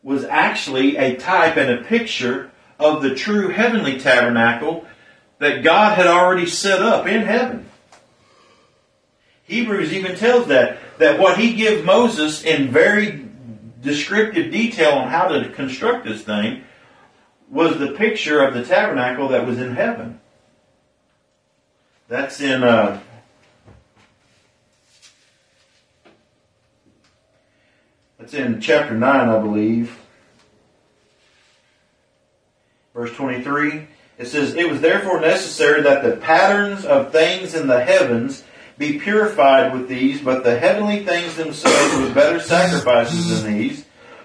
was 0.03 0.25
actually 0.25 0.97
a 0.97 1.14
type 1.14 1.57
and 1.57 1.71
a 1.71 1.85
picture 1.85 2.51
of 2.81 3.01
the 3.01 3.14
true 3.14 3.51
heavenly 3.51 4.01
tabernacle 4.01 4.85
that 5.38 5.62
God 5.62 5.97
had 5.97 6.09
already 6.09 6.47
set 6.47 6.83
up 6.83 7.07
in 7.07 7.23
heaven. 7.23 7.71
Hebrews 9.45 9.92
even 9.92 10.16
tells 10.16 10.49
that, 10.49 10.81
that 10.99 11.21
what 11.21 11.38
he 11.38 11.55
gave 11.55 11.85
Moses 11.85 12.42
in 12.42 12.73
very 12.73 13.25
descriptive 13.81 14.51
detail 14.51 14.95
on 14.95 15.11
how 15.11 15.29
to 15.29 15.49
construct 15.51 16.05
this 16.05 16.23
thing 16.23 16.64
was 17.51 17.79
the 17.79 17.93
picture 17.93 18.43
of 18.43 18.55
the 18.55 18.65
tabernacle 18.65 19.29
that 19.29 19.47
was 19.47 19.59
in 19.61 19.75
heaven. 19.75 20.21
That's 22.09 22.41
in 22.41 22.63
uh, 22.63 23.01
that's 28.19 28.35
in 28.35 28.61
chapter 28.61 28.95
nine, 28.95 29.29
I 29.29 29.39
believe, 29.39 29.99
verse 32.95 33.13
twenty-three. 33.15 33.89
It 34.19 34.29
says, 34.29 34.55
"It 34.55 34.71
was 34.71 34.81
therefore 34.81 35.21
necessary 35.21 35.83
that 35.83 36.03
the 36.03 36.17
patterns 36.17 36.85
of 36.85 37.13
things 37.13 37.55
in 37.55 37.67
the 37.67 37.83
heavens 37.83 38.45
be 38.79 38.99
purified 38.99 39.73
with 39.73 39.89
these, 39.89 40.21
but 40.21 40.45
the 40.45 40.59
heavenly 40.59 41.05
things 41.05 41.37
themselves 41.37 41.97
with 41.97 42.15
better 42.15 42.41
sacrifices 42.41 43.43
than 43.43 43.55
these. 43.55 43.85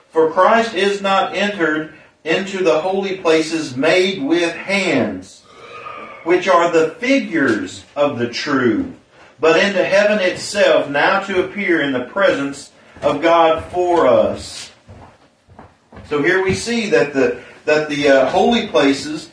For 0.09 0.29
Christ 0.31 0.73
is 0.73 1.01
not 1.01 1.35
entered 1.35 1.95
into 2.23 2.63
the 2.63 2.81
holy 2.81 3.17
places 3.17 3.75
made 3.75 4.21
with 4.21 4.55
hands, 4.55 5.41
which 6.23 6.47
are 6.47 6.71
the 6.71 6.91
figures 6.95 7.83
of 7.95 8.19
the 8.19 8.29
true, 8.29 8.93
but 9.39 9.59
into 9.59 9.83
heaven 9.83 10.19
itself, 10.19 10.89
now 10.89 11.19
to 11.21 11.43
appear 11.43 11.81
in 11.81 11.91
the 11.91 12.05
presence 12.05 12.71
of 13.01 13.21
God 13.21 13.63
for 13.71 14.07
us. 14.07 14.71
So 16.09 16.21
here 16.21 16.43
we 16.43 16.53
see 16.53 16.89
that 16.91 17.13
the 17.13 17.41
that 17.65 17.89
the 17.89 18.09
uh, 18.09 18.29
holy 18.29 18.67
places 18.67 19.29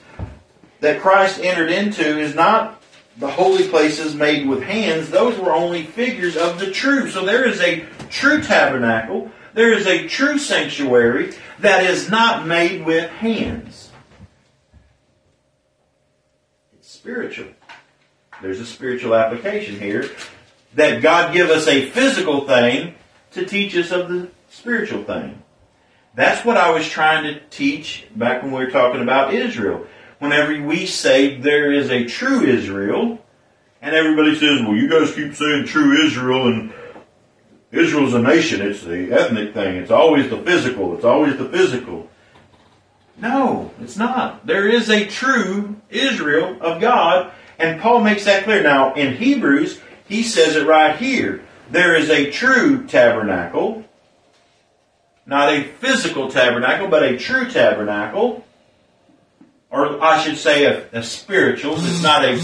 that 0.81 1.01
Christ 1.01 1.41
entered 1.41 1.71
into 1.71 2.19
is 2.19 2.35
not 2.35 2.81
the 3.17 3.29
holy 3.29 3.69
places 3.69 4.15
made 4.15 4.47
with 4.47 4.63
hands. 4.63 5.11
Those 5.11 5.39
were 5.39 5.53
only 5.53 5.83
figures 5.83 6.37
of 6.37 6.61
the 6.61 6.71
true. 6.71 7.11
So 7.11 7.25
there 7.25 7.47
is 7.47 7.61
a 7.61 7.85
true 8.11 8.43
tabernacle. 8.43 9.31
There 9.59 9.73
is 9.73 9.89
a 9.89 10.07
true 10.07 10.39
sanctuary 10.39 11.35
that 11.59 11.83
is 11.83 12.09
not 12.09 12.47
made 12.47 12.87
with 12.87 13.11
hands. 13.11 13.91
It's 16.75 16.89
spiritual. 16.89 17.49
There's 18.41 18.61
a 18.61 18.65
spiritual 18.65 19.17
application 19.17 19.81
here 19.81 20.11
that 20.75 21.03
God 21.03 21.35
give 21.35 21.51
us 21.51 21.67
a 21.67 21.91
physical 21.91 22.47
thing 22.47 22.95
to 23.33 23.45
teach 23.45 23.77
us 23.77 23.91
of 23.91 24.09
the 24.09 24.31
spiritual 24.49 25.03
thing. 25.03 25.43
That's 26.15 26.45
what 26.45 26.57
I 26.57 26.71
was 26.71 26.89
trying 26.89 27.25
to 27.25 27.41
teach 27.51 28.07
back 28.15 28.45
when 28.45 28.53
we 28.53 28.65
were 28.65 28.71
talking 28.71 29.03
about 29.03 29.35
Israel. 29.35 29.89
Whenever 30.21 30.63
we 30.63 30.87
say 30.87 31.35
there 31.37 31.73
is 31.73 31.91
a 31.91 32.05
true 32.05 32.45
Israel, 32.45 33.19
and 33.83 33.93
everybody 33.93 34.37
says, 34.37 34.63
well, 34.63 34.77
you 34.77 34.89
guys 34.89 35.13
keep 35.17 35.35
saying 35.35 35.67
true 35.67 36.07
Israel, 36.07 36.47
and 36.47 36.73
Israel's 37.71 38.15
a 38.15 38.19
nation. 38.19 38.63
It's 38.63 38.83
the 38.83 39.13
ethnic 39.13 39.53
thing. 39.53 39.77
It's 39.77 39.91
always 39.91 40.31
the 40.31 40.39
physical. 40.39 40.95
It's 40.95 41.05
always 41.05 41.37
the 41.37 41.49
physical. 41.49 42.09
No, 43.21 43.73
it's 43.81 43.97
not. 43.97 44.47
There 44.47 44.69
is 44.69 44.89
a 44.89 45.07
true 45.07 45.77
Israel 45.91 46.57
of 46.61 46.81
God, 46.81 47.33
and 47.59 47.81
Paul 47.81 48.01
makes 48.01 48.25
that 48.25 48.45
clear. 48.45 48.63
Now, 48.63 48.95
in 48.95 49.17
Hebrews, 49.17 49.81
he 50.07 50.23
says 50.23 50.57
it 50.57 50.67
right 50.67 50.97
here. 50.97 51.45
There 51.71 51.97
is 51.97 52.09
a 52.09 52.31
true 52.31 52.87
tabernacle, 52.87 53.85
not 55.27 55.53
a 55.53 55.65
physical 55.65 56.31
tabernacle, 56.31 56.89
but 56.89 57.03
a 57.03 57.19
true 57.19 57.51
tabernacle, 57.51 58.45
or 59.71 60.03
I 60.03 60.23
should 60.23 60.39
say 60.39 60.65
a, 60.65 60.89
a 60.93 61.03
spiritual. 61.03 61.75
It's 61.75 62.03
not 62.03 62.25
a 62.25 62.39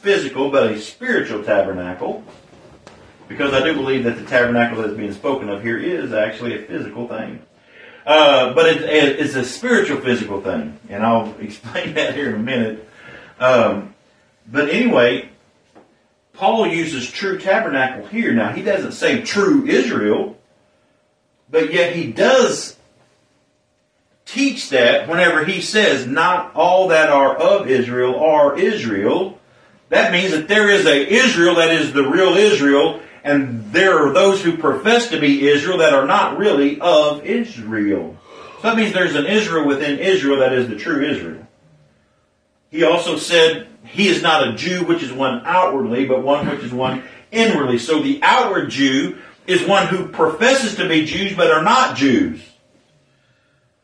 physical, 0.00 0.50
but 0.50 0.70
a 0.70 0.78
spiritual 0.78 1.42
tabernacle. 1.44 2.22
Because 3.28 3.52
I 3.52 3.62
do 3.64 3.74
believe 3.74 4.04
that 4.04 4.16
the 4.16 4.24
tabernacle 4.24 4.82
that's 4.82 4.94
being 4.94 5.12
spoken 5.12 5.48
of 5.48 5.62
here 5.62 5.78
is 5.78 6.12
actually 6.12 6.54
a 6.54 6.66
physical 6.66 7.08
thing. 7.08 7.42
Uh, 8.06 8.54
but 8.54 8.66
it, 8.66 8.82
it, 8.82 9.18
it's 9.18 9.34
a 9.34 9.44
spiritual 9.44 10.00
physical 10.00 10.40
thing. 10.40 10.78
And 10.88 11.04
I'll 11.04 11.34
explain 11.40 11.94
that 11.94 12.14
here 12.14 12.28
in 12.28 12.36
a 12.36 12.38
minute. 12.38 12.88
Um, 13.40 13.94
but 14.46 14.68
anyway, 14.70 15.28
Paul 16.32 16.68
uses 16.68 17.10
true 17.10 17.38
tabernacle 17.38 18.06
here. 18.06 18.32
Now, 18.32 18.52
he 18.52 18.62
doesn't 18.62 18.92
say 18.92 19.22
true 19.22 19.66
Israel, 19.66 20.38
but 21.50 21.72
yet 21.72 21.96
he 21.96 22.12
does 22.12 22.76
teach 24.26 24.70
that 24.70 25.08
whenever 25.08 25.44
he 25.44 25.60
says 25.60 26.06
not 26.06 26.54
all 26.54 26.88
that 26.88 27.08
are 27.08 27.36
of 27.36 27.68
Israel 27.68 28.22
are 28.22 28.58
Israel. 28.58 29.38
That 29.88 30.12
means 30.12 30.32
that 30.32 30.48
there 30.48 30.68
is 30.68 30.84
a 30.84 31.06
Israel 31.08 31.54
that 31.56 31.70
is 31.70 31.92
the 31.92 32.08
real 32.08 32.36
Israel, 32.36 33.00
and 33.26 33.72
there 33.72 33.98
are 33.98 34.12
those 34.12 34.40
who 34.40 34.56
profess 34.56 35.08
to 35.10 35.18
be 35.18 35.48
Israel 35.48 35.78
that 35.78 35.92
are 35.92 36.06
not 36.06 36.38
really 36.38 36.80
of 36.80 37.26
Israel. 37.26 38.16
So 38.56 38.62
that 38.62 38.76
means 38.76 38.92
there's 38.92 39.16
an 39.16 39.26
Israel 39.26 39.66
within 39.66 39.98
Israel 39.98 40.38
that 40.38 40.52
is 40.52 40.68
the 40.68 40.76
true 40.76 41.04
Israel. 41.04 41.44
He 42.70 42.84
also 42.84 43.16
said 43.16 43.66
he 43.84 44.06
is 44.06 44.22
not 44.22 44.46
a 44.46 44.52
Jew 44.54 44.84
which 44.84 45.02
is 45.02 45.12
one 45.12 45.42
outwardly, 45.44 46.06
but 46.06 46.22
one 46.22 46.48
which 46.48 46.62
is 46.62 46.72
one 46.72 47.02
inwardly. 47.32 47.78
So 47.78 48.00
the 48.00 48.20
outward 48.22 48.70
Jew 48.70 49.18
is 49.46 49.66
one 49.66 49.88
who 49.88 50.06
professes 50.06 50.76
to 50.76 50.88
be 50.88 51.04
Jews 51.04 51.34
but 51.34 51.50
are 51.50 51.62
not 51.62 51.96
Jews. 51.96 52.40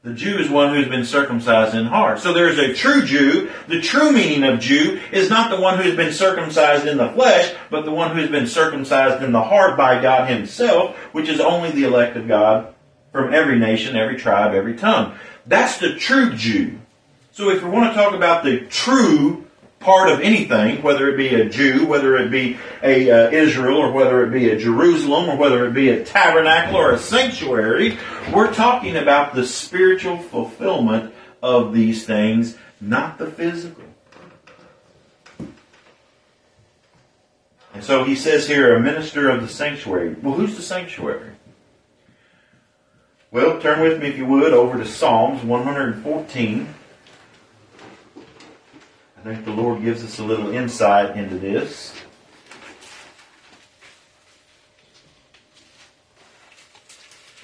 The 0.02 0.14
Jew 0.14 0.36
is 0.38 0.50
one 0.50 0.74
who's 0.74 0.88
been 0.88 1.04
circumcised 1.04 1.76
in 1.76 1.86
heart. 1.86 2.18
So 2.18 2.32
there 2.32 2.48
is 2.48 2.58
a 2.58 2.74
true 2.74 3.04
Jew. 3.04 3.52
The 3.68 3.80
true 3.80 4.10
meaning 4.10 4.42
of 4.42 4.58
Jew 4.58 5.00
is 5.12 5.30
not 5.30 5.48
the 5.48 5.60
one 5.60 5.78
who's 5.78 5.94
been 5.94 6.12
circumcised 6.12 6.88
in 6.88 6.96
the 6.96 7.10
flesh, 7.10 7.54
but 7.70 7.84
the 7.84 7.92
one 7.92 8.16
who's 8.16 8.28
been 8.28 8.48
circumcised 8.48 9.22
in 9.22 9.30
the 9.30 9.44
heart 9.44 9.76
by 9.76 10.02
God 10.02 10.28
himself, 10.28 10.96
which 11.12 11.28
is 11.28 11.38
only 11.38 11.70
the 11.70 11.84
elect 11.84 12.16
of 12.16 12.26
God 12.26 12.74
from 13.12 13.32
every 13.32 13.60
nation, 13.60 13.94
every 13.94 14.16
tribe, 14.16 14.54
every 14.54 14.74
tongue. 14.74 15.14
That's 15.46 15.78
the 15.78 15.94
true 15.94 16.34
Jew. 16.34 16.80
So 17.30 17.50
if 17.50 17.62
we 17.62 17.70
want 17.70 17.90
to 17.90 17.94
talk 17.94 18.12
about 18.12 18.42
the 18.42 18.66
true 18.66 19.41
part 19.82 20.10
of 20.10 20.20
anything, 20.20 20.82
whether 20.82 21.08
it 21.08 21.16
be 21.16 21.34
a 21.34 21.48
Jew, 21.48 21.86
whether 21.86 22.16
it 22.16 22.30
be 22.30 22.58
a 22.82 23.10
uh, 23.10 23.30
Israel, 23.30 23.78
or 23.78 23.92
whether 23.92 24.24
it 24.24 24.30
be 24.30 24.50
a 24.50 24.58
Jerusalem, 24.58 25.28
or 25.28 25.36
whether 25.36 25.66
it 25.66 25.74
be 25.74 25.90
a 25.90 26.04
tabernacle 26.04 26.76
or 26.76 26.92
a 26.92 26.98
sanctuary, 26.98 27.98
we're 28.32 28.52
talking 28.52 28.96
about 28.96 29.34
the 29.34 29.46
spiritual 29.46 30.18
fulfillment 30.18 31.14
of 31.42 31.72
these 31.72 32.06
things, 32.06 32.56
not 32.80 33.18
the 33.18 33.30
physical. 33.30 33.84
And 37.74 37.82
so 37.82 38.04
he 38.04 38.14
says 38.14 38.46
here, 38.46 38.76
a 38.76 38.80
minister 38.80 39.30
of 39.30 39.40
the 39.40 39.48
sanctuary. 39.48 40.14
Well, 40.22 40.34
who's 40.34 40.56
the 40.56 40.62
sanctuary? 40.62 41.30
Well, 43.30 43.60
turn 43.60 43.80
with 43.80 44.00
me, 44.00 44.08
if 44.08 44.18
you 44.18 44.26
would, 44.26 44.52
over 44.52 44.76
to 44.76 44.84
Psalms 44.84 45.42
114. 45.42 46.74
I 49.24 49.34
think 49.34 49.44
the 49.44 49.52
Lord 49.52 49.82
gives 49.82 50.02
us 50.02 50.18
a 50.18 50.24
little 50.24 50.50
insight 50.50 51.16
into 51.16 51.38
this. 51.38 51.94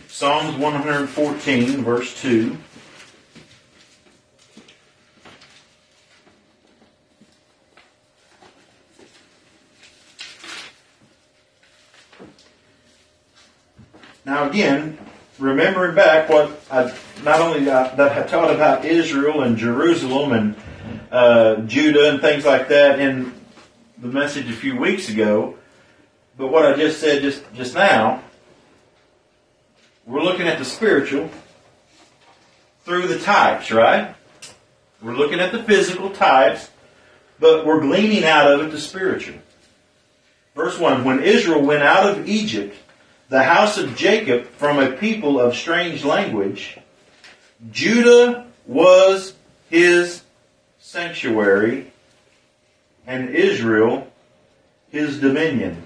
Psalms 0.09 0.57
114, 0.57 1.85
verse 1.85 2.21
2. 2.21 2.59
Now 14.25 14.51
again, 14.51 14.99
remembering 15.39 15.95
back 15.95 16.29
what 16.29 16.61
I 16.73 16.93
not 17.23 17.41
only 17.41 17.67
that 17.67 18.01
I 18.01 18.25
taught 18.25 18.53
about 18.53 18.85
Israel 18.85 19.43
and 19.43 19.57
Jerusalem 19.57 20.33
and 20.33 20.57
uh, 21.11 21.57
Judah 21.63 22.11
and 22.11 22.21
things 22.21 22.45
like 22.45 22.69
that 22.69 23.01
in 23.01 23.35
the 23.99 24.09
message 24.09 24.49
a 24.49 24.55
few 24.55 24.77
weeks 24.77 25.09
ago. 25.09 25.57
But 26.37 26.49
what 26.49 26.65
I 26.65 26.77
just 26.77 27.01
said 27.01 27.23
just, 27.23 27.43
just 27.55 27.75
now, 27.75 28.23
we're 30.07 30.23
looking 30.23 30.47
at 30.47 30.59
the 30.59 30.65
spiritual 30.65 31.29
through 32.85 33.09
the 33.09 33.19
types, 33.19 33.71
right? 33.71 34.15
We're 35.03 35.17
looking 35.17 35.41
at 35.41 35.53
the 35.53 35.63
physical 35.63 36.11
types, 36.11 36.71
but 37.39 37.67
we're 37.67 37.81
gleaning 37.81 38.25
out 38.25 38.53
of 38.53 38.61
it 38.61 38.71
the 38.71 38.81
spiritual. 38.81 39.37
Verse 40.55 40.79
1 40.79 41.05
When 41.05 41.23
Israel 41.23 41.63
went 41.63 41.83
out 41.83 42.09
of 42.09 42.29
Egypt, 42.29 42.77
the 43.29 43.43
house 43.43 43.79
of 43.79 43.97
Jacob 43.97 44.47
from 44.47 44.79
a 44.79 44.93
people 44.93 45.39
of 45.39 45.55
strange 45.55 46.05
language, 46.05 46.79
Judah 47.71 48.47
was 48.67 49.35
his 49.71 50.23
sanctuary, 50.89 51.93
and 53.07 53.29
Israel 53.29 54.11
his 54.89 55.21
dominion. 55.21 55.83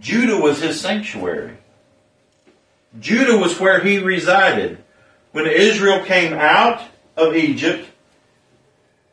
Judah 0.00 0.36
was 0.36 0.60
his 0.60 0.80
sanctuary. 0.80 1.56
Judah 2.98 3.38
was 3.38 3.60
where 3.60 3.80
he 3.84 3.98
resided. 3.98 4.78
When 5.30 5.46
Israel 5.46 6.04
came 6.04 6.32
out 6.32 6.82
of 7.16 7.36
Egypt, 7.36 7.88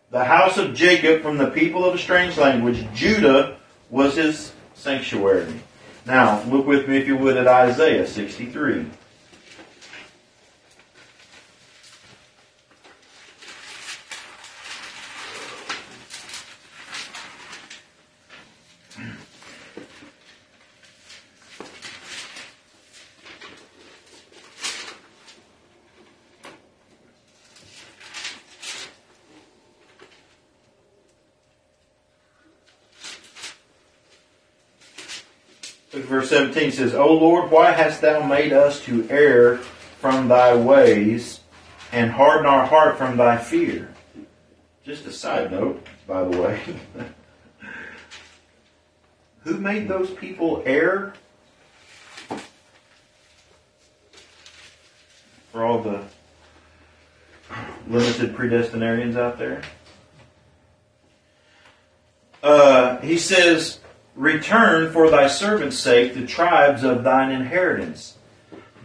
the 0.10 0.26
house 0.26 0.58
of 0.58 0.74
Jacob 0.74 1.22
from 1.22 1.38
the 1.38 1.52
people 1.52 1.86
of 1.86 1.94
a 1.94 2.00
strange 2.00 2.38
language, 2.38 2.84
Judah 2.96 3.58
was 3.92 4.16
his 4.16 4.52
sanctuary. 4.74 5.62
Now, 6.08 6.42
look 6.46 6.66
with 6.66 6.88
me, 6.88 6.98
if 6.98 7.06
you 7.06 7.18
would, 7.18 7.38
at 7.38 7.48
Isaiah 7.48 8.08
63. 8.08 8.88
verse 36.06 36.32
17 36.56 36.72
says, 36.72 36.96
O 36.96 37.14
Lord, 37.14 37.52
why 37.52 37.74
hast 37.74 38.00
thou 38.00 38.26
made 38.26 38.54
us 38.54 38.80
to 38.86 39.06
err 39.10 39.58
from 39.58 40.30
thy 40.30 40.56
ways 40.56 41.42
and 41.92 42.10
harden 42.10 42.46
our 42.46 42.66
heart 42.66 42.98
from 42.98 43.18
thy 43.18 43.38
fear? 43.38 43.94
Just 44.86 45.06
a 45.06 45.12
side 45.12 45.52
note, 45.52 45.86
by 46.08 46.24
the 46.24 46.42
way. 46.42 46.62
Who 49.44 49.58
made 49.58 49.90
those 49.90 50.10
people 50.12 50.64
err? 50.66 51.14
For 55.52 55.66
all 55.66 55.82
the 55.82 56.06
limited 57.90 58.34
predestinarians 58.34 59.18
out 59.18 59.38
there. 59.38 59.62
Uh, 62.42 63.02
he 63.02 63.18
says, 63.18 63.80
Return 64.16 64.94
for 64.94 65.10
thy 65.10 65.28
servant's 65.28 65.78
sake 65.78 66.14
the 66.14 66.26
tribes 66.26 66.84
of 66.84 67.04
thine 67.04 67.32
inheritance. 67.32 68.18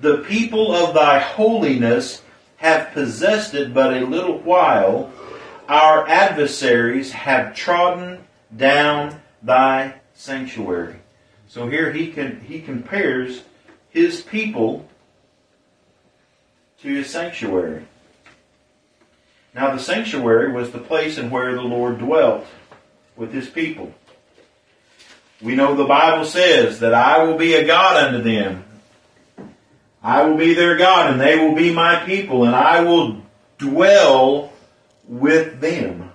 The 0.01 0.19
people 0.19 0.75
of 0.75 0.95
thy 0.95 1.21
holiness 1.21 2.23
have 2.57 2.93
possessed 2.93 3.55
it 3.55 3.73
but 3.73 3.95
a 3.95 4.07
little 4.07 4.39
while. 4.39 5.13
Our 5.69 6.09
adversaries 6.09 7.13
have 7.13 7.55
trodden 7.55 8.25
down 8.57 9.21
thy 9.43 9.95
sanctuary. 10.15 10.97
So 11.47 11.69
here 11.69 11.93
he 11.93 12.09
can 12.09 12.41
he 12.41 12.61
compares 12.61 13.43
his 13.89 14.21
people 14.21 14.89
to 16.83 16.89
his 16.89 17.09
sanctuary. 17.09 17.85
Now 19.55 19.73
the 19.75 19.83
sanctuary 19.83 20.53
was 20.53 20.71
the 20.71 20.79
place 20.79 21.19
in 21.19 21.31
where 21.31 21.55
the 21.55 21.63
Lord 21.63 21.99
dwelt 21.99 22.47
with 23.17 23.33
his 23.33 23.49
people. 23.49 23.95
We 25.43 25.55
know 25.55 25.75
the 25.75 25.85
Bible 25.85 26.27
says 26.27 26.81
that 26.81 26.93
I 26.93 27.25
will 27.25 27.39
be 27.39 27.55
a 27.55 27.67
God 27.67 27.97
unto 27.97 28.23
them. 28.23 28.65
I 30.03 30.23
will 30.25 30.37
be 30.37 30.55
their 30.55 30.77
God 30.77 31.11
and 31.11 31.21
they 31.21 31.37
will 31.39 31.55
be 31.55 31.73
my 31.73 32.05
people 32.05 32.45
and 32.45 32.55
I 32.55 32.81
will 32.83 33.23
dwell 33.59 34.53
with 35.09 35.61
them. 35.61 36.13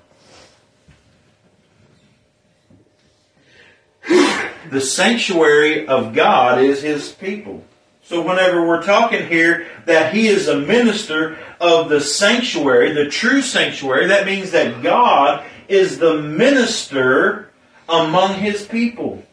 The 4.71 4.81
sanctuary 4.81 5.87
of 5.87 6.15
God 6.15 6.59
is 6.59 6.81
His 6.81 7.11
people. 7.11 7.63
So 8.01 8.21
whenever 8.21 8.67
we're 8.67 8.81
talking 8.81 9.27
here 9.27 9.67
that 9.85 10.11
He 10.11 10.27
is 10.27 10.47
a 10.47 10.59
minister 10.59 11.37
of 11.61 11.89
the 11.89 12.01
sanctuary, 12.01 12.91
the 12.93 13.07
true 13.07 13.43
sanctuary, 13.43 14.07
that 14.07 14.25
means 14.25 14.51
that 14.51 14.81
God 14.81 15.45
is 15.67 15.99
the 15.99 16.19
minister 16.19 17.44
among 17.87 18.35
his 18.35 18.65
people. 18.65 19.23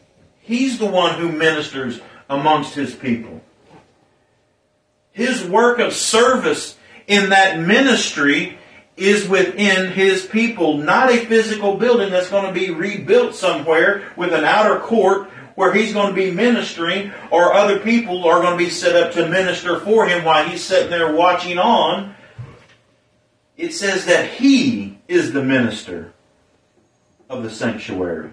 He's 0.40 0.78
the 0.78 0.86
one 0.86 1.18
who 1.18 1.30
ministers 1.30 2.00
amongst 2.28 2.74
his 2.74 2.94
people. 2.94 3.40
His 5.12 5.44
work 5.44 5.78
of 5.78 5.92
service 5.92 6.76
in 7.06 7.30
that 7.30 7.60
ministry 7.60 8.58
is 8.96 9.28
within 9.28 9.92
his 9.92 10.26
people, 10.26 10.78
not 10.78 11.10
a 11.10 11.24
physical 11.26 11.76
building 11.76 12.10
that's 12.10 12.30
going 12.30 12.46
to 12.46 12.52
be 12.52 12.70
rebuilt 12.70 13.34
somewhere 13.34 14.10
with 14.16 14.32
an 14.32 14.44
outer 14.44 14.78
court 14.80 15.30
where 15.54 15.72
he's 15.72 15.92
going 15.92 16.08
to 16.08 16.14
be 16.14 16.30
ministering 16.30 17.12
or 17.30 17.52
other 17.52 17.78
people 17.78 18.24
are 18.24 18.40
going 18.40 18.58
to 18.58 18.64
be 18.64 18.70
set 18.70 18.96
up 18.96 19.12
to 19.12 19.28
minister 19.28 19.80
for 19.80 20.06
him 20.06 20.24
while 20.24 20.46
he's 20.48 20.62
sitting 20.62 20.90
there 20.90 21.12
watching 21.12 21.58
on. 21.58 22.14
It 23.56 23.72
says 23.72 24.06
that 24.06 24.30
he 24.30 24.98
is 25.08 25.32
the 25.32 25.42
minister 25.42 26.12
of 27.28 27.42
the 27.42 27.50
sanctuary. 27.50 28.30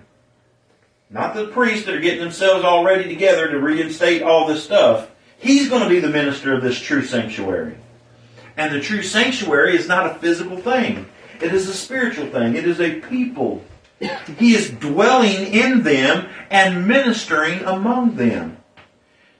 Not 1.10 1.34
the 1.34 1.48
priests 1.48 1.86
that 1.86 1.96
are 1.96 2.00
getting 2.00 2.22
themselves 2.22 2.64
all 2.64 2.84
ready 2.84 3.10
together 3.10 3.50
to 3.50 3.60
reinstate 3.60 4.22
all 4.22 4.48
this 4.48 4.64
stuff. 4.64 5.10
He's 5.38 5.70
going 5.70 5.84
to 5.84 5.90
be 5.90 6.00
the 6.00 6.10
minister 6.10 6.54
of 6.54 6.62
this 6.62 6.80
true 6.80 7.04
sanctuary. 7.04 7.76
And 8.56 8.74
the 8.74 8.82
true 8.82 9.02
sanctuary 9.02 9.76
is 9.76 9.88
not 9.88 10.06
a 10.06 10.20
physical 10.20 10.58
thing. 10.58 11.08
It 11.42 11.54
is 11.54 11.68
a 11.68 11.74
spiritual 11.74 12.28
thing. 12.28 12.56
It 12.56 12.68
is 12.68 12.80
a 12.80 13.00
people. 13.00 13.64
He 14.38 14.54
is 14.54 14.70
dwelling 14.70 15.54
in 15.54 15.84
them 15.84 16.30
and 16.50 16.88
ministering 16.88 17.64
among 17.64 18.16
them. 18.16 18.58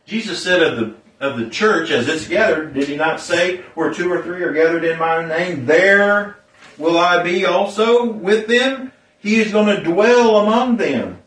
Jesus 0.06 0.44
said 0.44 0.64
of 0.64 0.78
the 0.78 0.96
of 1.20 1.38
the 1.38 1.50
church 1.50 1.92
as 1.92 2.08
it's 2.08 2.28
gathered, 2.28 2.74
did 2.74 2.88
he 2.88 2.96
not 2.96 3.20
say, 3.20 3.58
where 3.76 3.94
two 3.94 4.12
or 4.12 4.24
three 4.24 4.42
are 4.42 4.54
gathered 4.54 4.86
in 4.86 4.98
my 4.98 5.26
name, 5.26 5.66
there 5.66 6.38
will 6.78 6.98
I 6.98 7.22
be 7.24 7.46
also 7.46 8.10
with 8.10 8.48
them? 8.48 8.94
He 9.20 9.36
is 9.36 9.52
going 9.52 9.76
to 9.76 9.84
dwell 9.84 10.38
among 10.38 10.78
them. 10.78 11.19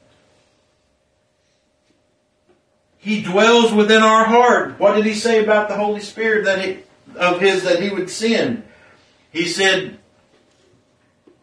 He 3.02 3.20
dwells 3.20 3.72
within 3.72 4.00
our 4.00 4.24
heart. 4.24 4.78
What 4.78 4.94
did 4.94 5.04
he 5.04 5.14
say 5.14 5.42
about 5.42 5.68
the 5.68 5.74
Holy 5.74 6.00
Spirit 6.00 6.44
that 6.44 6.64
he, 6.64 6.78
of 7.16 7.40
his 7.40 7.64
that 7.64 7.82
he 7.82 7.90
would 7.90 8.08
send? 8.08 8.62
He 9.32 9.46
said, 9.46 9.98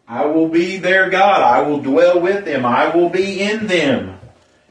I 0.08 0.24
will 0.24 0.48
be 0.48 0.78
their 0.78 1.10
God. 1.10 1.42
I 1.42 1.60
will 1.68 1.82
dwell 1.82 2.18
with 2.18 2.46
them. 2.46 2.64
I 2.64 2.88
will 2.88 3.10
be 3.10 3.42
in 3.42 3.66
them. 3.66 4.18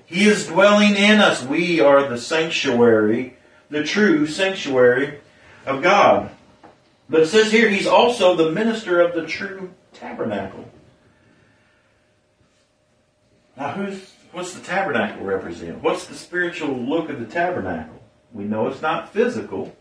He 0.08 0.26
is 0.26 0.48
dwelling 0.48 0.96
in 0.96 1.20
us. 1.20 1.44
We 1.44 1.80
are 1.80 2.10
the 2.10 2.18
sanctuary, 2.18 3.38
the 3.70 3.84
true 3.84 4.26
sanctuary 4.26 5.20
of 5.68 5.84
God. 5.84 6.32
But 7.08 7.22
it 7.22 7.28
says 7.28 7.52
here, 7.52 7.70
he's 7.70 7.86
also 7.86 8.36
the 8.36 8.52
minister 8.52 9.00
of 9.00 9.14
the 9.14 9.28
true 9.28 9.70
tabernacle. 9.94 10.66
Now, 13.56 13.74
who's 13.74 14.12
What's 14.32 14.54
the 14.54 14.62
tabernacle 14.62 15.26
represent? 15.26 15.82
What's 15.82 16.06
the 16.06 16.16
spiritual 16.16 16.76
look 16.76 17.10
of 17.10 17.20
the 17.20 17.26
tabernacle? 17.26 18.00
We 18.32 18.44
know 18.44 18.68
it's 18.68 18.82
not 18.82 19.12
physical 19.12 19.76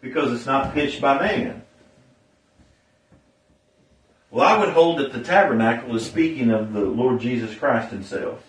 because 0.00 0.32
it's 0.32 0.46
not 0.46 0.74
pitched 0.74 1.00
by 1.00 1.18
man. 1.18 1.62
Well, 4.30 4.46
I 4.46 4.58
would 4.58 4.70
hold 4.70 4.98
that 4.98 5.12
the 5.12 5.22
tabernacle 5.22 5.94
is 5.96 6.06
speaking 6.06 6.50
of 6.50 6.72
the 6.72 6.80
Lord 6.80 7.20
Jesus 7.20 7.54
Christ 7.54 7.90
himself. 7.90 8.42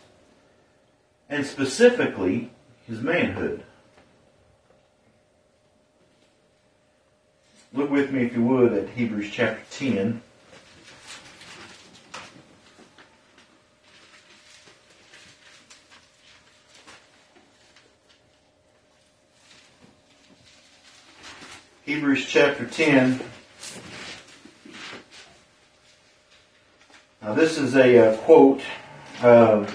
And 1.30 1.46
specifically, 1.46 2.52
his 2.88 3.02
manhood. 3.02 3.64
Look 7.74 7.90
with 7.90 8.12
me, 8.12 8.24
if 8.26 8.36
you 8.36 8.44
would, 8.44 8.74
at 8.74 8.90
Hebrews 8.90 9.30
chapter 9.32 9.64
10. 9.72 10.22
Hebrews 21.94 22.26
chapter 22.26 22.66
10. 22.66 23.20
Now, 27.22 27.36
this 27.36 27.60
is 27.60 27.76
a 27.76 28.00
uh, 28.00 28.18
quote. 28.18 28.64
Uh, 29.22 29.68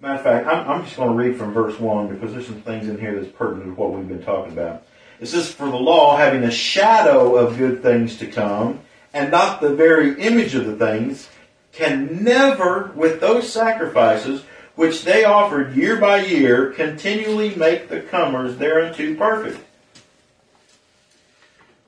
matter 0.00 0.14
of 0.14 0.22
fact, 0.22 0.46
I'm, 0.46 0.70
I'm 0.70 0.84
just 0.84 0.94
going 0.94 1.08
to 1.08 1.16
read 1.16 1.36
from 1.36 1.52
verse 1.52 1.80
1 1.80 2.06
because 2.06 2.30
there's 2.30 2.46
some 2.46 2.62
things 2.62 2.88
in 2.88 3.00
here 3.00 3.20
that's 3.20 3.32
pertinent 3.36 3.74
to 3.74 3.80
what 3.80 3.92
we've 3.92 4.06
been 4.06 4.22
talking 4.22 4.52
about. 4.52 4.84
It 5.18 5.26
says, 5.26 5.50
For 5.50 5.66
the 5.66 5.74
law, 5.74 6.16
having 6.16 6.44
a 6.44 6.52
shadow 6.52 7.34
of 7.34 7.58
good 7.58 7.82
things 7.82 8.16
to 8.18 8.28
come, 8.28 8.78
and 9.12 9.32
not 9.32 9.60
the 9.60 9.74
very 9.74 10.22
image 10.22 10.54
of 10.54 10.66
the 10.66 10.76
things, 10.76 11.28
can 11.72 12.22
never, 12.22 12.92
with 12.94 13.18
those 13.20 13.52
sacrifices, 13.52 14.44
which 14.74 15.04
they 15.04 15.24
offered 15.24 15.74
year 15.76 15.96
by 15.96 16.18
year, 16.18 16.72
continually 16.72 17.54
make 17.54 17.88
the 17.88 18.00
comers 18.00 18.56
thereunto 18.56 19.14
perfect. 19.14 19.60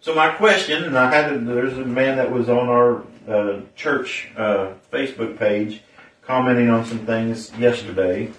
So 0.01 0.14
my 0.14 0.30
question, 0.30 0.85
and 0.85 0.99
I 0.99 1.14
had 1.14 1.47
there's 1.47 1.78
a 1.78 1.85
man 1.85 2.18
that 2.18 2.30
was 2.30 2.49
on 2.49 2.68
our 2.68 3.03
uh, 3.26 3.61
church 3.74 4.28
uh, 4.37 4.72
Facebook 4.93 5.39
page 5.39 5.80
commenting 6.26 6.68
on 6.68 6.85
some 6.85 7.07
things 7.07 7.51
yesterday, 7.59 8.30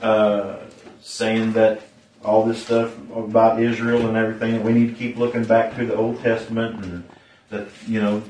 uh, 0.00 0.56
saying 1.00 1.52
that 1.52 1.82
all 2.24 2.44
this 2.44 2.64
stuff 2.64 2.94
about 3.14 3.62
Israel 3.62 4.06
and 4.06 4.16
everything, 4.16 4.62
we 4.62 4.72
need 4.72 4.88
to 4.88 4.94
keep 4.94 5.16
looking 5.16 5.44
back 5.44 5.76
to 5.76 5.86
the 5.86 5.94
Old 5.94 6.20
Testament 6.20 6.84
and 6.84 7.04
that, 7.48 7.68
you 7.86 8.00
know, 8.00 8.22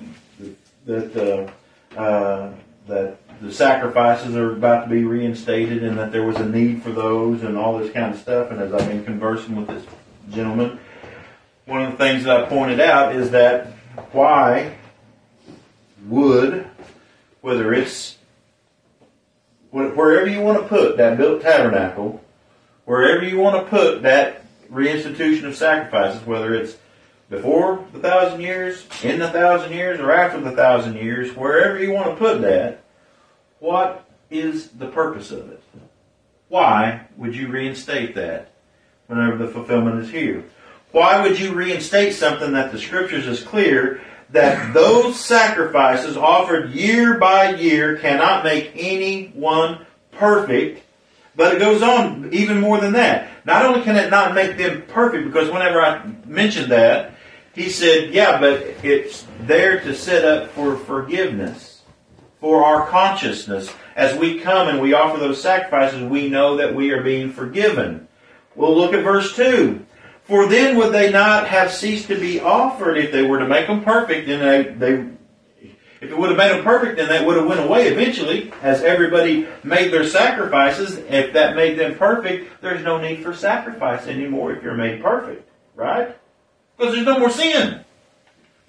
that, 0.87 1.51
uh, 1.97 1.99
uh, 2.01 2.53
that 2.87 3.16
the 3.41 3.53
sacrifices 3.53 4.36
are 4.36 4.53
about 4.53 4.84
to 4.84 4.91
be 4.91 5.05
reinstated 5.05 5.82
and 5.82 5.99
that 5.99 6.12
there 6.12 6.24
was 6.24 6.36
a 6.36 6.47
need 6.47 6.82
for 6.82 6.91
those 6.91 7.43
and 7.43 7.57
all 7.57 7.78
this 7.78 7.93
kind 7.93 8.14
of 8.14 8.20
stuff. 8.20 8.51
And 8.51 8.61
as 8.61 8.72
I've 8.72 8.86
been 8.86 9.05
conversing 9.05 9.57
with 9.57 9.68
this 9.68 9.84
gentleman, 10.30 10.78
one 11.64 11.82
of 11.82 11.93
the 11.93 11.99
things 11.99 12.24
that 12.24 12.45
I 12.45 12.49
pointed 12.49 12.80
out 12.80 13.16
is 13.16 13.30
that 13.30 13.68
why 14.12 14.76
would, 16.07 16.68
whether 17.41 17.72
it's 17.72 18.18
wherever 19.70 20.28
you 20.28 20.41
want 20.41 20.61
to 20.61 20.68
put 20.68 20.97
that 20.99 21.16
built 21.16 21.43
tabernacle, 21.43 22.22
wherever 22.84 23.24
you 23.24 23.38
want 23.38 23.64
to 23.64 23.70
put 23.70 24.03
that 24.03 24.45
reinstitution 24.70 25.45
of 25.45 25.57
sacrifices, 25.57 26.26
whether 26.26 26.55
it's 26.55 26.76
before 27.30 27.86
the 27.93 28.01
thousand 28.01 28.41
years, 28.41 28.84
in 29.03 29.20
the 29.20 29.30
thousand 29.30 29.72
years, 29.72 30.01
or 30.01 30.11
after 30.11 30.41
the 30.41 30.51
thousand 30.51 30.97
years, 30.97 31.34
wherever 31.36 31.78
you 31.78 31.93
want 31.93 32.11
to 32.11 32.16
put 32.16 32.43
that, 32.43 32.82
what 33.61 34.04
is 34.30 34.68
the 34.68 34.88
purpose 34.88 35.30
of 35.30 35.50
it? 35.50 35.62
Why 36.48 37.06
would 37.16 37.36
you 37.36 37.48
reinstate 37.48 38.14
that 38.16 38.50
whenever 39.06 39.36
the 39.36 39.52
fulfillment 39.52 40.02
is 40.02 40.11
here? 40.11 40.44
Why 40.90 41.22
would 41.22 41.38
you 41.38 41.54
reinstate 41.54 42.14
something 42.14 42.52
that 42.52 42.72
the 42.72 42.78
scriptures 42.78 43.26
is 43.26 43.42
clear 43.42 44.00
that 44.30 44.74
those 44.74 45.18
sacrifices 45.18 46.16
offered 46.16 46.70
year 46.70 47.18
by 47.18 47.54
year 47.54 47.98
cannot 47.98 48.44
make 48.44 48.72
anyone 48.74 49.86
perfect, 50.12 50.82
but 51.36 51.54
it 51.54 51.58
goes 51.58 51.82
on 51.82 52.30
even 52.32 52.61
more 52.61 52.80
than 52.80 52.92
that. 52.92 53.28
Not 53.44 53.64
only 53.64 53.82
can 53.82 53.96
it 53.96 54.11
not 54.11 54.34
make 54.34 54.56
them 54.56 54.82
perfect, 54.88 55.26
because 55.26 55.50
whenever 55.50 55.80
I 55.80 56.04
mentioned 56.26 56.70
that, 56.72 57.14
he 57.54 57.68
said, 57.68 58.12
yeah, 58.12 58.38
but 58.38 58.62
it's 58.84 59.26
there 59.42 59.80
to 59.80 59.94
set 59.94 60.24
up 60.24 60.50
for 60.50 60.76
forgiveness, 60.76 61.70
for 62.41 62.64
our 62.64 62.86
consciousness. 62.88 63.72
As 63.95 64.16
we 64.18 64.41
come 64.41 64.68
and 64.68 64.80
we 64.80 64.95
offer 64.95 65.18
those 65.18 65.43
sacrifices, 65.43 66.03
we 66.03 66.28
know 66.28 66.57
that 66.57 66.74
we 66.74 66.91
are 66.93 67.03
being 67.03 67.32
forgiven. 67.32 68.09
We'll 68.55 68.76
look 68.76 68.95
at 68.95 69.05
verse 69.05 69.36
2. 69.36 69.84
For 70.24 70.47
then 70.49 70.76
would 70.76 70.93
they 70.93 71.11
not 71.11 71.49
have 71.49 71.72
ceased 71.72 72.09
to 72.09 72.18
be 72.18 72.41
offered 72.41 72.97
if 72.97 73.12
they 73.12 73.22
were 73.22 73.38
to 73.38 73.49
make 73.49 73.66
them 73.66 73.82
perfect? 73.82 74.26
Then 74.26 74.41
they, 74.41 74.72
they 74.72 75.11
if 76.01 76.11
it 76.11 76.16
would 76.16 76.30
have 76.30 76.38
made 76.38 76.51
them 76.51 76.64
perfect, 76.64 76.97
then 76.97 77.09
that 77.09 77.26
would 77.26 77.36
have 77.36 77.47
went 77.47 77.61
away 77.61 77.88
eventually. 77.88 78.53
As 78.62 78.82
everybody 78.82 79.47
made 79.62 79.93
their 79.93 80.09
sacrifices, 80.09 80.97
if 80.97 81.34
that 81.34 81.57
made 81.57 81.78
them 81.78 81.97
perfect, 81.97 82.62
there's 82.62 82.82
no 82.82 82.99
need 82.99 83.22
for 83.22 83.34
sacrifice 83.34 84.07
anymore 84.07 84.53
if 84.53 84.62
you're 84.62 84.74
made 84.74 85.03
perfect, 85.03 85.47
right? 85.74 86.16
Because 86.76 86.95
there's 86.95 87.07
no 87.07 87.18
more 87.18 87.30
sin. 87.30 87.84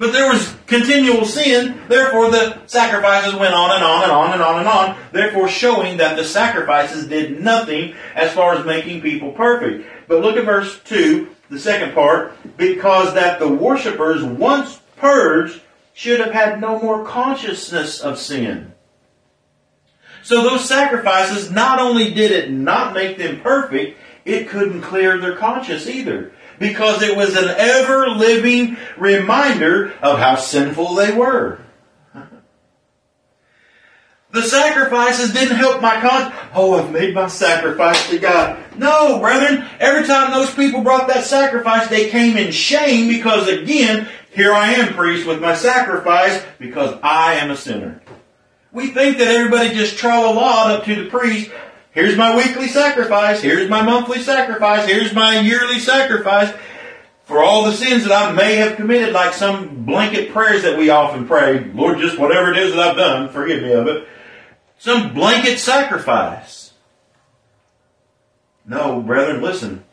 But 0.02 0.14
there 0.14 0.28
was 0.28 0.56
continual 0.66 1.26
sin, 1.26 1.80
therefore 1.88 2.32
the 2.32 2.66
sacrifices 2.66 3.36
went 3.36 3.54
on 3.54 3.70
and 3.70 3.84
on 3.84 4.02
and 4.02 4.12
on 4.12 4.34
and 4.34 4.42
on 4.42 4.58
and 4.58 4.68
on, 4.68 4.98
therefore 5.12 5.48
showing 5.48 5.98
that 5.98 6.18
the 6.18 6.24
sacrifices 6.24 7.06
did 7.06 7.40
nothing 7.40 7.94
as 8.16 8.34
far 8.34 8.56
as 8.56 8.66
making 8.66 9.02
people 9.02 9.32
perfect. 9.34 9.88
But 10.08 10.22
look 10.22 10.38
at 10.38 10.46
verse 10.46 10.80
2 10.86 11.30
the 11.52 11.60
second 11.60 11.94
part, 11.94 12.36
because 12.58 13.14
that 13.14 13.38
the 13.38 13.48
worshippers 13.48 14.24
once 14.24 14.80
purged 14.98 15.62
should 15.94 16.20
have 16.20 16.34
had 16.34 16.60
no 16.60 16.82
more 16.82 17.06
consciousness 17.06 18.00
of 18.00 18.18
sin. 18.18 18.74
So 20.24 20.42
those 20.42 20.68
sacrifices, 20.68 21.52
not 21.52 21.78
only 21.78 22.12
did 22.12 22.32
it 22.32 22.50
not 22.50 22.96
make 22.96 23.20
them 23.20 23.42
perfect, 23.42 24.00
it 24.26 24.50
couldn't 24.50 24.82
clear 24.82 25.20
their 25.20 25.36
conscience 25.36 25.86
either. 25.86 26.32
Because 26.62 27.02
it 27.02 27.18
was 27.18 27.36
an 27.36 27.50
ever 27.58 28.08
living 28.10 28.78
reminder 28.98 29.94
of 30.02 30.20
how 30.20 30.36
sinful 30.36 30.96
they 30.96 31.12
were. 31.12 31.60
The 34.32 34.44
sacrifices 34.44 35.34
didn't 35.34 35.58
help 35.58 35.82
my 35.82 36.00
conscience. 36.00 36.34
Oh, 36.54 36.80
I've 36.80 36.92
made 36.92 37.14
my 37.14 37.28
sacrifice 37.28 38.10
to 38.10 38.18
God. 38.18 38.64
No, 38.78 39.20
brethren. 39.20 39.68
Every 39.80 40.08
time 40.08 40.32
those 40.32 40.54
people 40.54 40.82
brought 40.82 41.10
that 41.10 41.26
sacrifice, 41.26 41.90
they 41.90 42.10
came 42.10 42.38
in 42.38 42.52
shame 42.52 43.10
because 43.10 43.50
again, 43.50 44.08
here 44.34 44.54
I 44.54 44.74
am, 44.76 44.94
priest, 44.94 45.28
with 45.28 45.42
my 45.42 45.54
sacrifice 45.54 46.46
because 46.60 46.98
I 47.04 47.36
am 47.36 47.52
a 47.52 47.58
sinner. 47.58 48.02
We 48.72 48.88
think 48.88 49.18
that 49.18 49.28
everybody 49.28 49.74
just 49.74 49.98
trot 49.98 50.24
a 50.24 50.30
lot 50.30 50.72
up 50.72 50.86
to 50.86 51.04
the 51.04 51.10
priest. 51.10 51.52
Here's 51.92 52.18
my 52.18 52.36
weekly 52.36 52.68
sacrifice. 52.68 53.42
Here's 53.42 53.70
my 53.70 53.82
monthly 53.82 54.22
sacrifice. 54.22 54.88
Here's 54.88 55.14
my 55.14 55.40
yearly 55.40 55.80
sacrifice 55.80 56.54
for 57.26 57.44
all 57.44 57.66
the 57.66 57.74
sins 57.74 58.04
that 58.04 58.14
I 58.14 58.32
may 58.32 58.56
have 58.56 58.76
committed, 58.76 59.14
like 59.14 59.34
some 59.34 59.86
blanket 59.86 60.32
prayers 60.32 60.64
that 60.64 60.78
we 60.78 60.90
often 60.90 61.28
pray. 61.28 61.64
Lord, 61.74 62.00
just 62.00 62.18
whatever 62.18 62.52
it 62.52 62.58
is 62.58 62.74
that 62.74 62.90
I've 62.90 62.98
done, 62.98 63.30
forgive 63.30 63.62
me 63.62 63.72
of 63.74 63.88
it 63.88 64.08
some 64.82 65.14
blanket 65.14 65.60
sacrifice. 65.60 66.74
No, 68.66 69.00
brethren, 69.00 69.40
listen. 69.40 69.84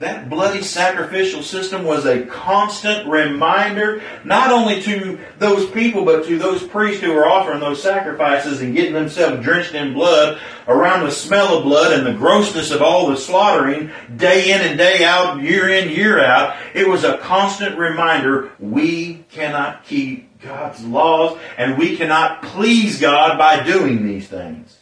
That 0.00 0.30
bloody 0.30 0.62
sacrificial 0.62 1.42
system 1.42 1.84
was 1.84 2.06
a 2.06 2.24
constant 2.24 3.06
reminder, 3.06 4.02
not 4.24 4.50
only 4.50 4.80
to 4.84 5.18
those 5.38 5.70
people, 5.70 6.06
but 6.06 6.24
to 6.24 6.38
those 6.38 6.62
priests 6.62 7.02
who 7.02 7.12
were 7.12 7.28
offering 7.28 7.60
those 7.60 7.82
sacrifices 7.82 8.62
and 8.62 8.74
getting 8.74 8.94
themselves 8.94 9.44
drenched 9.44 9.74
in 9.74 9.92
blood, 9.92 10.40
around 10.66 11.04
the 11.04 11.12
smell 11.12 11.58
of 11.58 11.64
blood 11.64 11.92
and 11.92 12.06
the 12.06 12.18
grossness 12.18 12.70
of 12.70 12.80
all 12.80 13.10
the 13.10 13.16
slaughtering, 13.18 13.90
day 14.16 14.52
in 14.52 14.62
and 14.62 14.78
day 14.78 15.04
out, 15.04 15.42
year 15.42 15.68
in, 15.68 15.90
year 15.90 16.18
out. 16.18 16.56
It 16.74 16.88
was 16.88 17.04
a 17.04 17.18
constant 17.18 17.76
reminder 17.76 18.52
we 18.58 19.26
cannot 19.30 19.84
keep 19.84 20.40
God's 20.40 20.82
laws, 20.82 21.38
and 21.58 21.76
we 21.76 21.98
cannot 21.98 22.40
please 22.42 22.98
God 22.98 23.36
by 23.36 23.62
doing 23.64 24.06
these 24.06 24.28
things. 24.28 24.79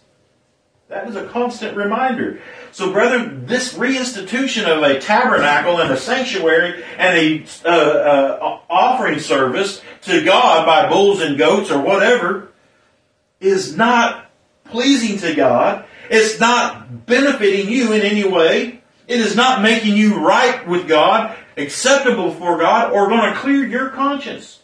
That 0.89 1.07
was 1.07 1.17
a 1.17 1.27
constant 1.27 1.77
reminder. 1.77 2.41
So, 2.73 2.93
brother, 2.93 3.27
this 3.29 3.75
reinstitution 3.75 4.65
of 4.65 4.83
a 4.83 4.99
tabernacle 4.99 5.81
and 5.81 5.91
a 5.91 5.99
sanctuary 5.99 6.83
and 6.97 7.19
a 7.19 7.45
uh, 7.67 7.71
uh, 7.71 8.61
offering 8.71 9.21
service 9.21 9.83
to 10.03 10.25
God 10.25 10.65
by 10.65 10.89
bulls 10.89 11.21
and 11.21 11.37
goats 11.37 11.71
or 11.71 11.83
whatever 11.83 12.49
is 13.39 13.77
not 13.77 14.31
pleasing 14.65 15.19
to 15.19 15.35
God. 15.35 15.85
It's 16.09 16.41
not 16.41 17.05
benefiting 17.05 17.69
you 17.69 17.93
in 17.93 18.01
any 18.01 18.27
way. 18.27 18.83
It 19.07 19.21
is 19.21 19.37
not 19.37 19.61
making 19.61 19.95
you 19.95 20.27
right 20.27 20.67
with 20.67 20.89
God, 20.89 21.37
acceptable 21.59 22.33
for 22.33 22.57
God, 22.57 22.93
or 22.93 23.09
going 23.09 23.31
to 23.31 23.39
clear 23.39 23.67
your 23.67 23.91
conscience. 23.91 24.58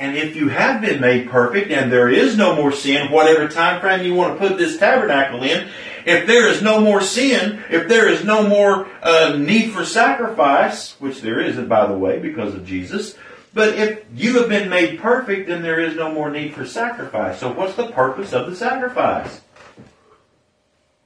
And 0.00 0.16
if 0.16 0.34
you 0.34 0.48
have 0.48 0.80
been 0.80 0.98
made 0.98 1.28
perfect 1.28 1.70
and 1.70 1.92
there 1.92 2.08
is 2.08 2.34
no 2.34 2.56
more 2.56 2.72
sin, 2.72 3.12
whatever 3.12 3.48
time 3.48 3.82
frame 3.82 4.02
you 4.02 4.14
want 4.14 4.32
to 4.32 4.48
put 4.48 4.56
this 4.56 4.78
tabernacle 4.78 5.42
in, 5.42 5.68
if 6.06 6.26
there 6.26 6.48
is 6.48 6.62
no 6.62 6.80
more 6.80 7.02
sin, 7.02 7.62
if 7.68 7.86
there 7.86 8.08
is 8.08 8.24
no 8.24 8.48
more 8.48 8.88
uh, 9.02 9.36
need 9.36 9.72
for 9.72 9.84
sacrifice, 9.84 10.98
which 11.00 11.20
there 11.20 11.38
isn't, 11.38 11.68
by 11.68 11.86
the 11.86 11.98
way, 11.98 12.18
because 12.18 12.54
of 12.54 12.64
Jesus, 12.64 13.14
but 13.52 13.74
if 13.74 14.02
you 14.14 14.38
have 14.38 14.48
been 14.48 14.70
made 14.70 15.00
perfect, 15.00 15.48
then 15.48 15.60
there 15.60 15.80
is 15.80 15.96
no 15.96 16.10
more 16.10 16.30
need 16.30 16.54
for 16.54 16.64
sacrifice. 16.64 17.38
So 17.38 17.52
what's 17.52 17.74
the 17.74 17.88
purpose 17.88 18.32
of 18.32 18.48
the 18.48 18.56
sacrifice? 18.56 19.42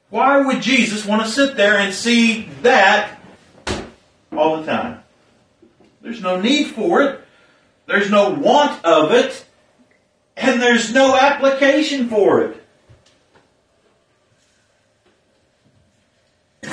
Why 0.08 0.38
would 0.38 0.62
Jesus 0.62 1.04
want 1.04 1.22
to 1.22 1.28
sit 1.28 1.56
there 1.56 1.78
and 1.78 1.92
see 1.92 2.42
that 2.62 3.18
all 4.30 4.60
the 4.60 4.66
time? 4.66 5.00
There's 6.00 6.20
no 6.20 6.40
need 6.40 6.68
for 6.68 7.02
it. 7.02 7.23
There's 7.86 8.10
no 8.10 8.30
want 8.30 8.84
of 8.84 9.12
it, 9.12 9.44
and 10.36 10.60
there's 10.60 10.92
no 10.92 11.16
application 11.16 12.08
for 12.08 12.40
it. 12.42 12.62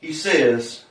he 0.00 0.12
says, 0.12 0.84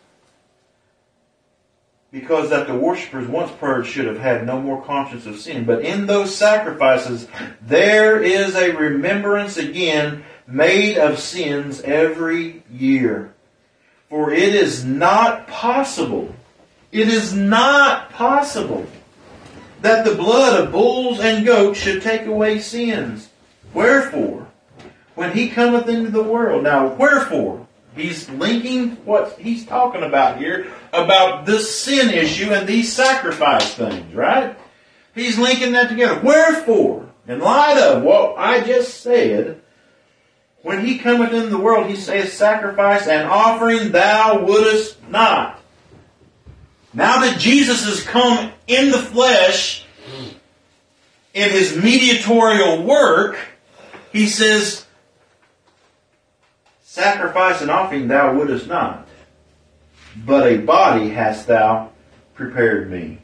because 2.14 2.52
that 2.52 2.68
the 2.68 2.76
worshippers 2.76 3.28
once 3.28 3.52
purged 3.60 3.90
should 3.90 4.06
have 4.06 4.20
had 4.20 4.46
no 4.46 4.62
more 4.62 4.84
conscience 4.84 5.26
of 5.26 5.40
sin. 5.40 5.66
But 5.66 5.84
in 5.84 6.06
those 6.06 6.36
sacrifices, 6.36 7.28
there 7.60 8.22
is 8.22 8.56
a 8.56 8.72
remembrance 8.72 9.58
again 9.58 10.24
made 10.46 11.00
of 11.00 11.20
sins 11.20 11.82
every 11.82 12.64
year. 12.72 13.34
For 14.10 14.32
it 14.32 14.54
is 14.54 14.86
not 14.86 15.48
possible 15.48 16.36
it 16.94 17.10
is 17.10 17.34
not 17.34 18.12
possible 18.12 18.86
that 19.82 20.06
the 20.06 20.16
blood 20.16 20.62
of 20.62 20.72
bulls 20.72 21.20
and 21.20 21.44
goats 21.44 21.80
should 21.80 22.04
take 22.04 22.28
away 22.28 22.60
sins. 22.60 23.30
Wherefore, 23.74 24.48
when 25.16 25.32
he 25.32 25.50
cometh 25.50 25.90
into 25.90 26.12
the 26.12 26.22
world, 26.22 26.64
now 26.64 26.94
wherefore, 26.94 27.68
he's 27.96 28.30
linking 28.30 28.92
what 29.06 29.40
he's 29.40 29.66
talking 29.66 30.04
about 30.04 30.38
here 30.38 30.68
about 30.94 31.48
this 31.48 31.84
sin 31.84 32.12
issue 32.12 32.54
and 32.54 32.68
these 32.68 32.94
sacrifice 32.94 33.74
things, 33.74 34.14
right? 34.14 34.56
He's 35.16 35.40
linking 35.40 35.72
that 35.74 35.90
together. 35.90 36.22
Wherefore, 36.22 37.10
in 37.28 37.40
light 37.40 37.80
of 37.80 38.04
what 38.04 38.38
I 38.38 38.64
just 38.64 39.02
said, 39.02 39.62
When 40.62 40.86
he 40.86 41.00
cometh 41.00 41.34
into 41.34 41.50
the 41.50 41.58
world, 41.58 41.90
he 41.90 41.96
saith, 41.96 42.34
Sacrifice 42.34 43.08
and 43.08 43.28
offering 43.28 43.92
thou 43.92 44.46
wouldest 44.46 45.02
not. 45.10 45.60
Now 46.94 47.22
that 47.22 47.40
Jesus 47.40 47.86
has 47.86 48.02
come 48.04 48.52
in 48.68 48.92
the 48.92 49.00
flesh, 49.00 49.86
in 51.34 51.50
his 51.50 51.76
mediatorial 51.76 52.84
work, 52.84 53.38
he 54.12 54.28
says, 54.28 54.86
Sacrifice 56.84 57.62
and 57.62 57.72
offering 57.72 58.08
thou 58.08 58.36
wouldest 58.36 58.68
not, 58.68 59.08
but 60.16 60.46
a 60.46 60.58
body 60.58 61.10
hast 61.10 61.48
thou 61.48 61.90
prepared 62.36 62.92
me. 62.92 63.18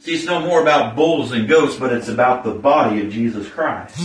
See, 0.00 0.14
it's 0.14 0.26
no 0.26 0.40
more 0.40 0.60
about 0.60 0.94
bulls 0.94 1.32
and 1.32 1.48
goats, 1.48 1.76
but 1.76 1.90
it's 1.90 2.08
about 2.08 2.44
the 2.44 2.52
body 2.52 3.00
of 3.00 3.10
Jesus 3.10 3.48
Christ. 3.48 3.98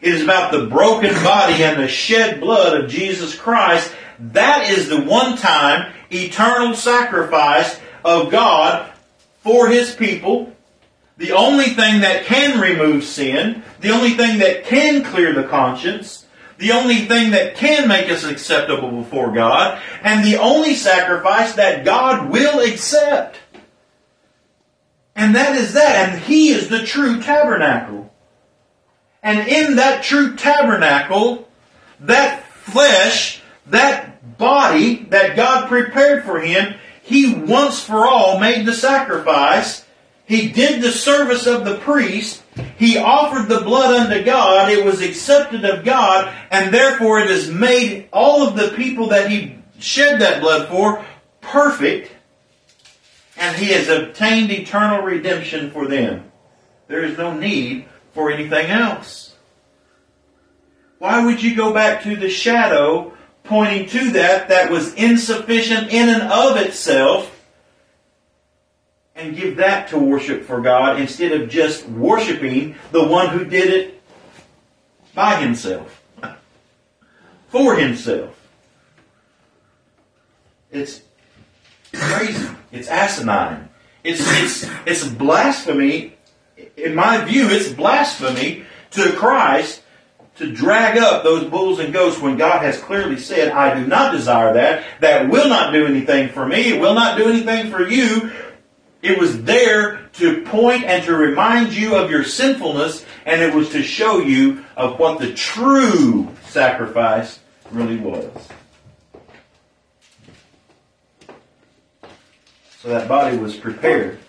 It 0.00 0.14
is 0.14 0.22
about 0.22 0.52
the 0.52 0.66
broken 0.66 1.12
body 1.24 1.64
and 1.64 1.82
the 1.82 1.88
shed 1.88 2.38
blood 2.38 2.80
of 2.80 2.88
Jesus 2.88 3.34
Christ. 3.34 3.92
That 4.20 4.70
is 4.70 4.88
the 4.88 5.02
one 5.02 5.36
time 5.36 5.92
eternal 6.10 6.74
sacrifice 6.74 7.78
of 8.04 8.30
God 8.30 8.90
for 9.40 9.68
His 9.68 9.94
people. 9.94 10.52
The 11.16 11.32
only 11.32 11.66
thing 11.66 12.02
that 12.02 12.24
can 12.24 12.60
remove 12.60 13.04
sin, 13.04 13.62
the 13.80 13.90
only 13.90 14.10
thing 14.10 14.38
that 14.38 14.64
can 14.64 15.02
clear 15.04 15.32
the 15.32 15.48
conscience, 15.48 16.26
the 16.58 16.72
only 16.72 17.06
thing 17.06 17.32
that 17.32 17.56
can 17.56 17.88
make 17.88 18.10
us 18.10 18.24
acceptable 18.24 18.90
before 18.90 19.32
God, 19.32 19.80
and 20.02 20.24
the 20.24 20.38
only 20.38 20.74
sacrifice 20.74 21.54
that 21.54 21.84
God 21.84 22.30
will 22.30 22.60
accept. 22.60 23.36
And 25.14 25.34
that 25.34 25.56
is 25.56 25.72
that. 25.72 26.10
And 26.10 26.20
He 26.22 26.50
is 26.50 26.68
the 26.68 26.84
true 26.84 27.20
tabernacle. 27.20 28.12
And 29.22 29.48
in 29.48 29.76
that 29.76 30.04
true 30.04 30.36
tabernacle, 30.36 31.48
that 32.00 32.44
flesh, 32.44 33.37
that 33.70 34.38
body 34.38 35.06
that 35.10 35.36
God 35.36 35.68
prepared 35.68 36.24
for 36.24 36.40
Him, 36.40 36.74
He 37.02 37.34
once 37.34 37.82
for 37.82 38.06
all 38.06 38.38
made 38.38 38.66
the 38.66 38.74
sacrifice. 38.74 39.84
He 40.26 40.50
did 40.50 40.82
the 40.82 40.92
service 40.92 41.46
of 41.46 41.64
the 41.64 41.78
priest. 41.78 42.42
He 42.76 42.98
offered 42.98 43.48
the 43.48 43.62
blood 43.62 43.94
unto 43.94 44.22
God. 44.24 44.70
It 44.70 44.84
was 44.84 45.00
accepted 45.00 45.64
of 45.64 45.84
God. 45.84 46.34
And 46.50 46.72
therefore 46.72 47.20
it 47.20 47.30
has 47.30 47.50
made 47.50 48.08
all 48.12 48.46
of 48.46 48.56
the 48.56 48.76
people 48.76 49.08
that 49.08 49.30
He 49.30 49.56
shed 49.78 50.20
that 50.20 50.42
blood 50.42 50.68
for 50.68 51.04
perfect 51.40 52.12
and 53.38 53.56
he 53.56 53.66
has 53.66 53.88
obtained 53.88 54.50
eternal 54.50 55.02
redemption 55.02 55.70
for 55.70 55.86
them. 55.86 56.30
There 56.88 57.04
is 57.04 57.16
no 57.16 57.34
need 57.34 57.86
for 58.12 58.30
anything 58.30 58.66
else. 58.66 59.36
Why 60.98 61.24
would 61.24 61.42
you 61.42 61.54
go 61.54 61.72
back 61.72 62.02
to 62.02 62.16
the 62.16 62.28
shadow 62.28 63.16
pointing 63.48 63.88
to 63.88 64.10
that 64.12 64.48
that 64.50 64.70
was 64.70 64.94
insufficient 64.94 65.90
in 65.90 66.08
and 66.08 66.22
of 66.22 66.56
itself 66.58 67.34
and 69.14 69.34
give 69.34 69.56
that 69.56 69.88
to 69.88 69.98
worship 69.98 70.44
for 70.44 70.60
God 70.60 71.00
instead 71.00 71.32
of 71.32 71.48
just 71.48 71.88
worshiping 71.88 72.76
the 72.92 73.08
one 73.08 73.28
who 73.30 73.44
did 73.44 73.72
it 73.72 74.02
by 75.14 75.40
himself, 75.40 76.02
for 77.48 77.74
himself? 77.74 78.38
It's 80.70 81.00
crazy. 81.92 82.48
It's 82.70 82.88
asinine. 82.88 83.70
It's, 84.04 84.20
it's, 84.42 84.70
it's 84.86 85.08
blasphemy. 85.08 86.14
In 86.76 86.94
my 86.94 87.24
view, 87.24 87.48
it's 87.48 87.72
blasphemy 87.72 88.64
to 88.92 89.12
Christ 89.12 89.82
to 90.38 90.52
drag 90.52 90.98
up 90.98 91.24
those 91.24 91.44
bulls 91.44 91.78
and 91.80 91.92
goats 91.92 92.20
when 92.20 92.36
God 92.36 92.62
has 92.62 92.78
clearly 92.78 93.18
said, 93.18 93.50
I 93.50 93.78
do 93.78 93.86
not 93.86 94.12
desire 94.12 94.54
that. 94.54 94.84
That 95.00 95.28
will 95.28 95.48
not 95.48 95.72
do 95.72 95.86
anything 95.86 96.28
for 96.30 96.46
me. 96.46 96.74
It 96.74 96.80
will 96.80 96.94
not 96.94 97.18
do 97.18 97.28
anything 97.28 97.70
for 97.70 97.86
you. 97.86 98.32
It 99.02 99.18
was 99.18 99.42
there 99.44 100.08
to 100.14 100.42
point 100.42 100.84
and 100.84 101.04
to 101.04 101.14
remind 101.14 101.72
you 101.72 101.96
of 101.96 102.10
your 102.10 102.24
sinfulness, 102.24 103.04
and 103.24 103.42
it 103.42 103.54
was 103.54 103.70
to 103.70 103.82
show 103.82 104.18
you 104.18 104.64
of 104.76 104.98
what 104.98 105.20
the 105.20 105.32
true 105.32 106.28
sacrifice 106.48 107.38
really 107.70 107.98
was. 107.98 108.30
So 112.80 112.88
that 112.88 113.08
body 113.08 113.36
was 113.36 113.56
prepared. 113.56 114.20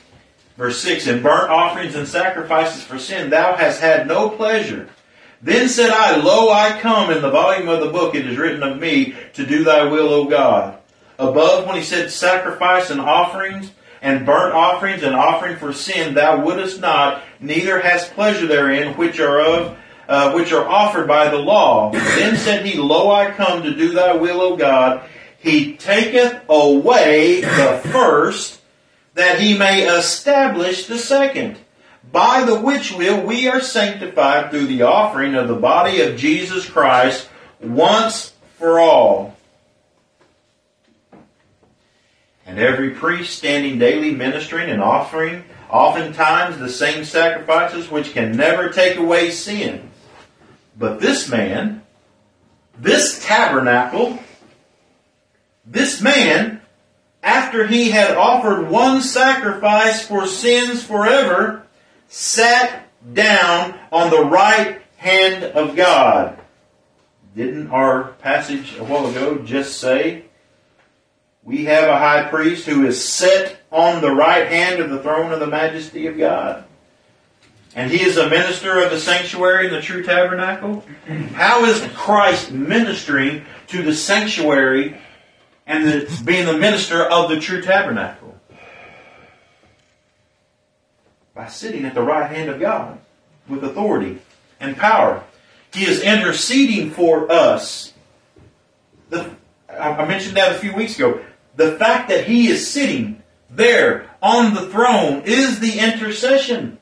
Verse 0.58 0.82
6 0.82 1.08
In 1.08 1.22
burnt 1.22 1.50
offerings 1.50 1.96
and 1.96 2.08
sacrifices 2.08 2.84
for 2.84 3.00
sin, 3.00 3.30
thou 3.30 3.56
hast 3.56 3.80
had 3.80 4.08
no 4.08 4.30
pleasure. 4.30 4.90
Then 5.42 5.70
said 5.70 5.90
I, 5.90 6.18
Lo, 6.18 6.50
I 6.50 6.80
come, 6.80 7.12
in 7.12 7.22
the 7.22 7.32
volume 7.32 7.70
of 7.70 7.80
the 7.80 7.92
book 7.92 8.16
it 8.16 8.28
is 8.28 8.38
written 8.38 8.64
of 8.64 8.80
me, 8.80 9.16
to 9.34 9.46
do 9.46 9.64
thy 9.64 9.86
will, 9.86 10.10
O 10.10 10.26
God. 10.26 10.78
Above, 11.18 11.66
when 11.66 11.76
he 11.76 11.84
said 11.84 12.12
sacrifice 12.12 12.90
and 12.90 13.02
offerings, 13.02 13.72
and 14.02 14.26
burnt 14.26 14.54
offerings 14.54 15.04
and 15.04 15.16
offering 15.16 15.58
for 15.58 15.74
sin, 15.74 16.14
thou 16.14 16.44
wouldest 16.44 16.80
not, 16.80 17.24
neither 17.40 17.80
hast 17.80 18.14
pleasure 18.14 18.48
therein, 18.48 18.96
which 18.98 19.20
are 19.20 19.42
of 19.42 19.78
uh, 20.08 20.32
which 20.32 20.52
are 20.52 20.68
offered 20.68 21.08
by 21.08 21.30
the 21.30 21.38
law. 21.38 21.92
Then 21.92 22.36
said 22.36 22.66
he, 22.66 22.80
Lo, 22.80 23.12
I 23.12 23.30
come 23.30 23.62
to 23.62 23.76
do 23.76 23.94
thy 23.94 24.14
will, 24.14 24.42
O 24.42 24.58
God. 24.58 25.08
He 25.38 25.76
taketh 25.76 26.42
away 26.50 27.42
the 27.42 27.80
first, 27.92 28.60
that 29.14 29.40
he 29.40 29.56
may 29.56 29.84
establish 29.84 30.88
the 30.88 30.98
second. 30.98 31.58
By 32.12 32.44
the 32.44 32.60
which 32.60 32.92
will 32.92 33.26
we 33.26 33.48
are 33.48 33.62
sanctified 33.62 34.50
through 34.50 34.68
the 34.68 34.84
offering 34.84 35.36
of 35.36 35.48
the 35.48 35.56
body 35.56 36.02
of 36.02 36.18
Jesus 36.18 36.68
Christ 36.68 37.30
once 37.60 38.34
for 38.58 38.80
all. 38.80 39.36
And 42.46 42.58
every 42.58 42.92
priest 42.92 43.38
standing 43.38 43.78
daily 43.78 44.12
ministering 44.16 44.70
and 44.70 44.82
offering 44.82 45.44
oftentimes 45.70 46.58
the 46.58 46.70
same 46.70 47.06
sacrifices 47.06 47.92
which 47.92 48.12
can 48.14 48.36
never 48.36 48.70
take 48.70 48.98
away 48.98 49.30
sin. 49.30 49.92
But 50.78 51.00
this 51.00 51.30
man, 51.30 51.84
this 52.80 53.24
tabernacle, 53.24 54.18
this 55.66 56.02
man, 56.02 56.62
after 57.22 57.68
he 57.68 57.92
had 57.92 58.18
offered 58.18 58.70
one 58.70 59.02
sacrifice 59.02 60.04
for 60.04 60.26
sins 60.26 60.82
forever, 60.82 61.68
sat 62.10 62.90
down 63.14 63.80
on 63.92 64.10
the 64.10 64.26
right 64.26 64.82
hand 64.98 65.46
of 65.46 65.76
God. 65.76 66.38
Didn't 67.36 67.68
our 67.68 68.10
passage 68.14 68.76
a 68.78 68.84
while 68.84 69.08
ago 69.08 69.38
just 69.38 69.80
say, 69.80 70.26
we 71.44 71.66
have 71.66 71.88
a 71.88 71.98
high 71.98 72.30
priest 72.30 72.66
who 72.66 72.86
is 72.86 73.04
set 73.04 73.58
on 73.72 74.02
the 74.02 74.12
right 74.12 74.48
hand 74.48 74.82
of 74.82 74.90
the 74.90 75.02
throne 75.02 75.32
of 75.32 75.40
the 75.40 75.48
majesty 75.48 76.08
of 76.08 76.18
God? 76.18 76.66
And 77.76 77.90
he 77.90 78.04
is 78.04 78.18
a 78.18 78.30
minister 78.30 78.84
of 78.84 78.92
the 78.92 79.00
sanctuary 79.00 79.68
and 79.68 79.76
the 79.76 79.82
true 79.82 80.04
tabernacle? 80.04 80.84
How 81.34 81.64
is 81.64 81.88
Christ 81.94 82.52
ministering 82.52 83.46
to 83.68 83.84
the 83.84 83.94
sanctuary 83.94 85.00
and 85.70 85.86
the, 85.88 86.24
being 86.26 86.48
the 86.48 86.58
minister 86.58 87.04
of 87.04 87.30
the 87.30 87.40
true 87.40 87.62
tabernacle. 87.62 88.29
By 91.40 91.48
sitting 91.48 91.86
at 91.86 91.94
the 91.94 92.02
right 92.02 92.30
hand 92.30 92.50
of 92.50 92.60
God 92.60 93.00
with 93.48 93.64
authority 93.64 94.20
and 94.60 94.76
power. 94.76 95.24
He 95.74 95.86
is 95.86 96.02
interceding 96.02 96.92
for 96.92 97.32
us. 97.32 97.94
The, 99.10 99.32
I 99.70 100.06
mentioned 100.06 100.36
that 100.36 100.52
a 100.52 100.60
few 100.60 100.74
weeks 100.74 100.98
ago. 100.98 101.24
The 101.56 101.78
fact 101.78 102.10
that 102.10 102.26
he 102.26 102.50
is 102.50 102.70
sitting 102.70 103.24
there 103.50 104.10
on 104.22 104.54
the 104.54 104.68
throne 104.68 105.22
is 105.24 105.62
the 105.62 105.80
intercession. 105.80 106.78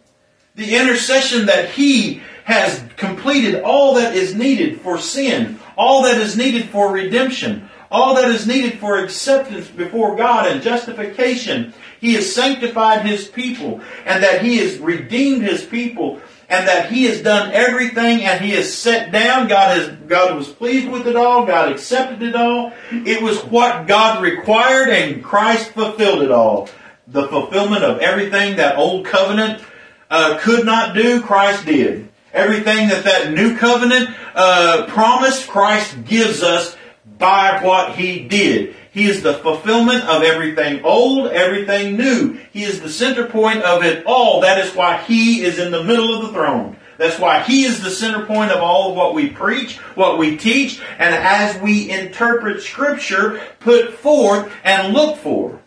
The 0.56 0.76
intercession 0.76 1.46
that 1.46 1.70
he 1.70 2.24
has 2.44 2.84
completed 2.96 3.62
all 3.62 3.94
that 3.94 4.16
is 4.16 4.34
needed 4.34 4.82
for 4.82 4.98
sin, 4.98 5.60
all 5.78 6.02
that 6.02 6.20
is 6.20 6.36
needed 6.36 6.70
for 6.70 6.92
redemption, 6.92 7.70
all 7.90 8.16
that 8.16 8.30
is 8.30 8.48
needed 8.48 8.80
for 8.80 8.98
acceptance 8.98 9.68
before 9.68 10.16
God 10.16 10.48
and 10.48 10.62
justification. 10.62 11.74
He 12.00 12.14
has 12.14 12.34
sanctified 12.34 13.06
His 13.06 13.28
people 13.28 13.82
and 14.06 14.24
that 14.24 14.42
He 14.42 14.58
has 14.58 14.78
redeemed 14.78 15.44
His 15.44 15.64
people 15.64 16.22
and 16.50 16.68
that 16.68 16.92
He 16.92 17.06
has 17.06 17.22
done 17.22 17.52
everything 17.52 18.22
and 18.22 18.44
He 18.44 18.52
has 18.52 18.74
set 18.74 19.12
down. 19.12 19.48
God 19.48 19.78
has, 19.78 19.90
God 20.08 20.36
was 20.36 20.48
pleased 20.48 20.90
with 20.90 21.08
it 21.08 21.16
all. 21.16 21.46
God 21.46 21.72
accepted 21.72 22.22
it 22.22 22.36
all. 22.36 22.74
It 22.92 23.22
was 23.22 23.44
what 23.46 23.88
God 23.88 24.22
required 24.22 24.90
and 24.90 25.24
Christ 25.24 25.72
fulfilled 25.72 26.24
it 26.24 26.32
all. 26.32 26.70
The 27.08 27.28
fulfillment 27.28 27.84
of 27.84 28.00
everything 28.00 28.58
that 28.58 28.78
old 28.78 29.06
covenant 29.06 29.64
uh, 30.10 30.38
could 30.40 30.66
not 30.66 30.96
do, 30.96 31.22
Christ 31.22 31.66
did. 31.66 32.10
Everything 32.34 32.90
that 32.90 33.04
that 33.06 33.34
new 33.34 33.58
covenant 33.58 34.10
uh, 34.36 34.86
promised, 34.88 35.48
Christ 35.48 36.06
gives 36.06 36.44
us 36.44 36.77
by 37.18 37.60
what 37.64 37.96
he 37.96 38.20
did. 38.28 38.76
He 38.92 39.06
is 39.06 39.22
the 39.22 39.36
fulfillment 39.36 40.04
of 40.06 40.24
everything 40.24 40.84
old, 40.84 41.28
everything 41.28 41.98
new. 41.98 42.40
He 42.52 42.64
is 42.64 42.82
the 42.82 42.90
center 42.90 43.28
point 43.28 43.64
of 43.64 43.84
it 43.84 44.06
all. 44.06 44.42
That 44.42 44.58
is 44.66 44.76
why 44.76 44.98
he 45.04 45.44
is 45.44 45.60
in 45.60 45.72
the 45.72 45.84
middle 45.84 46.16
of 46.16 46.28
the 46.28 46.34
throne. 46.34 46.78
That's 46.98 47.20
why 47.20 47.42
He 47.42 47.64
is 47.64 47.82
the 47.82 47.92
center 47.92 48.26
point 48.26 48.52
of 48.52 48.62
all 48.62 48.90
of 48.90 48.98
what 48.98 49.14
we 49.14 49.30
preach, 49.30 49.78
what 49.96 50.18
we 50.18 50.36
teach, 50.36 50.82
and 50.98 51.14
as 51.14 51.62
we 51.62 51.90
interpret 51.90 52.64
Scripture, 52.64 53.40
put 53.60 53.94
forth 53.94 54.52
and 54.64 54.94
look 54.94 55.18
for 55.18 55.62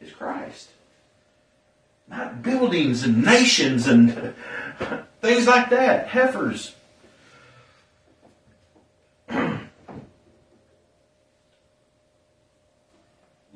is 0.00 0.12
Christ. 0.12 0.70
Not 2.08 2.42
buildings 2.42 3.04
and 3.04 3.24
nations 3.24 3.86
and 3.86 4.34
things 5.20 5.46
like 5.46 5.70
that, 5.70 6.08
heifers. 6.08 6.74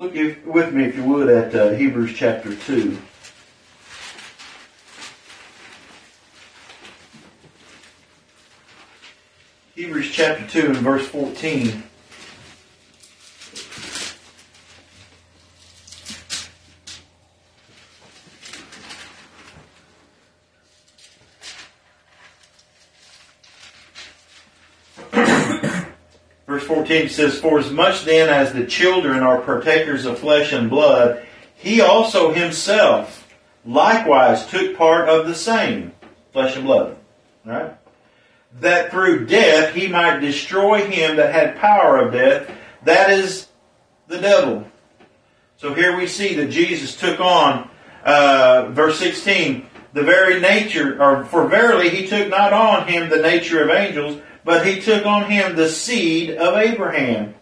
Look 0.04 0.16
if, 0.16 0.44
with 0.44 0.74
me, 0.74 0.84
if 0.84 0.96
you 0.96 1.04
would, 1.04 1.30
at 1.30 1.54
uh, 1.54 1.70
Hebrews 1.70 2.12
chapter 2.14 2.54
2. 2.54 2.98
Hebrews 9.74 10.10
chapter 10.12 10.46
2 10.46 10.66
and 10.66 10.76
verse 10.76 11.06
14. 11.08 11.84
Verse 26.64 26.76
14 26.76 27.08
says, 27.10 27.38
For 27.38 27.58
as 27.58 27.70
much 27.70 28.04
then 28.04 28.30
as 28.30 28.54
the 28.54 28.64
children 28.64 29.22
are 29.22 29.42
partakers 29.42 30.06
of 30.06 30.18
flesh 30.18 30.52
and 30.52 30.70
blood, 30.70 31.26
he 31.54 31.82
also 31.82 32.32
himself 32.32 33.28
likewise 33.66 34.46
took 34.46 34.74
part 34.76 35.10
of 35.10 35.26
the 35.26 35.34
same 35.34 35.92
flesh 36.32 36.56
and 36.56 36.64
blood. 36.64 36.96
Right? 37.44 37.74
That 38.60 38.90
through 38.90 39.26
death 39.26 39.74
he 39.74 39.88
might 39.88 40.20
destroy 40.20 40.86
him 40.86 41.16
that 41.16 41.34
had 41.34 41.56
power 41.56 41.98
of 41.98 42.14
death, 42.14 42.50
that 42.84 43.10
is 43.10 43.48
the 44.08 44.18
devil. 44.18 44.66
So 45.58 45.74
here 45.74 45.98
we 45.98 46.06
see 46.06 46.34
that 46.36 46.48
Jesus 46.50 46.96
took 46.96 47.20
on, 47.20 47.68
uh, 48.04 48.70
verse 48.70 48.98
16, 48.98 49.66
the 49.94 50.02
very 50.02 50.40
nature, 50.40 51.00
or 51.00 51.24
for 51.24 51.46
verily 51.46 51.88
he 51.88 52.06
took 52.06 52.28
not 52.28 52.52
on 52.52 52.88
him 52.88 53.08
the 53.08 53.22
nature 53.22 53.62
of 53.62 53.70
angels, 53.70 54.20
but 54.44 54.66
he 54.66 54.80
took 54.80 55.06
on 55.06 55.30
him 55.30 55.54
the 55.54 55.68
seed 55.68 56.30
of 56.30 56.56
Abraham. 56.58 57.34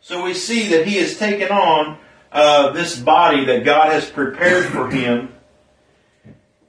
So 0.00 0.24
we 0.24 0.32
see 0.32 0.68
that 0.68 0.86
he 0.86 0.96
has 0.96 1.18
taken 1.18 1.52
on 1.52 1.98
uh, 2.32 2.72
this 2.72 2.98
body 2.98 3.44
that 3.44 3.64
God 3.64 3.92
has 3.92 4.08
prepared 4.08 4.64
for 4.64 4.90
him, 4.90 5.34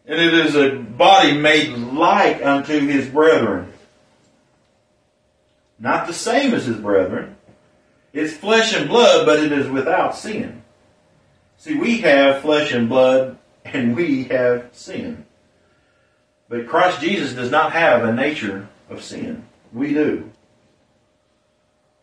and 0.06 0.20
it 0.20 0.34
is 0.34 0.56
a 0.56 0.76
body 0.76 1.38
made 1.38 1.70
like 1.70 2.46
unto 2.46 2.86
his 2.86 3.08
brethren. 3.08 3.72
Not 5.80 6.08
the 6.08 6.14
same 6.14 6.54
as 6.54 6.66
his 6.66 6.78
brethren. 6.78 7.38
It's 8.12 8.34
flesh 8.34 8.76
and 8.76 8.90
blood, 8.90 9.26
but 9.26 9.40
it 9.40 9.54
is 9.54 9.70
without 9.70 10.18
sin. 10.18 10.62
See, 11.56 11.76
we 11.76 12.00
have 12.00 12.42
flesh 12.42 12.74
and 12.74 12.90
blood, 12.90 13.38
and 13.74 13.96
we 13.96 14.26
have 14.26 14.70
sin. 14.74 15.26
But 16.48 16.68
Christ 16.68 17.02
Jesus 17.02 17.34
does 17.34 17.52
not 17.52 17.74
have 17.74 18.04
a 18.04 18.14
nature 18.14 18.68
of 18.90 19.04
sin. 19.04 19.46
We 19.72 19.94
do. 19.94 20.32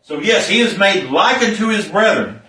So 0.03 0.21
yes, 0.21 0.47
he 0.47 0.61
is 0.61 0.77
made 0.77 1.09
like 1.09 1.41
unto 1.41 1.67
his 1.67 1.87
brethren. 1.87 2.41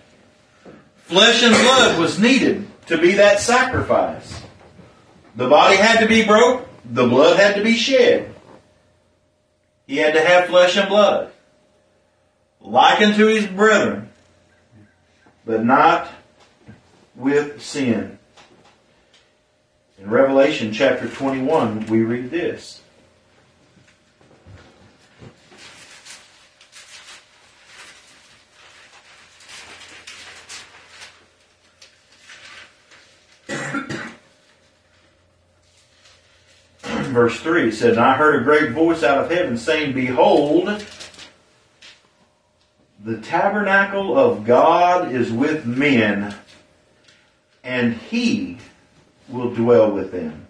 Flesh 0.97 1.43
and 1.43 1.53
blood 1.53 1.99
was 1.99 2.19
needed 2.19 2.67
to 2.85 2.97
be 2.97 3.13
that 3.13 3.39
sacrifice. 3.39 4.41
The 5.35 5.49
body 5.49 5.75
had 5.75 5.99
to 6.01 6.07
be 6.07 6.25
broke, 6.25 6.67
the 6.85 7.07
blood 7.07 7.37
had 7.37 7.55
to 7.55 7.63
be 7.63 7.73
shed. 7.73 8.33
He 9.87 9.97
had 9.97 10.13
to 10.13 10.21
have 10.21 10.47
flesh 10.49 10.77
and 10.77 10.87
blood. 10.87 11.31
Like 12.61 13.01
unto 13.01 13.25
his 13.25 13.47
brethren, 13.47 14.09
but 15.45 15.65
not 15.65 16.07
with 17.15 17.61
sin. 17.61 18.18
In 20.01 20.09
Revelation 20.09 20.71
chapter 20.71 21.09
21, 21.09 21.87
we 21.87 22.03
read 22.03 22.31
this. 22.31 22.81
verse 36.85 37.37
3 37.41 37.69
said, 37.71 37.91
And 37.91 37.99
I 37.99 38.15
heard 38.15 38.39
a 38.39 38.45
great 38.45 38.71
voice 38.71 39.03
out 39.03 39.25
of 39.25 39.29
heaven 39.29 39.57
saying, 39.57 39.91
Behold, 39.91 40.81
the 43.03 43.17
tabernacle 43.17 44.17
of 44.17 44.45
God 44.45 45.11
is 45.11 45.29
with 45.29 45.65
men, 45.65 46.33
and 47.65 47.95
he 47.95 48.59
will 49.29 49.53
dwell 49.53 49.91
with 49.91 50.11
them. 50.11 50.47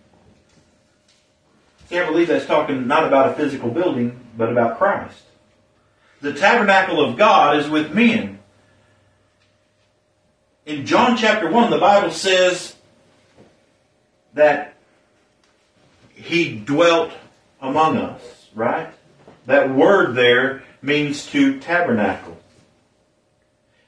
I 1.92 2.06
believe 2.06 2.28
that's 2.28 2.46
talking 2.46 2.88
not 2.88 3.06
about 3.06 3.30
a 3.30 3.34
physical 3.34 3.72
building, 3.72 4.20
but 4.38 4.52
about 4.52 4.78
Christ. 4.78 5.24
The 6.22 6.34
tabernacle 6.34 7.04
of 7.04 7.18
God 7.18 7.58
is 7.58 7.70
with 7.70 7.94
men. 7.94 8.40
In 10.66 10.86
John 10.86 11.18
chapter 11.18 11.50
1, 11.50 11.72
the 11.72 11.80
Bible 11.80 12.12
says 12.12 12.76
that 14.34 14.76
he 16.14 16.56
dwelt 16.60 17.12
among 17.60 17.98
us, 17.98 18.22
right? 18.54 18.90
That 19.48 19.74
word 19.74 20.16
there 20.16 20.64
means 20.82 21.26
to 21.28 21.60
tabernacle. 21.60 22.38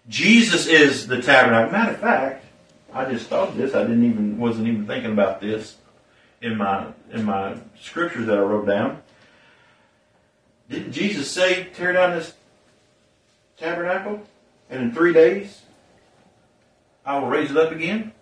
Jesus 0.09 0.65
is 0.65 1.05
the 1.05 1.21
tabernacle. 1.21 1.71
Matter 1.71 1.91
of 1.91 1.99
fact, 1.99 2.40
I 2.93 3.05
just 3.11 3.27
thought 3.27 3.55
this. 3.55 3.73
I 3.73 3.81
didn't 3.81 4.03
even 4.03 4.37
wasn't 4.37 4.67
even 4.67 4.85
thinking 4.85 5.11
about 5.11 5.39
this 5.41 5.77
in 6.41 6.57
my 6.57 6.87
in 7.11 7.23
my 7.23 7.55
scriptures 7.79 8.27
that 8.27 8.37
I 8.37 8.41
wrote 8.41 8.67
down. 8.67 9.01
Didn't 10.69 10.91
Jesus 10.91 11.29
say, 11.29 11.67
tear 11.73 11.93
down 11.93 12.11
this 12.11 12.33
tabernacle, 13.57 14.21
and 14.69 14.81
in 14.81 14.93
three 14.93 15.13
days 15.13 15.61
I 17.05 17.19
will 17.19 17.27
raise 17.27 17.51
it 17.51 17.57
up 17.57 17.71
again? 17.71 18.13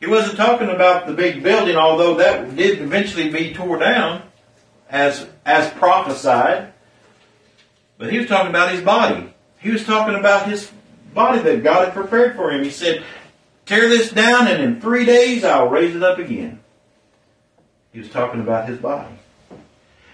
He 0.00 0.06
wasn't 0.06 0.36
talking 0.36 0.68
about 0.68 1.06
the 1.06 1.12
big 1.12 1.42
building, 1.42 1.76
although 1.76 2.14
that 2.16 2.54
did 2.54 2.80
eventually 2.80 3.30
be 3.30 3.52
tore 3.52 3.78
down 3.78 4.22
as, 4.88 5.26
as 5.44 5.72
prophesied. 5.72 6.72
But 7.96 8.12
he 8.12 8.18
was 8.18 8.28
talking 8.28 8.50
about 8.50 8.70
his 8.70 8.80
body. 8.80 9.34
He 9.58 9.70
was 9.70 9.84
talking 9.84 10.14
about 10.14 10.48
his 10.48 10.70
body 11.12 11.40
that 11.40 11.64
God 11.64 11.86
had 11.86 11.94
prepared 11.94 12.36
for 12.36 12.52
him. 12.52 12.62
He 12.62 12.70
said, 12.70 13.02
Tear 13.68 13.90
this 13.90 14.10
down, 14.10 14.48
and 14.48 14.62
in 14.62 14.80
three 14.80 15.04
days 15.04 15.44
I'll 15.44 15.68
raise 15.68 15.94
it 15.94 16.02
up 16.02 16.18
again. 16.18 16.60
He 17.92 17.98
was 17.98 18.08
talking 18.08 18.40
about 18.40 18.66
his 18.66 18.78
body. 18.78 19.14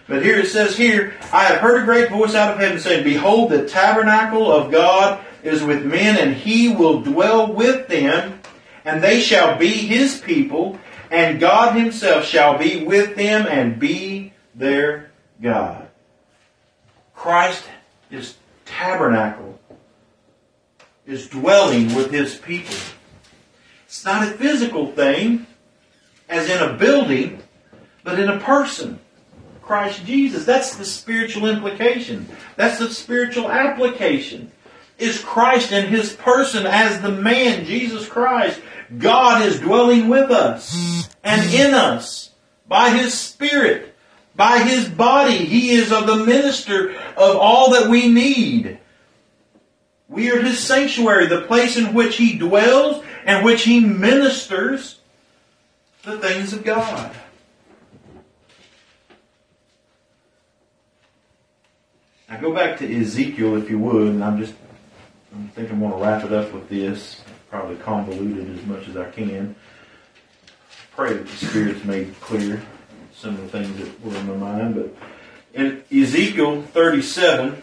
But 0.09 0.25
here 0.25 0.41
it 0.41 0.49
says 0.49 0.77
here, 0.77 1.15
I 1.33 1.45
have 1.45 1.61
heard 1.61 1.83
a 1.83 1.85
great 1.85 2.11
voice 2.11 2.35
out 2.35 2.53
of 2.53 2.59
heaven 2.59 2.81
saying, 2.81 3.05
Behold, 3.05 3.53
the 3.53 3.69
tabernacle 3.69 4.53
of 4.53 4.73
God 4.73 5.25
is 5.45 5.63
with 5.63 5.87
men, 5.87 6.19
and 6.19 6.35
he 6.35 6.75
will 6.75 7.03
dwell 7.03 7.53
with 7.53 7.87
them, 7.87 8.41
and 8.85 9.01
they 9.01 9.21
shall 9.21 9.57
be 9.57 9.69
his 9.69 10.21
people, 10.21 10.77
and 11.13 11.39
God 11.39 11.77
himself 11.77 12.25
shall 12.25 12.59
be 12.59 12.85
with 12.85 13.15
them 13.15 13.47
and 13.47 13.79
be 13.79 14.33
their 14.57 15.13
God. 15.41 15.87
Christ 17.15 17.63
is 18.11 18.35
tabernacle, 18.65 19.61
is 21.07 21.29
dwelling 21.29 21.95
with 21.95 22.11
his 22.11 22.35
people. 22.35 22.75
It's 23.95 24.05
not 24.05 24.27
a 24.27 24.33
physical 24.33 24.91
thing, 24.91 25.47
as 26.29 26.51
in 26.51 26.61
a 26.61 26.73
building, 26.73 27.41
but 28.03 28.19
in 28.19 28.29
a 28.29 28.41
person. 28.41 28.99
Christ 29.63 30.05
Jesus. 30.05 30.45
That's 30.45 30.75
the 30.75 30.85
spiritual 30.85 31.47
implication. 31.47 32.29
That's 32.57 32.81
the 32.81 32.91
spiritual 32.91 33.49
application. 33.49 34.51
Is 34.99 35.23
Christ 35.23 35.71
in 35.71 35.87
his 35.87 36.13
person 36.13 36.67
as 36.67 37.03
the 37.03 37.13
man, 37.13 37.67
Jesus 37.67 38.09
Christ, 38.09 38.61
God 38.99 39.43
is 39.43 39.61
dwelling 39.61 40.09
with 40.09 40.29
us 40.33 41.09
and 41.23 41.55
in 41.55 41.73
us 41.73 42.31
by 42.67 42.91
His 42.91 43.15
Spirit, 43.15 43.95
by 44.35 44.59
His 44.59 44.89
body. 44.89 45.37
He 45.37 45.71
is 45.71 45.93
of 45.93 46.09
the 46.09 46.27
minister 46.27 46.91
of 47.17 47.37
all 47.37 47.71
that 47.71 47.89
we 47.89 48.09
need. 48.09 48.81
We 50.09 50.33
are 50.33 50.43
His 50.43 50.59
sanctuary, 50.59 51.27
the 51.27 51.43
place 51.43 51.77
in 51.77 51.95
which 51.95 52.17
He 52.17 52.37
dwells 52.37 53.04
and 53.25 53.45
which 53.45 53.65
He 53.65 53.81
ministers 53.81 55.01
the 56.03 56.19
things 56.19 56.53
of 56.53 56.65
God. 56.65 57.15
Now 62.29 62.41
go 62.41 62.55
back 62.55 62.79
to 62.79 63.01
Ezekiel 63.01 63.57
if 63.57 63.71
you 63.71 63.79
would, 63.79 64.09
and 64.09 64.25
I'm 64.25 64.39
just 64.39 64.55
I 65.35 65.49
think 65.49 65.71
I'm 65.71 65.81
going 65.81 65.93
to 65.93 65.99
wrap 65.99 66.25
it 66.25 66.33
up 66.33 66.53
with 66.53 66.69
this 66.69 67.21
probably 67.55 67.77
convoluted 67.77 68.59
as 68.59 68.67
much 68.67 68.89
as 68.89 68.97
I 68.97 69.09
can. 69.11 69.55
Pray 70.91 71.13
that 71.13 71.25
the 71.25 71.47
Spirit's 71.47 71.85
made 71.85 72.13
clear 72.21 72.61
some 73.15 73.35
of 73.37 73.43
the 73.43 73.49
things 73.49 73.79
that 73.79 74.05
were 74.05 74.17
in 74.17 74.27
my 74.27 74.35
mind. 74.35 74.75
But 74.75 74.97
in 75.55 75.85
Ezekiel 75.97 76.63
37, 76.63 77.63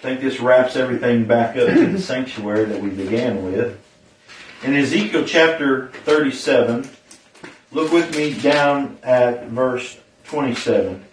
I 0.00 0.02
think 0.02 0.22
this 0.22 0.40
wraps 0.40 0.76
everything 0.76 1.26
back 1.26 1.58
up 1.58 1.68
to 1.68 1.86
the 1.86 1.98
sanctuary 2.00 2.64
that 2.64 2.80
we 2.80 2.88
began 2.88 3.44
with. 3.44 3.78
In 4.62 4.74
Ezekiel 4.74 5.26
chapter 5.26 5.88
37, 5.88 6.88
look 7.70 7.92
with 7.92 8.16
me 8.16 8.32
down 8.40 8.96
at 9.02 9.48
verse 9.48 10.00
27. 10.24 11.04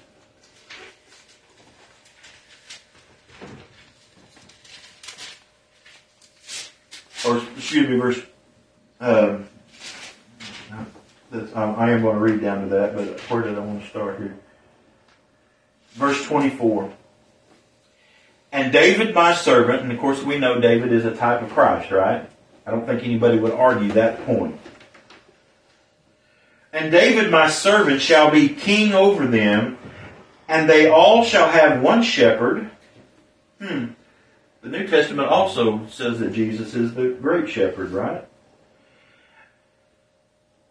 Or, 7.28 7.44
excuse 7.58 7.90
me, 7.90 7.98
verse. 7.98 8.22
Um, 9.02 9.50
I 11.54 11.92
am 11.92 12.04
going 12.04 12.16
to 12.16 12.22
read 12.22 12.40
down 12.40 12.62
to 12.62 12.68
that, 12.70 12.96
but 12.96 13.20
where 13.30 13.42
did 13.42 13.58
I 13.58 13.60
want 13.60 13.82
to 13.82 13.90
start 13.90 14.18
here? 14.20 14.38
Verse 15.96 16.26
24. 16.26 16.94
And 18.58 18.74
David, 18.74 19.14
my 19.14 19.36
servant, 19.36 19.84
and 19.84 19.92
of 19.92 20.00
course 20.00 20.24
we 20.24 20.40
know 20.40 20.60
David 20.60 20.92
is 20.92 21.06
a 21.06 21.16
type 21.16 21.44
of 21.44 21.52
Christ, 21.52 21.92
right? 21.92 22.28
I 22.66 22.72
don't 22.72 22.88
think 22.88 23.04
anybody 23.04 23.38
would 23.38 23.52
argue 23.52 23.92
that 23.92 24.26
point. 24.26 24.60
And 26.74 26.92
David, 26.92 27.30
my 27.30 27.52
servant, 27.52 28.02
shall 28.02 28.32
be 28.32 28.50
king 28.50 28.96
over 28.96 29.28
them, 29.28 29.78
and 30.48 30.68
they 30.68 30.90
all 30.90 31.24
shall 31.24 31.52
have 31.52 31.84
one 31.84 32.02
shepherd. 32.02 32.72
Hmm. 33.62 33.90
The 34.62 34.70
New 34.70 34.88
Testament 34.88 35.30
also 35.30 35.86
says 35.86 36.18
that 36.18 36.34
Jesus 36.34 36.74
is 36.74 36.96
the 36.96 37.10
great 37.10 37.52
shepherd, 37.52 37.92
right? 37.92 38.28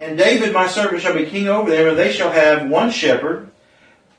And 0.00 0.18
David, 0.18 0.52
my 0.52 0.66
servant, 0.66 1.02
shall 1.02 1.14
be 1.14 1.26
king 1.26 1.46
over 1.46 1.70
them, 1.70 1.86
and 1.86 1.96
they 1.96 2.10
shall 2.10 2.32
have 2.32 2.68
one 2.68 2.90
shepherd. 2.90 3.48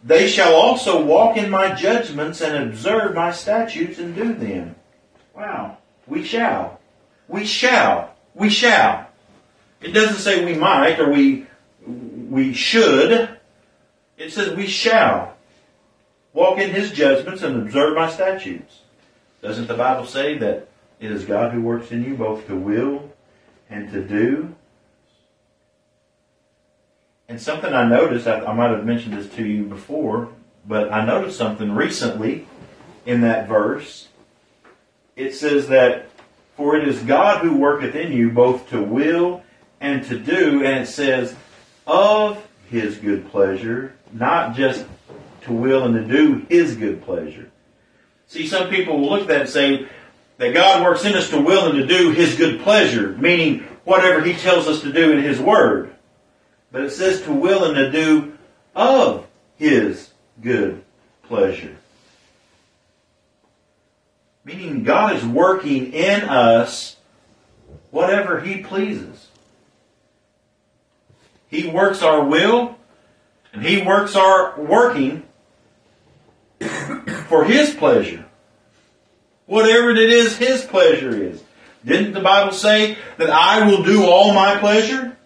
They 0.03 0.27
shall 0.27 0.55
also 0.55 1.03
walk 1.03 1.37
in 1.37 1.49
my 1.49 1.73
judgments 1.73 2.41
and 2.41 2.69
observe 2.69 3.15
my 3.15 3.31
statutes 3.31 3.99
and 3.99 4.15
do 4.15 4.33
them. 4.33 4.75
Wow. 5.35 5.77
We 6.05 6.23
shall. 6.23 6.79
We 7.27 7.45
shall. 7.45 8.15
We 8.33 8.49
shall. 8.49 9.07
It 9.81 9.91
doesn't 9.91 10.19
say 10.19 10.45
we 10.45 10.55
might 10.55 10.99
or 10.99 11.11
we 11.11 11.45
we 11.85 12.53
should. 12.53 13.37
It 14.17 14.31
says 14.31 14.55
we 14.55 14.67
shall 14.67 15.35
walk 16.33 16.59
in 16.59 16.71
his 16.71 16.91
judgments 16.91 17.43
and 17.43 17.55
observe 17.63 17.95
my 17.95 18.09
statutes. 18.09 18.81
Doesn't 19.41 19.67
the 19.67 19.75
Bible 19.75 20.05
say 20.05 20.37
that 20.39 20.67
it 20.99 21.11
is 21.11 21.25
God 21.25 21.53
who 21.53 21.61
works 21.61 21.91
in 21.91 22.03
you 22.03 22.15
both 22.15 22.47
to 22.47 22.55
will 22.55 23.11
and 23.69 23.91
to 23.91 24.03
do? 24.03 24.55
And 27.30 27.41
something 27.41 27.73
I 27.73 27.88
noticed, 27.88 28.25
I, 28.25 28.45
I 28.45 28.53
might 28.53 28.71
have 28.71 28.86
mentioned 28.86 29.17
this 29.17 29.30
to 29.36 29.45
you 29.45 29.63
before, 29.63 30.30
but 30.65 30.91
I 30.91 31.05
noticed 31.05 31.38
something 31.38 31.73
recently 31.73 32.47
in 33.05 33.21
that 33.21 33.47
verse. 33.47 34.07
It 35.15 35.34
says 35.34 35.67
that, 35.67 36.09
For 36.55 36.78
it 36.78 36.88
is 36.88 36.99
God 36.99 37.43
who 37.43 37.57
worketh 37.57 37.95
in 37.95 38.13
you 38.13 38.30
both 38.30 38.69
to 38.69 38.82
will 38.82 39.43
and 39.82 40.05
to 40.05 40.17
do, 40.17 40.63
and 40.63 40.84
it 40.84 40.88
says, 40.88 41.36
of 41.86 42.45
his 42.69 42.97
good 42.97 43.30
pleasure, 43.30 43.93
not 44.11 44.55
just 44.55 44.86
to 45.41 45.53
will 45.53 45.84
and 45.84 45.95
to 45.95 46.03
do 46.03 46.45
his 46.49 46.75
good 46.75 47.03
pleasure. 47.03 47.49
See, 48.28 48.47
some 48.47 48.69
people 48.69 48.99
will 48.99 49.09
look 49.09 49.21
at 49.21 49.28
that 49.28 49.41
and 49.41 49.49
say 49.49 49.88
that 50.38 50.53
God 50.53 50.84
works 50.84 51.05
in 51.05 51.13
us 51.15 51.30
to 51.30 51.41
will 51.41 51.69
and 51.69 51.78
to 51.80 51.88
do 51.88 52.11
his 52.11 52.36
good 52.36 52.61
pleasure, 52.61 53.17
meaning 53.17 53.59
whatever 53.84 54.21
he 54.21 54.34
tells 54.34 54.67
us 54.67 54.82
to 54.82 54.91
do 54.91 55.13
in 55.13 55.23
his 55.23 55.39
word. 55.39 55.95
But 56.72 56.84
it 56.84 56.91
says 56.91 57.22
to 57.24 57.34
will 57.34 57.63
and 57.63 57.76
to 57.76 57.91
do 57.91 58.38
of 58.76 59.26
his 59.55 60.11
good 60.41 60.84
pleasure. 61.24 61.76
Meaning 64.43 64.84
God 64.84 65.15
is 65.15 65.26
working 65.26 65.93
in 65.93 66.24
us 66.24 66.95
whatever 67.91 68.39
he 68.39 68.61
pleases. 68.61 69.28
He 71.49 71.68
works 71.68 72.01
our 72.01 72.24
will 72.24 72.78
and 73.53 73.63
he 73.63 73.82
works 73.82 74.15
our 74.15 74.59
working 74.59 75.24
for 77.28 77.45
his 77.45 77.74
pleasure. 77.74 78.26
Whatever 79.45 79.91
it 79.91 79.97
is 79.97 80.38
his 80.38 80.63
pleasure 80.63 81.15
is. 81.15 81.41
Didn't 81.86 82.13
the 82.13 82.20
Bible 82.20 82.51
say 82.51 82.97
that 83.18 83.30
I 83.30 83.65
will 83.65 83.84
do 83.84 84.05
all 84.05 84.34
my 84.34 84.57
pleasure? 84.57 85.18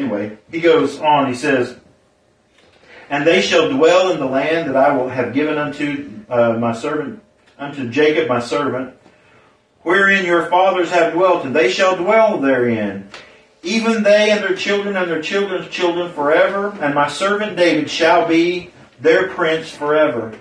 Anyway, 0.00 0.38
he 0.50 0.62
goes 0.62 0.98
on, 0.98 1.28
he 1.28 1.34
says, 1.34 1.76
And 3.10 3.26
they 3.26 3.42
shall 3.42 3.68
dwell 3.68 4.10
in 4.10 4.18
the 4.18 4.24
land 4.24 4.66
that 4.66 4.76
I 4.76 4.96
will 4.96 5.10
have 5.10 5.34
given 5.34 5.58
unto 5.58 6.10
uh, 6.30 6.54
my 6.54 6.72
servant, 6.72 7.22
unto 7.58 7.90
Jacob 7.90 8.26
my 8.26 8.40
servant, 8.40 8.94
wherein 9.82 10.24
your 10.24 10.46
fathers 10.46 10.90
have 10.90 11.12
dwelt, 11.12 11.44
and 11.44 11.54
they 11.54 11.70
shall 11.70 11.96
dwell 11.96 12.38
therein. 12.38 13.10
Even 13.62 14.02
they 14.02 14.30
and 14.30 14.42
their 14.42 14.56
children 14.56 14.96
and 14.96 15.10
their 15.10 15.20
children's 15.20 15.68
children 15.68 16.10
forever, 16.14 16.74
and 16.80 16.94
my 16.94 17.08
servant 17.08 17.58
David 17.58 17.90
shall 17.90 18.26
be 18.26 18.70
their 19.00 19.28
prince 19.28 19.70
forever. 19.70 20.32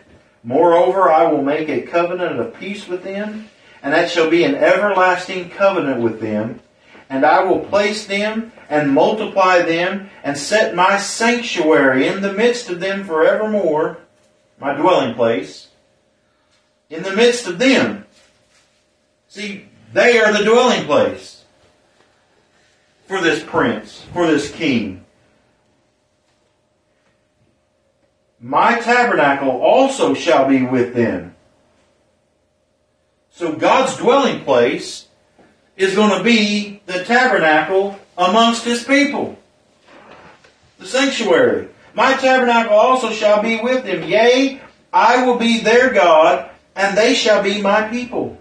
Moreover, 0.42 1.12
I 1.12 1.30
will 1.30 1.44
make 1.44 1.68
a 1.68 1.82
covenant 1.82 2.40
of 2.40 2.58
peace 2.58 2.88
with 2.88 3.04
them, 3.04 3.50
and 3.84 3.94
that 3.94 4.10
shall 4.10 4.30
be 4.30 4.46
an 4.46 4.56
everlasting 4.56 5.50
covenant 5.50 6.02
with 6.02 6.22
them. 6.22 6.62
And 7.10 7.26
I 7.26 7.44
will 7.44 7.60
place 7.60 8.06
them 8.06 8.52
and 8.70 8.94
multiply 8.94 9.64
them, 9.64 10.12
and 10.24 10.38
set 10.38 10.76
my 10.76 10.98
sanctuary 10.98 12.08
in 12.08 12.22
the 12.22 12.32
midst 12.32 12.70
of 12.70 12.80
them 12.80 13.04
forevermore, 13.04 13.98
my 14.60 14.76
dwelling 14.76 15.16
place, 15.16 15.70
in 16.88 17.02
the 17.02 17.16
midst 17.16 17.48
of 17.48 17.58
them. 17.58 18.06
See, 19.28 19.66
they 19.92 20.20
are 20.20 20.32
the 20.32 20.44
dwelling 20.44 20.86
place 20.86 21.46
for 23.08 23.20
this 23.22 23.44
prince, 23.44 24.04
for 24.14 24.28
this 24.28 24.52
king. 24.52 25.04
My 28.40 28.80
tabernacle 28.80 29.50
also 29.50 30.14
shall 30.14 30.48
be 30.48 30.62
with 30.62 30.94
them. 30.94 31.36
So 33.32 33.54
God's 33.54 33.98
dwelling 33.98 34.44
place 34.44 35.08
is 35.76 35.96
going 35.96 36.16
to 36.18 36.24
be 36.24 36.79
the 36.90 37.04
tabernacle 37.04 37.96
amongst 38.18 38.64
his 38.64 38.84
people. 38.84 39.38
The 40.80 40.88
sanctuary. 40.88 41.68
My 41.94 42.14
tabernacle 42.16 42.76
also 42.76 43.12
shall 43.12 43.44
be 43.44 43.62
with 43.62 43.84
them. 43.84 44.10
Yea, 44.10 44.60
I 44.92 45.24
will 45.24 45.38
be 45.38 45.62
their 45.62 45.94
God, 45.94 46.50
and 46.76 46.98
they 46.98 47.14
shall 47.14 47.44
be 47.44 47.62
my 47.62 47.84
people. 47.84 48.40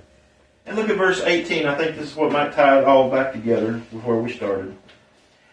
And 0.64 0.76
look 0.76 0.88
at 0.88 0.96
verse 0.96 1.20
18. 1.20 1.66
I 1.66 1.74
think 1.76 1.96
this 1.96 2.10
is 2.10 2.16
what 2.16 2.32
might 2.32 2.54
tie 2.54 2.78
it 2.78 2.84
all 2.84 3.10
back 3.10 3.32
together 3.32 3.82
before 3.92 4.22
we 4.22 4.32
started. 4.32 4.74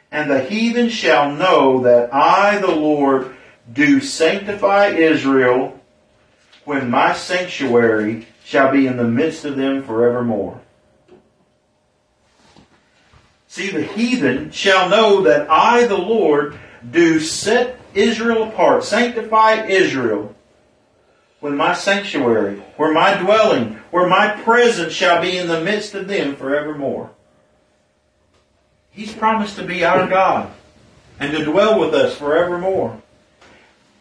And 0.09 0.31
the 0.31 0.43
heathen 0.45 0.87
shall 0.87 1.35
know 1.35 1.83
that 1.83 2.13
I, 2.13 2.59
the 2.59 2.71
Lord, 2.71 3.35
do 3.73 3.99
sanctify 3.99 4.87
Israel 4.87 5.77
when 6.63 6.89
my 6.89 7.11
sanctuary 7.11 8.27
shall 8.45 8.71
be 8.71 8.87
in 8.87 8.95
the 8.95 9.03
midst 9.03 9.43
of 9.43 9.57
them 9.57 9.83
forevermore. 9.83 10.61
See, 13.55 13.71
the 13.71 13.83
heathen 13.83 14.51
shall 14.51 14.89
know 14.89 15.21
that 15.21 15.49
I, 15.49 15.87
the 15.87 15.97
Lord, 15.97 16.59
do 16.91 17.21
set 17.21 17.79
Israel 17.93 18.49
apart, 18.49 18.83
sanctify 18.83 19.67
Israel 19.67 20.35
when 21.39 21.55
my 21.55 21.73
sanctuary, 21.73 22.61
where 22.75 22.91
my 22.91 23.13
dwelling, 23.15 23.79
where 23.91 24.09
my 24.09 24.27
presence 24.43 24.91
shall 24.91 25.21
be 25.21 25.37
in 25.37 25.47
the 25.47 25.61
midst 25.61 25.93
of 25.93 26.09
them 26.09 26.35
forevermore. 26.35 27.11
He's 28.91 29.13
promised 29.13 29.55
to 29.55 29.63
be 29.63 29.85
our 29.85 30.05
God 30.05 30.51
and 31.17 31.31
to 31.31 31.45
dwell 31.45 31.79
with 31.79 31.93
us 31.93 32.17
forevermore. 32.17 33.01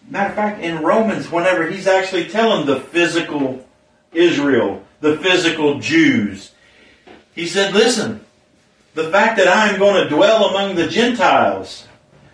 Matter 0.09 0.31
of 0.31 0.35
fact, 0.35 0.63
in 0.65 0.83
Romans, 0.83 1.31
whenever 1.31 1.71
he's 1.71 1.87
actually 1.87 2.29
telling 2.29 2.67
the 2.67 2.81
physical 2.81 3.65
Israel, 4.13 4.83
the 5.01 5.17
physical 5.19 5.79
Jews, 5.79 6.51
he 7.37 7.47
said, 7.47 7.73
listen, 7.73 8.25
the 8.95 9.11
fact 9.11 9.36
that 9.38 9.49
I 9.49 9.68
am 9.68 9.78
going 9.78 10.03
to 10.03 10.09
dwell 10.09 10.47
among 10.47 10.76
the 10.76 10.88
Gentiles, 10.88 11.86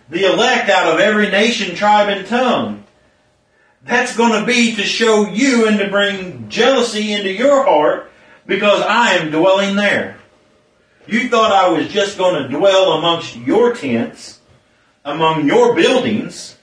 the 0.09 0.31
elect 0.31 0.69
out 0.69 0.93
of 0.93 0.99
every 0.99 1.29
nation, 1.29 1.75
tribe, 1.75 2.09
and 2.09 2.25
tongue, 2.27 2.83
that's 3.83 4.15
going 4.15 4.39
to 4.39 4.45
be 4.45 4.75
to 4.75 4.83
show 4.83 5.27
you 5.27 5.67
and 5.67 5.79
to 5.79 5.89
bring 5.89 6.47
jealousy 6.49 7.13
into 7.13 7.31
your 7.31 7.65
heart 7.65 8.11
because 8.45 8.81
I 8.83 9.13
am 9.15 9.31
dwelling 9.31 9.75
there. 9.75 10.17
You 11.07 11.29
thought 11.29 11.51
I 11.51 11.69
was 11.69 11.87
just 11.87 12.17
going 12.17 12.43
to 12.43 12.49
dwell 12.49 12.93
amongst 12.93 13.35
your 13.35 13.73
tents, 13.73 14.39
among 15.03 15.47
your 15.47 15.73
buildings, 15.73 16.57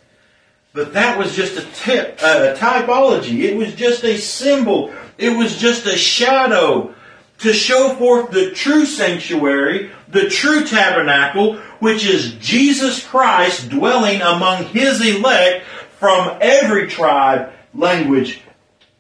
but 0.72 0.92
that 0.92 1.18
was 1.18 1.34
just 1.34 1.56
a, 1.88 2.52
a 2.52 2.56
typology. 2.56 3.40
It 3.40 3.56
was 3.56 3.74
just 3.74 4.04
a 4.04 4.16
symbol. 4.16 4.92
It 5.16 5.36
was 5.36 5.58
just 5.58 5.86
a 5.86 5.96
shadow 5.96 6.94
to 7.38 7.52
show 7.52 7.94
forth 7.94 8.30
the 8.30 8.50
true 8.50 8.84
sanctuary, 8.84 9.90
the 10.08 10.28
true 10.28 10.64
tabernacle, 10.64 11.56
which 11.78 12.04
is 12.04 12.34
Jesus 12.34 13.04
Christ 13.06 13.68
dwelling 13.70 14.20
among 14.20 14.64
his 14.64 15.00
elect 15.04 15.64
from 15.98 16.36
every 16.40 16.88
tribe, 16.88 17.52
language, 17.74 18.40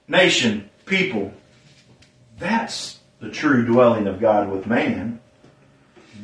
nation, 0.06 0.70
people. 0.86 1.32
That's 2.38 2.98
the 3.20 3.30
true 3.30 3.66
dwelling 3.66 4.06
of 4.06 4.20
God 4.20 4.50
with 4.50 4.66
man. 4.66 5.20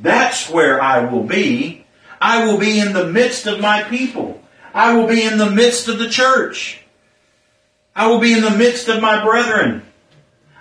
That's 0.01 0.49
where 0.49 0.81
I 0.81 1.05
will 1.05 1.25
be. 1.25 1.85
I 2.21 2.47
will 2.47 2.59
be 2.59 2.79
in 2.79 2.93
the 2.93 3.07
midst 3.07 3.47
of 3.47 3.61
my 3.61 3.83
people. 3.83 4.41
I 4.73 4.95
will 4.95 5.07
be 5.07 5.23
in 5.23 5.39
the 5.39 5.51
midst 5.51 5.89
of 5.89 5.99
the 5.99 6.09
church. 6.09 6.81
I 7.95 8.07
will 8.09 8.19
be 8.19 8.33
in 8.33 8.43
the 8.43 8.51
midst 8.51 8.89
of 8.89 9.01
my 9.01 9.25
brethren. 9.25 9.83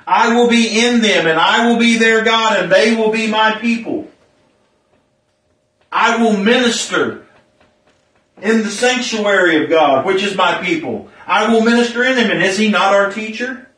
I 0.06 0.36
will 0.36 0.50
be 0.50 0.86
in 0.86 1.02
them 1.02 1.28
and 1.28 1.40
I 1.40 1.68
will 1.68 1.78
be 1.78 1.98
their 1.98 2.24
God 2.24 2.60
and 2.60 2.72
they 2.72 2.96
will 2.96 3.12
be 3.12 3.28
my 3.28 3.58
people. 3.60 4.08
I 5.92 6.22
will 6.22 6.38
minister 6.38 7.26
in 8.42 8.64
the 8.64 8.70
sanctuary 8.70 9.64
of 9.64 9.70
God, 9.70 10.06
which 10.06 10.24
is 10.24 10.36
my 10.36 10.62
people. 10.62 11.10
I 11.26 11.52
will 11.52 11.62
minister 11.62 12.04
in 12.04 12.16
them. 12.16 12.32
And 12.32 12.44
is 12.44 12.58
He 12.58 12.70
not 12.70 12.94
our 12.94 13.12
teacher? 13.12 13.70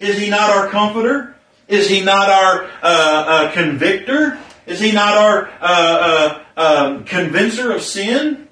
Is 0.00 0.18
He 0.18 0.28
not 0.28 0.50
our 0.50 0.68
comforter? 0.68 1.36
Is 1.68 1.88
He 1.88 2.00
not 2.00 2.28
our 2.28 2.64
uh, 2.64 2.68
uh, 2.82 3.52
convictor? 3.52 4.38
Is 4.66 4.80
He 4.80 4.92
not 4.92 5.16
our 5.16 5.48
uh, 5.60 6.40
uh 6.40 6.42
um, 6.58 7.04
convincer 7.04 7.70
of 7.70 7.82
sin? 7.82 8.48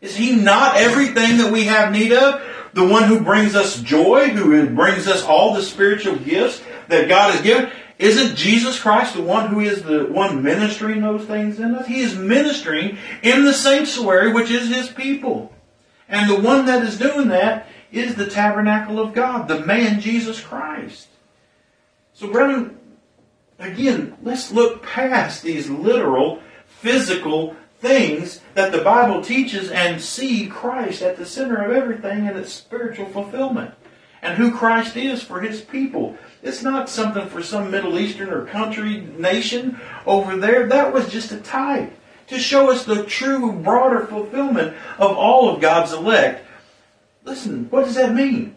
Is 0.00 0.16
He 0.16 0.34
not 0.34 0.76
everything 0.76 1.38
that 1.38 1.52
we 1.52 1.64
have 1.64 1.92
need 1.92 2.12
of? 2.12 2.42
The 2.72 2.86
one 2.86 3.04
who 3.04 3.20
brings 3.20 3.54
us 3.54 3.80
joy, 3.80 4.28
who 4.28 4.68
brings 4.70 5.06
us 5.06 5.22
all 5.22 5.54
the 5.54 5.62
spiritual 5.62 6.16
gifts 6.16 6.62
that 6.88 7.08
God 7.08 7.32
has 7.32 7.42
given. 7.42 7.70
Isn't 7.98 8.36
Jesus 8.36 8.78
Christ 8.78 9.14
the 9.14 9.22
one 9.22 9.48
who 9.48 9.60
is 9.60 9.82
the 9.82 10.04
one 10.06 10.42
ministering 10.42 11.00
those 11.00 11.24
things 11.24 11.58
in 11.58 11.74
us? 11.74 11.86
He 11.86 12.00
is 12.00 12.16
ministering 12.16 12.98
in 13.22 13.44
the 13.44 13.52
sanctuary, 13.52 14.32
which 14.32 14.50
is 14.50 14.68
His 14.68 14.88
people. 14.88 15.52
And 16.08 16.30
the 16.30 16.40
one 16.40 16.66
that 16.66 16.84
is 16.84 16.98
doing 16.98 17.28
that 17.28 17.66
is 17.90 18.14
the 18.14 18.28
tabernacle 18.28 19.00
of 19.00 19.14
God, 19.14 19.48
the 19.48 19.64
man 19.64 20.00
Jesus 20.00 20.40
Christ. 20.40 21.08
So, 22.12 22.30
brethren, 22.30 22.78
again, 23.58 24.16
let's 24.22 24.52
look 24.52 24.82
past 24.82 25.42
these 25.42 25.68
literal, 25.68 26.40
physical 26.66 27.56
things 27.80 28.40
that 28.54 28.72
the 28.72 28.82
Bible 28.82 29.22
teaches 29.22 29.70
and 29.70 30.00
see 30.00 30.46
Christ 30.46 31.02
at 31.02 31.16
the 31.16 31.26
center 31.26 31.62
of 31.64 31.76
everything 31.76 32.26
and 32.26 32.36
its 32.36 32.52
spiritual 32.52 33.06
fulfillment. 33.06 33.74
And 34.20 34.36
who 34.36 34.50
Christ 34.50 34.96
is 34.96 35.22
for 35.22 35.40
his 35.40 35.60
people. 35.60 36.18
It's 36.42 36.62
not 36.62 36.88
something 36.88 37.28
for 37.28 37.40
some 37.40 37.70
Middle 37.70 37.98
Eastern 37.98 38.30
or 38.30 38.46
country 38.46 39.00
nation 39.16 39.80
over 40.06 40.36
there. 40.36 40.66
That 40.66 40.92
was 40.92 41.08
just 41.08 41.30
a 41.30 41.36
type 41.38 41.92
to 42.26 42.38
show 42.38 42.70
us 42.70 42.84
the 42.84 43.04
true, 43.04 43.52
broader 43.52 44.06
fulfillment 44.06 44.76
of 44.98 45.16
all 45.16 45.48
of 45.48 45.60
God's 45.60 45.92
elect. 45.92 46.44
Listen, 47.24 47.68
what 47.70 47.84
does 47.84 47.94
that 47.94 48.14
mean? 48.14 48.56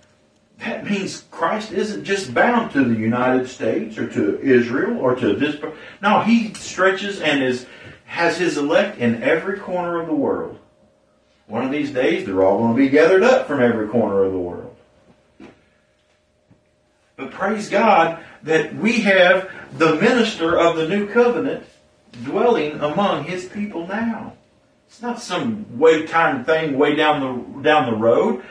That 0.60 0.90
means 0.90 1.24
Christ 1.32 1.72
isn't 1.72 2.04
just 2.04 2.34
bound 2.34 2.72
to 2.72 2.84
the 2.84 3.00
United 3.00 3.48
States 3.48 3.98
or 3.98 4.08
to 4.10 4.40
Israel 4.42 5.00
or 5.00 5.16
to 5.16 5.34
this. 5.34 5.58
No, 6.02 6.22
he 6.22 6.54
stretches 6.54 7.20
and 7.20 7.42
is 7.42 7.66
has 8.12 8.38
his 8.38 8.58
elect 8.58 8.98
in 8.98 9.24
every 9.24 9.58
corner 9.58 10.02
of 10.02 10.06
the 10.06 10.14
world. 10.14 10.60
One 11.48 11.64
of 11.64 11.72
these 11.72 11.92
days, 11.92 12.26
they're 12.26 12.44
all 12.44 12.58
going 12.58 12.76
to 12.76 12.78
be 12.78 12.90
gathered 12.90 13.24
up 13.24 13.48
from 13.48 13.62
every 13.62 13.88
corner 13.88 14.26
of 14.26 14.34
the 14.34 14.38
world. 14.38 14.76
But 17.16 17.32
praise 17.32 17.70
God 17.70 18.22
that 18.44 18.76
we 18.76 19.00
have 19.02 19.50
the 19.78 19.96
minister 19.96 20.60
of 20.60 20.76
the 20.76 20.90
new 20.90 21.08
covenant 21.08 21.64
dwelling 22.26 22.82
among 22.82 23.24
his 23.24 23.46
people 23.46 23.88
now. 23.88 24.34
It's 24.90 25.02
not 25.02 25.22
some 25.22 25.80
way 25.80 26.06
time 26.06 26.44
thing 26.44 26.78
way 26.78 26.96
down 26.96 27.22
the 27.22 27.62
down 27.62 27.90
the 27.90 27.98
road. 27.98 28.44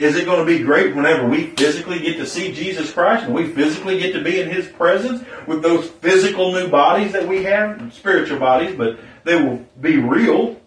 Is 0.00 0.16
it 0.16 0.24
going 0.24 0.38
to 0.38 0.46
be 0.46 0.64
great 0.64 0.96
whenever 0.96 1.28
we 1.28 1.48
physically 1.48 1.98
get 1.98 2.16
to 2.16 2.24
see 2.24 2.54
Jesus 2.54 2.90
Christ 2.90 3.26
and 3.26 3.34
we 3.34 3.52
physically 3.52 3.98
get 3.98 4.14
to 4.14 4.24
be 4.24 4.40
in 4.40 4.48
His 4.48 4.66
presence 4.66 5.22
with 5.46 5.60
those 5.60 5.90
physical 5.90 6.52
new 6.52 6.68
bodies 6.68 7.12
that 7.12 7.28
we 7.28 7.44
have, 7.44 7.92
spiritual 7.92 8.38
bodies, 8.38 8.74
but 8.74 8.98
they 9.24 9.34
will 9.34 9.62
be 9.78 9.98
real, 9.98 10.58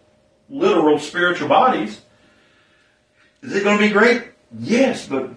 literal 0.52 1.00
spiritual 1.00 1.48
bodies? 1.48 2.00
Is 3.42 3.56
it 3.56 3.64
going 3.64 3.80
to 3.80 3.84
be 3.84 3.92
great? 3.92 4.24
Yes, 4.60 5.08
but 5.08 5.32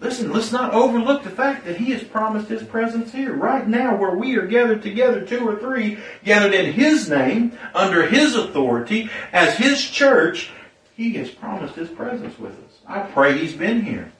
listen, 0.00 0.32
let's 0.32 0.50
not 0.50 0.72
overlook 0.72 1.22
the 1.22 1.28
fact 1.28 1.66
that 1.66 1.76
He 1.76 1.90
has 1.90 2.02
promised 2.02 2.48
His 2.48 2.62
presence 2.62 3.12
here, 3.12 3.34
right 3.34 3.68
now, 3.68 3.94
where 3.94 4.14
we 4.14 4.36
are 4.38 4.46
gathered 4.46 4.80
together, 4.80 5.20
two 5.20 5.46
or 5.46 5.56
three, 5.56 5.98
gathered 6.24 6.54
in 6.54 6.72
His 6.72 7.10
name, 7.10 7.58
under 7.74 8.08
His 8.08 8.34
authority, 8.34 9.10
as 9.32 9.58
His 9.58 9.84
church. 9.84 10.50
He 10.96 11.12
has 11.12 11.28
promised 11.28 11.74
His 11.74 11.90
presence 11.90 12.38
with 12.38 12.52
us. 12.52 12.67
I 12.88 13.00
pray 13.00 13.36
He's 13.36 13.54
been 13.54 13.82
here. 13.82 14.10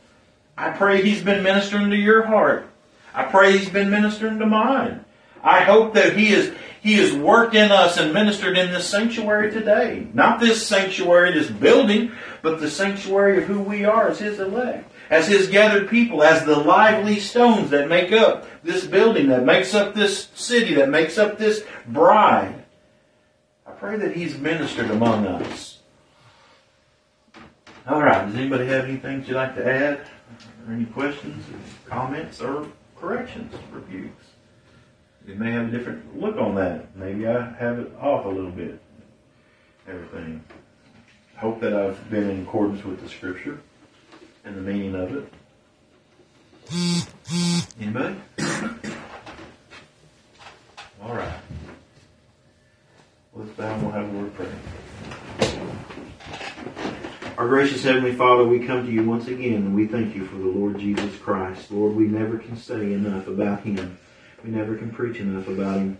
I 0.56 0.70
pray 0.70 1.02
He's 1.02 1.22
been 1.22 1.42
ministering 1.42 1.90
to 1.90 1.96
your 1.96 2.26
heart. 2.26 2.66
I 3.14 3.24
pray 3.24 3.56
He's 3.56 3.70
been 3.70 3.90
ministering 3.90 4.38
to 4.38 4.46
mine. 4.46 5.04
I 5.42 5.60
hope 5.60 5.94
that 5.94 6.16
He 6.16 6.32
is 6.32 6.54
He 6.82 6.94
has 6.94 7.14
worked 7.14 7.54
in 7.54 7.72
us 7.72 7.96
and 7.96 8.12
ministered 8.12 8.58
in 8.58 8.70
this 8.70 8.88
sanctuary 8.88 9.50
today. 9.50 10.06
Not 10.12 10.38
this 10.38 10.66
sanctuary, 10.66 11.32
this 11.32 11.50
building, 11.50 12.12
but 12.42 12.60
the 12.60 12.70
sanctuary 12.70 13.38
of 13.38 13.44
who 13.44 13.60
we 13.60 13.84
are 13.84 14.08
as 14.08 14.18
His 14.18 14.38
elect, 14.38 14.90
as 15.08 15.26
His 15.26 15.48
gathered 15.48 15.88
people, 15.88 16.22
as 16.22 16.44
the 16.44 16.58
lively 16.58 17.20
stones 17.20 17.70
that 17.70 17.88
make 17.88 18.12
up 18.12 18.46
this 18.62 18.86
building, 18.86 19.28
that 19.28 19.44
makes 19.44 19.72
up 19.72 19.94
this 19.94 20.28
city, 20.34 20.74
that 20.74 20.90
makes 20.90 21.16
up 21.16 21.38
this 21.38 21.64
bride. 21.86 22.64
I 23.66 23.70
pray 23.70 23.96
that 23.96 24.14
He's 24.14 24.36
ministered 24.36 24.90
among 24.90 25.26
us. 25.26 25.77
All 27.88 28.02
right. 28.02 28.26
Does 28.26 28.34
anybody 28.34 28.66
have 28.66 28.84
anything 28.84 29.24
you'd 29.24 29.34
like 29.34 29.54
to 29.54 29.66
add? 29.66 30.00
Or 30.66 30.74
any 30.74 30.84
questions, 30.84 31.42
comments, 31.86 32.42
or 32.42 32.66
corrections, 32.94 33.54
rebukes? 33.72 34.26
You 35.26 35.36
may 35.36 35.52
have 35.52 35.68
a 35.68 35.70
different 35.70 36.20
look 36.20 36.36
on 36.36 36.54
that. 36.56 36.94
Maybe 36.94 37.26
I 37.26 37.50
have 37.54 37.78
it 37.78 37.90
off 37.98 38.26
a 38.26 38.28
little 38.28 38.50
bit. 38.50 38.78
Everything. 39.88 40.44
Hope 41.36 41.60
that 41.60 41.72
I've 41.72 42.10
been 42.10 42.28
in 42.28 42.42
accordance 42.42 42.84
with 42.84 43.00
the 43.00 43.08
scripture 43.08 43.58
and 44.44 44.54
the 44.54 44.60
meaning 44.60 44.94
of 44.94 45.16
it. 45.16 45.32
Anybody? 47.80 48.16
All 51.02 51.14
right. 51.14 51.40
Let's 53.34 53.50
bow 53.52 53.72
and 53.72 53.82
we'll 53.82 53.92
have 53.92 54.14
a 54.14 54.18
word 54.18 54.26
of 54.26 54.34
prayer. 54.34 54.52
Our 57.38 57.46
gracious 57.46 57.84
Heavenly 57.84 58.16
Father, 58.16 58.42
we 58.42 58.66
come 58.66 58.84
to 58.84 58.90
you 58.90 59.04
once 59.04 59.28
again 59.28 59.54
and 59.54 59.72
we 59.72 59.86
thank 59.86 60.16
you 60.16 60.26
for 60.26 60.34
the 60.34 60.48
Lord 60.48 60.76
Jesus 60.76 61.16
Christ. 61.18 61.70
Lord, 61.70 61.94
we 61.94 62.08
never 62.08 62.36
can 62.36 62.56
say 62.56 62.92
enough 62.92 63.28
about 63.28 63.60
Him. 63.60 63.96
We 64.42 64.50
never 64.50 64.74
can 64.74 64.90
preach 64.90 65.18
enough 65.18 65.46
about 65.46 65.76
Him. 65.76 65.98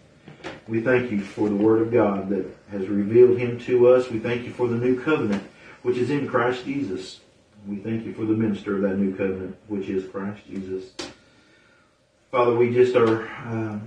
We 0.66 0.80
thank 0.80 1.12
you 1.12 1.20
for 1.20 1.49
the 1.49 1.55
Word 1.55 1.80
of 1.80 1.93
God 1.93 2.28
that 2.30 2.45
has 2.72 2.89
revealed 2.89 3.39
Him 3.39 3.61
to 3.61 3.86
us. 3.86 4.11
We 4.11 4.18
thank 4.18 4.47
you 4.47 4.51
for 4.51 4.66
the 4.66 4.74
new 4.74 5.01
covenant, 5.01 5.45
which 5.82 5.97
is 5.97 6.11
in 6.11 6.26
Christ 6.26 6.64
Jesus. 6.64 7.20
We 7.68 7.76
thank 7.76 8.05
you 8.05 8.14
for 8.14 8.24
the 8.24 8.34
minister 8.34 8.74
of 8.74 8.82
that 8.82 8.99
new 8.99 9.14
covenant, 9.14 9.57
which 9.68 9.89
is 9.89 10.11
Christ 10.11 10.41
Jesus. 10.51 10.91
Father, 12.32 12.57
we 12.57 12.74
just 12.74 12.97
are 12.97 13.28
uh, 13.47 13.78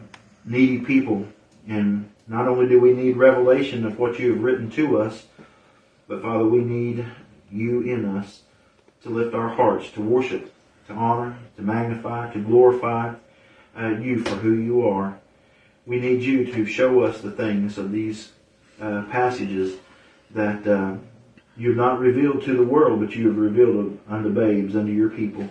needy 0.46 0.80
people, 0.86 1.28
and 1.68 2.10
not 2.30 2.48
only 2.48 2.70
do 2.70 2.80
we 2.80 2.94
need 2.94 3.18
revelation 3.18 3.86
of 3.86 4.00
what 4.00 4.20
you 4.20 4.32
have 4.32 4.42
written 4.42 4.72
to 4.72 5.02
us, 5.02 5.26
but 6.08 6.22
Father, 6.22 6.46
we 6.46 6.60
need 6.60 7.06
you 7.52 7.82
in 7.82 8.06
us 8.06 8.42
to 9.04 9.10
lift 9.10 9.34
our 9.34 9.50
hearts, 9.50 9.90
to 9.92 10.02
worship, 10.02 10.54
to 10.88 10.94
honor, 10.94 11.38
to 11.56 11.62
magnify, 11.62 12.32
to 12.34 12.40
glorify 12.40 13.14
uh, 13.78 13.90
you 13.90 14.24
for 14.24 14.36
who 14.36 14.54
you 14.54 14.88
are. 14.88 15.20
We 15.86 16.00
need 16.00 16.22
you 16.22 16.52
to 16.54 16.66
show 16.66 17.02
us 17.02 17.22
the 17.22 17.32
things 17.32 17.78
of 17.78 17.92
these 17.92 18.32
uh, 18.80 19.04
passages 19.10 19.78
that 20.32 20.68
uh, 20.68 20.96
you've 21.58 21.78
not 21.78 22.00
revealed 22.00 22.44
to 22.44 22.56
the 22.56 22.64
world, 22.64 23.00
but 23.00 23.16
you 23.16 23.28
have 23.28 23.38
revealed 23.38 24.00
unto 24.08 24.30
babes, 24.30 24.76
unto 24.76 24.92
your 24.92 25.10
people. 25.10 25.48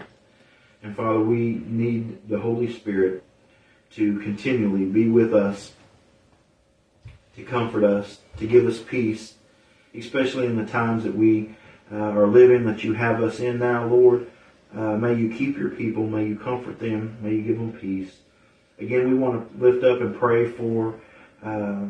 And 0.82 0.96
Father, 0.96 1.20
we 1.20 1.62
need 1.66 2.28
the 2.28 2.38
Holy 2.38 2.72
Spirit 2.72 3.22
to 3.92 4.18
continually 4.20 4.84
be 4.84 5.08
with 5.08 5.34
us, 5.34 5.72
to 7.36 7.44
comfort 7.44 7.84
us, 7.84 8.20
to 8.38 8.46
give 8.46 8.66
us 8.66 8.78
peace, 8.80 9.34
especially 9.94 10.46
in 10.46 10.56
the 10.56 10.64
times 10.64 11.04
that 11.04 11.14
we 11.14 11.54
uh, 11.92 12.24
living 12.24 12.64
that 12.66 12.84
you 12.84 12.94
have 12.94 13.22
us 13.22 13.40
in 13.40 13.58
now, 13.58 13.86
Lord. 13.86 14.30
Uh, 14.74 14.96
may 14.96 15.14
you 15.14 15.34
keep 15.34 15.58
your 15.58 15.70
people. 15.70 16.06
May 16.06 16.26
you 16.26 16.38
comfort 16.38 16.78
them. 16.78 17.16
May 17.20 17.34
you 17.34 17.42
give 17.42 17.58
them 17.58 17.72
peace. 17.72 18.18
Again, 18.78 19.10
we 19.10 19.16
want 19.16 19.52
to 19.52 19.62
lift 19.62 19.84
up 19.84 20.00
and 20.00 20.16
pray 20.16 20.46
for 20.46 20.94
uh, 21.42 21.86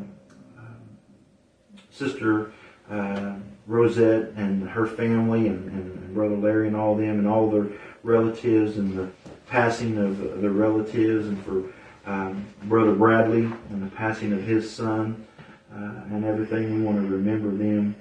Sister 1.91 2.53
uh, 2.91 3.35
Rosette 3.67 4.33
and 4.37 4.69
her 4.69 4.87
family 4.87 5.49
and, 5.49 5.71
and, 5.71 5.97
Brother 6.15 6.37
Larry 6.37 6.67
and 6.67 6.77
all 6.77 6.97
them 6.97 7.21
and 7.21 7.29
all 7.29 7.49
their 7.49 7.69
relatives 8.03 8.79
and 8.79 8.99
the 8.99 9.09
passing 9.47 9.97
of 9.97 10.41
their 10.41 10.51
relatives 10.51 11.29
and 11.29 11.41
for 11.45 11.63
um, 12.05 12.45
Brother 12.65 12.97
Bradley 12.97 13.45
and 13.45 13.81
the 13.81 13.95
passing 13.95 14.33
of 14.33 14.43
his 14.43 14.69
son 14.69 15.25
uh, 15.73 15.77
and 16.11 16.25
everything. 16.25 16.81
We 16.81 16.83
want 16.85 16.97
to 16.97 17.07
remember 17.07 17.51
them 17.51 17.95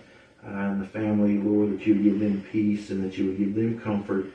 uh, 0.45 0.49
and 0.49 0.81
the 0.81 0.87
family, 0.87 1.37
Lord, 1.37 1.73
that 1.73 1.85
you 1.85 1.95
would 1.95 2.03
give 2.03 2.19
them 2.19 2.45
peace 2.51 2.89
and 2.89 3.03
that 3.03 3.17
you 3.17 3.27
would 3.27 3.37
give 3.37 3.55
them 3.55 3.79
comfort. 3.79 4.27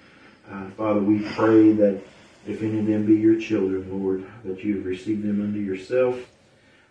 Uh, 0.50 0.68
Father, 0.70 1.00
we 1.00 1.20
pray 1.30 1.72
that 1.72 2.02
if 2.46 2.62
any 2.62 2.78
of 2.78 2.86
them 2.86 3.06
be 3.06 3.14
your 3.14 3.40
children, 3.40 3.88
Lord, 3.90 4.26
that 4.44 4.62
you 4.62 4.76
have 4.76 4.86
received 4.86 5.22
them 5.22 5.40
unto 5.40 5.58
yourself. 5.58 6.18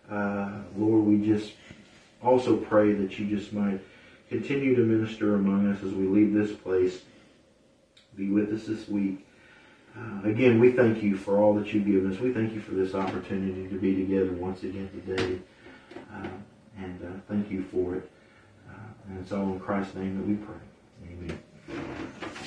Uh, 0.09 0.61
Lord, 0.76 1.05
we 1.05 1.26
just 1.26 1.53
also 2.24 2.57
pray 2.57 2.93
that 2.93 3.20
you 3.20 3.28
just 3.28 3.53
might 3.53 3.80
continue 4.30 4.76
to 4.76 4.82
minister 4.82 5.36
among 5.36 5.72
us 5.72 5.84
as 5.84 5.91
we 5.93 6.07
leave 6.07 6.34
this 6.34 6.51
place. 6.51 7.01
Be 8.16 8.30
with 8.30 8.51
us 8.51 8.66
this 8.66 8.88
week. 8.88 9.26
Uh, 9.95 10.28
again, 10.28 10.59
we 10.59 10.72
thank 10.72 11.03
you 11.03 11.16
for 11.16 11.38
all 11.38 11.53
that 11.53 11.72
you've 11.72 11.86
given 11.86 12.11
us. 12.11 12.20
We 12.20 12.34
thank 12.34 12.53
you 12.53 12.61
for 12.61 12.72
this 12.72 12.95
opportunity 12.95 13.68
to 13.68 13.76
be 13.80 13.95
together 13.95 14.32
once 14.32 14.64
again 14.64 14.89
today. 15.05 15.39
Uh, 16.11 16.28
and 16.80 16.99
uh, 17.03 17.20
thank 17.28 17.51
you 17.51 17.64
for 17.72 17.95
it. 17.95 18.09
And 19.08 19.20
it's 19.20 19.32
all 19.32 19.54
in 19.54 19.60
Christ's 19.60 19.95
name 19.95 20.18
that 20.18 20.28
we 20.28 20.36
pray. 20.36 20.56
Amen. 21.12 22.30